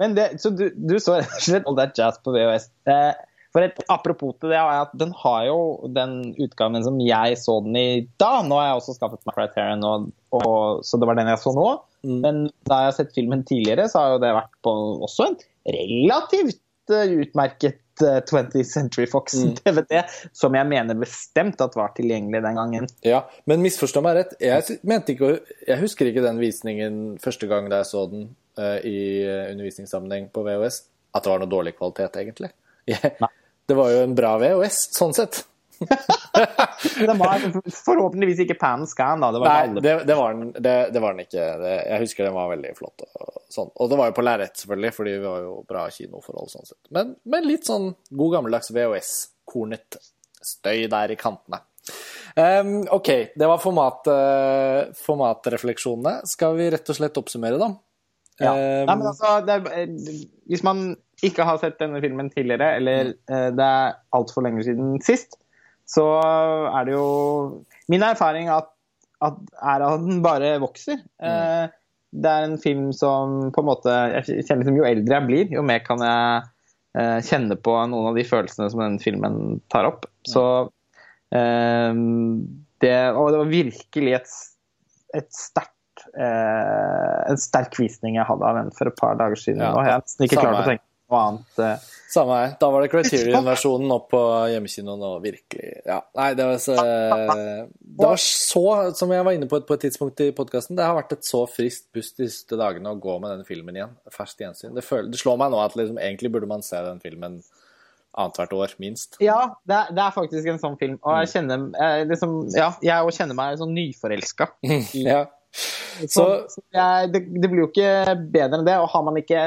Men 0.00 0.14
det, 0.16 0.30
så 0.40 0.52
du, 0.56 0.70
du 0.72 0.96
så 1.02 1.18
rett 1.18 1.34
og 1.36 1.44
slett 1.44 1.66
All 1.68 1.76
That 1.76 1.98
Jazz 1.98 2.22
på 2.24 2.32
VHS. 2.32 2.70
Eh, 2.88 3.10
for 3.50 3.66
et 3.66 3.78
apropos 3.90 4.36
til 4.38 4.52
det, 4.52 4.58
er 4.60 4.84
at 4.84 4.92
den 4.98 5.12
har 5.24 5.44
jo 5.48 5.60
den 5.90 6.32
utgaven 6.38 6.84
som 6.86 7.00
jeg 7.02 7.38
så 7.40 7.58
den 7.64 7.78
i 7.78 7.86
da. 8.22 8.40
Nå 8.46 8.58
har 8.60 8.70
jeg 8.70 8.80
også 8.80 8.96
skaffet 8.96 9.22
meg 9.26 9.36
Criterion, 9.36 9.86
og, 9.86 10.10
og, 10.38 10.84
så 10.86 11.00
det 11.00 11.08
var 11.10 11.18
den 11.18 11.30
jeg 11.32 11.42
så 11.42 11.54
nå. 11.56 11.68
Men 12.06 12.44
da 12.68 12.82
jeg 12.82 12.92
har 12.92 12.96
sett 12.96 13.14
filmen 13.16 13.42
tidligere, 13.48 13.88
så 13.90 14.04
har 14.04 14.14
jo 14.14 14.20
det 14.22 14.34
vært 14.36 14.54
på 14.64 14.74
også 15.06 15.30
en 15.30 15.38
relativt 15.74 16.62
uh, 16.94 17.16
utmerket 17.20 18.04
uh, 18.06 18.20
20th 18.22 18.62
Century 18.70 19.08
Fox-DVD, 19.10 20.04
som 20.32 20.54
jeg 20.56 20.68
mener 20.70 20.98
bestemt 21.02 21.60
at 21.60 21.76
var 21.76 21.92
tilgjengelig 21.98 22.42
den 22.46 22.60
gangen. 22.60 22.88
Ja, 23.06 23.24
men 23.50 23.66
misforstå 23.66 24.04
meg 24.06 24.20
rett. 24.20 24.38
Jeg, 24.40 24.78
mente 24.86 25.16
ikke, 25.16 25.34
jeg 25.66 25.82
husker 25.82 26.08
ikke 26.08 26.24
den 26.24 26.40
visningen 26.40 27.02
første 27.22 27.50
gang 27.50 27.68
da 27.72 27.82
jeg 27.82 27.90
så 27.90 28.06
den 28.14 28.30
uh, 28.60 28.78
i 28.86 29.26
eh, 29.26 29.50
undervisningssammenheng 29.52 30.30
på 30.32 30.46
VHS, 30.46 30.82
at 31.16 31.26
det 31.26 31.34
var 31.34 31.42
noe 31.42 31.50
dårlig 31.50 31.74
kvalitet, 31.78 32.16
egentlig. 32.22 32.54
Jeg, 32.90 33.12
Nei. 33.20 33.28
Det 33.70 33.78
var 33.78 33.92
jo 33.94 34.02
en 34.02 34.16
bra 34.18 34.34
VHS, 34.42 34.82
sånn 34.96 35.14
sett. 35.14 35.44
Den 37.06 37.18
var 37.18 37.40
forhåpentligvis 37.72 38.42
ikke 38.44 38.56
pan 38.60 38.82
scan, 38.90 39.22
da. 39.22 39.30
Det 39.32 39.40
var 39.40 39.54
Nei, 39.54 39.80
det, 39.80 39.94
det, 40.08 40.16
var, 40.18 40.34
den, 40.34 40.50
det, 40.52 40.74
det 40.92 41.02
var 41.02 41.14
den 41.14 41.24
ikke. 41.24 41.46
Det, 41.62 41.72
jeg 41.86 42.04
husker 42.04 42.26
den 42.26 42.36
var 42.36 42.50
veldig 42.52 42.72
flott. 42.76 43.04
Og, 43.06 43.40
sånn. 43.52 43.70
og 43.72 43.90
det 43.92 43.98
var 44.00 44.10
jo 44.10 44.16
på 44.18 44.24
lerret, 44.26 44.60
selvfølgelig, 44.60 44.92
fordi 44.96 45.14
vi 45.16 45.24
var 45.24 45.42
jo 45.46 45.54
bra 45.68 45.86
kinoforhold 45.94 46.52
sånn 46.52 46.68
sett. 46.68 46.80
Men, 46.96 47.14
men 47.32 47.48
litt 47.48 47.68
sånn 47.68 47.92
god 48.10 48.36
gammeldags 48.36 48.72
VHS-kornet 48.76 50.00
støy 50.50 50.88
der 50.92 51.14
i 51.14 51.18
kantene. 51.20 51.62
Um, 52.36 52.74
OK, 52.92 53.10
det 53.36 53.48
var 53.48 53.62
format, 53.62 54.10
uh, 54.10 54.90
formatrefleksjonene. 55.00 56.20
Skal 56.28 56.58
vi 56.58 56.68
rett 56.74 56.92
og 56.92 56.98
slett 57.00 57.20
oppsummere, 57.20 57.60
da? 57.60 57.72
Ja. 58.40 58.52
Um, 58.52 58.88
Nei, 58.88 58.96
men 58.96 59.08
altså, 59.10 59.32
det 59.44 59.56
er, 59.56 59.72
eh, 59.82 60.20
hvis 60.48 60.64
man 60.64 60.84
ikke 61.26 61.46
har 61.46 61.60
sett 61.60 61.78
denne 61.80 62.00
filmen 62.02 62.30
tidligere, 62.32 62.74
eller 62.80 63.12
eh, 63.30 63.48
det 63.56 63.66
er 63.66 63.96
altfor 64.16 64.46
lenge 64.46 64.64
siden 64.66 64.98
sist, 65.04 65.36
så 65.90 66.06
er 66.70 66.86
det 66.86 66.94
jo 66.94 67.08
min 67.90 68.04
erfaring 68.06 68.50
at 68.52 68.70
at, 69.20 69.36
er 69.60 69.84
at 69.84 70.04
den 70.04 70.22
bare 70.24 70.54
vokser. 70.62 71.00
Mm. 71.20 71.72
det 72.10 72.30
er 72.30 72.46
en 72.46 72.56
film 72.58 72.86
som 72.96 73.50
på 73.54 73.62
en 73.62 73.68
måte 73.68 73.96
Jeg 74.14 74.46
kjenner 74.48 74.66
som 74.66 74.78
Jo 74.78 74.86
eldre 74.88 75.18
jeg 75.18 75.28
blir, 75.28 75.52
jo 75.54 75.64
mer 75.66 75.82
kan 75.84 76.00
jeg 76.04 76.46
eh, 76.98 77.18
kjenne 77.28 77.58
på 77.60 77.74
noen 77.92 78.10
av 78.10 78.18
de 78.18 78.24
følelsene 78.26 78.70
som 78.72 78.82
den 78.82 78.96
filmen 79.02 79.60
tar 79.72 79.88
opp. 79.90 80.08
Så 80.26 80.44
eh, 81.36 81.92
det, 82.80 82.96
Og 83.12 83.30
det 83.34 83.42
var 83.42 83.52
virkelig 83.52 84.16
et, 84.22 84.34
et 85.20 85.30
sterkt 85.36 86.06
eh, 86.16 87.16
en 87.30 87.40
sterk 87.40 87.76
visning 87.78 88.18
jeg 88.18 88.28
hadde 88.28 88.46
av 88.46 88.58
den 88.58 88.72
for 88.76 88.90
et 88.90 88.98
par 88.98 89.18
dager 89.20 89.38
siden. 89.38 89.62
Ja, 89.62 89.74
og 89.76 89.84
jeg 89.84 89.94
har 89.94 90.06
nesten 90.06 90.26
ikke 90.26 90.40
klart 90.40 90.62
å 90.62 90.68
tenke 90.72 90.89
noe 91.10 91.20
annet. 91.26 91.58
eh. 91.58 91.88
Samme 92.10 92.34
her. 92.40 92.56
Da 92.58 92.70
var 92.74 92.82
det 92.82 92.90
Criterion-versjonen 92.90 93.92
opp 93.94 94.08
på 94.10 94.20
hjemmekinoen 94.50 95.02
og 95.06 95.20
virkelig 95.22 95.68
Ja, 95.86 96.00
nei, 96.18 96.32
det 96.34 96.46
var 96.48 96.56
så 96.58 96.74
Det 96.74 98.06
var 98.06 98.16
så, 98.18 98.64
som 98.98 99.12
jeg 99.14 99.24
var 99.28 99.32
inne 99.36 99.46
på 99.50 99.60
et, 99.60 99.66
på 99.68 99.76
et 99.78 99.84
tidspunkt 99.86 100.20
i 100.24 100.30
podkasten, 100.34 100.74
det 100.78 100.84
har 100.88 100.96
vært 100.98 101.12
et 101.18 101.24
så 101.28 101.44
friskt 101.50 101.86
pust 101.94 102.16
de 102.18 102.26
siste 102.26 102.58
dagene 102.58 102.90
å 102.90 102.98
gå 102.98 103.14
med 103.22 103.30
denne 103.36 103.46
filmen 103.46 103.76
igjen. 103.78 103.94
Ferskt 104.10 104.42
gjensyn. 104.42 104.74
Det, 104.74 104.82
føler, 104.86 105.10
det 105.12 105.20
slår 105.22 105.38
meg 105.38 105.52
nå 105.54 105.60
at 105.62 105.76
liksom, 105.78 105.98
egentlig 106.02 106.32
burde 106.34 106.50
man 106.50 106.62
se 106.66 106.82
den 106.82 106.98
filmen 107.04 107.40
annethvert 108.18 108.52
år, 108.58 108.72
minst. 108.82 109.14
Ja, 109.22 109.52
det 109.70 109.76
er, 109.76 109.92
det 109.94 110.02
er 110.02 110.14
faktisk 110.16 110.48
en 110.50 110.58
sånn 110.58 110.78
film. 110.80 110.96
Og 111.04 111.12
Mm. 111.12 111.20
jeg 111.20 111.28
kjenner 111.30 111.68
jeg, 111.78 112.08
liksom, 112.10 112.32
Ja, 112.56 112.72
jeg 112.82 113.06
òg 113.06 113.14
kjenner 113.14 113.38
meg 113.38 113.58
sånn 113.60 113.74
nyforelska. 113.76 114.48
Ja. 115.06 115.26
Så, 115.52 116.06
Så- 116.08 116.48
så 116.56 116.60
jeg, 116.74 117.12
det, 117.12 117.20
det 117.42 117.48
blir 117.50 117.64
jo 117.64 117.70
ikke 117.70 118.16
bedre 118.34 118.58
enn 118.58 118.66
det. 118.66 118.76
Og 118.82 118.88
har 118.90 119.02
man 119.06 119.16
ikke, 119.18 119.40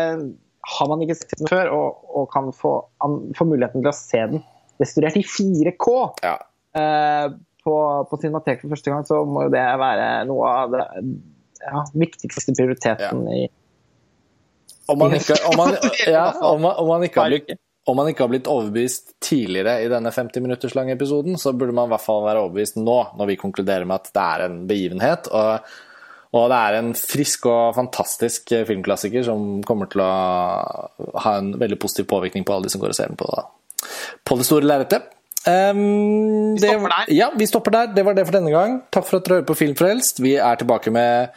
har 0.63 0.89
man 0.89 1.01
ikke 1.03 1.17
sett 1.19 1.35
den 1.39 1.49
før 1.51 1.71
og, 1.75 2.03
og 2.07 2.29
kan 2.31 2.51
få, 2.55 2.75
an, 3.03 3.19
få 3.37 3.47
muligheten 3.49 3.83
til 3.83 3.91
å 3.91 3.95
se 3.95 4.21
den 4.31 4.43
restaurert 4.81 5.17
i 5.19 5.25
4K 5.27 5.95
ja. 6.23 6.37
eh, 6.79 7.25
på, 7.63 7.75
på 8.09 8.19
Cinematek 8.21 8.63
for 8.63 8.75
første 8.75 8.93
gang, 8.93 9.03
så 9.07 9.21
må 9.27 9.47
jo 9.47 9.53
det 9.53 9.65
være 9.81 10.07
noe 10.29 10.53
av 10.63 10.73
det 10.73 10.85
ja, 11.63 11.83
viktigste 11.95 12.55
prioriteten 12.55 13.27
i 13.31 13.43
Om 14.91 14.99
man 14.99 15.13
ikke, 15.15 15.37
om 15.51 15.59
man, 15.59 15.77
ja, 16.15 16.25
om 16.43 16.63
man, 16.63 16.75
om 16.79 16.91
man 16.95 17.05
ikke 17.07 17.23
har 17.23 17.35
blitt 17.35 17.55
om 17.83 17.97
man 17.99 18.07
ikke 18.07 18.23
har 18.23 18.29
blitt 18.31 18.47
overbevist 18.47 19.17
tidligere 19.19 19.81
i 19.83 19.89
denne 19.91 20.11
50 20.15 20.39
minutters 20.45 20.71
lange 20.71 20.93
episoden, 20.95 21.35
så 21.35 21.51
burde 21.51 21.75
man 21.75 21.89
i 21.89 21.91
hvert 21.91 22.05
fall 22.05 22.21
være 22.23 22.45
overbevist 22.45 22.77
nå, 22.79 22.95
når 23.19 23.27
vi 23.27 23.35
konkluderer 23.41 23.83
med 23.83 23.99
at 23.99 24.13
det 24.15 24.23
er 24.23 24.43
en 24.45 24.55
begivenhet. 24.69 25.27
Og, 25.27 25.73
og 26.33 26.49
det 26.49 26.59
er 26.59 26.77
en 26.79 26.93
frisk 26.97 27.45
og 27.45 27.75
fantastisk 27.77 28.53
filmklassiker 28.67 29.25
som 29.27 29.61
kommer 29.67 29.89
til 29.91 30.01
å 30.01 30.11
ha 31.23 31.33
en 31.37 31.51
veldig 31.61 31.77
positiv 31.81 32.07
påvirkning 32.09 32.45
på 32.47 32.55
alle 32.55 32.67
de 32.67 32.73
som 32.73 32.81
går 32.81 32.93
og 32.93 32.97
ser 32.97 33.11
den 33.11 33.19
på, 33.19 33.27
på 34.25 34.39
det 34.39 34.47
store 34.47 34.65
lerretet. 34.65 35.11
Um, 35.43 36.55
Vi 36.55 36.63
stopper 36.63 36.89
der. 36.95 37.11
Ja, 37.11 37.27
vi 37.35 37.45
stopper 37.49 37.75
der. 37.75 37.93
Det 37.93 38.05
var 38.07 38.15
det 38.17 38.25
for 38.25 38.37
denne 38.37 38.53
gang. 38.53 38.79
Takk 38.95 39.05
for 39.09 39.19
at 39.19 39.27
dere 39.27 39.41
hører 39.41 39.49
på 39.49 39.57
Filmfrelst. 39.59 40.21
Vi 40.23 40.37
er 40.39 40.59
tilbake 40.61 40.93
med 40.95 41.35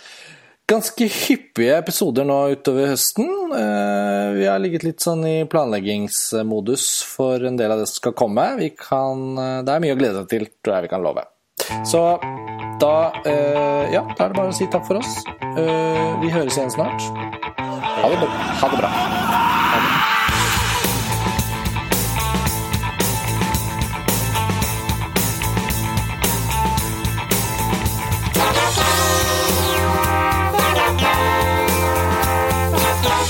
ganske 0.70 1.06
hyppige 1.10 1.76
episoder 1.78 2.26
nå 2.26 2.38
utover 2.56 2.92
høsten. 2.92 3.28
Eh, 3.54 4.32
Vi 4.38 4.46
har 4.46 4.62
ligget 4.62 4.86
litt 4.86 5.02
sånn 5.02 5.26
i 5.26 5.36
planleggingsmodus 5.50 6.86
for 7.06 7.42
en 7.46 7.58
del 7.58 7.74
av 7.74 7.82
det 7.82 7.88
som 7.90 8.00
skal 8.00 8.16
komme. 8.18 8.46
Vi 8.58 8.72
kan, 8.78 9.38
eh, 9.38 9.62
det 9.66 9.74
er 9.74 9.82
mye 9.84 9.94
å 9.94 9.98
glede 10.00 10.22
seg 10.22 10.28
til, 10.32 10.46
tror 10.62 10.78
jeg 10.78 10.86
vi 10.88 10.94
kan 10.94 11.02
love. 11.06 11.26
Så 11.84 12.02
da 12.80 13.12
eh, 13.24 13.92
Ja, 13.92 14.02
da 14.16 14.24
er 14.24 14.32
det 14.32 14.36
bare 14.36 14.52
å 14.52 14.56
si 14.56 14.68
takk 14.70 14.86
for 14.88 15.00
oss. 15.00 15.22
Eh, 15.56 16.10
vi 16.22 16.32
høres 16.32 16.58
igjen 16.58 16.72
snart. 16.74 17.08
Ha 17.56 18.12
det, 18.12 18.28
ha 18.60 18.72
det 18.72 18.82
bra. 18.82 18.92
Ha 18.92 19.80
det. 19.84 20.16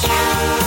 Yeah. 0.06 0.65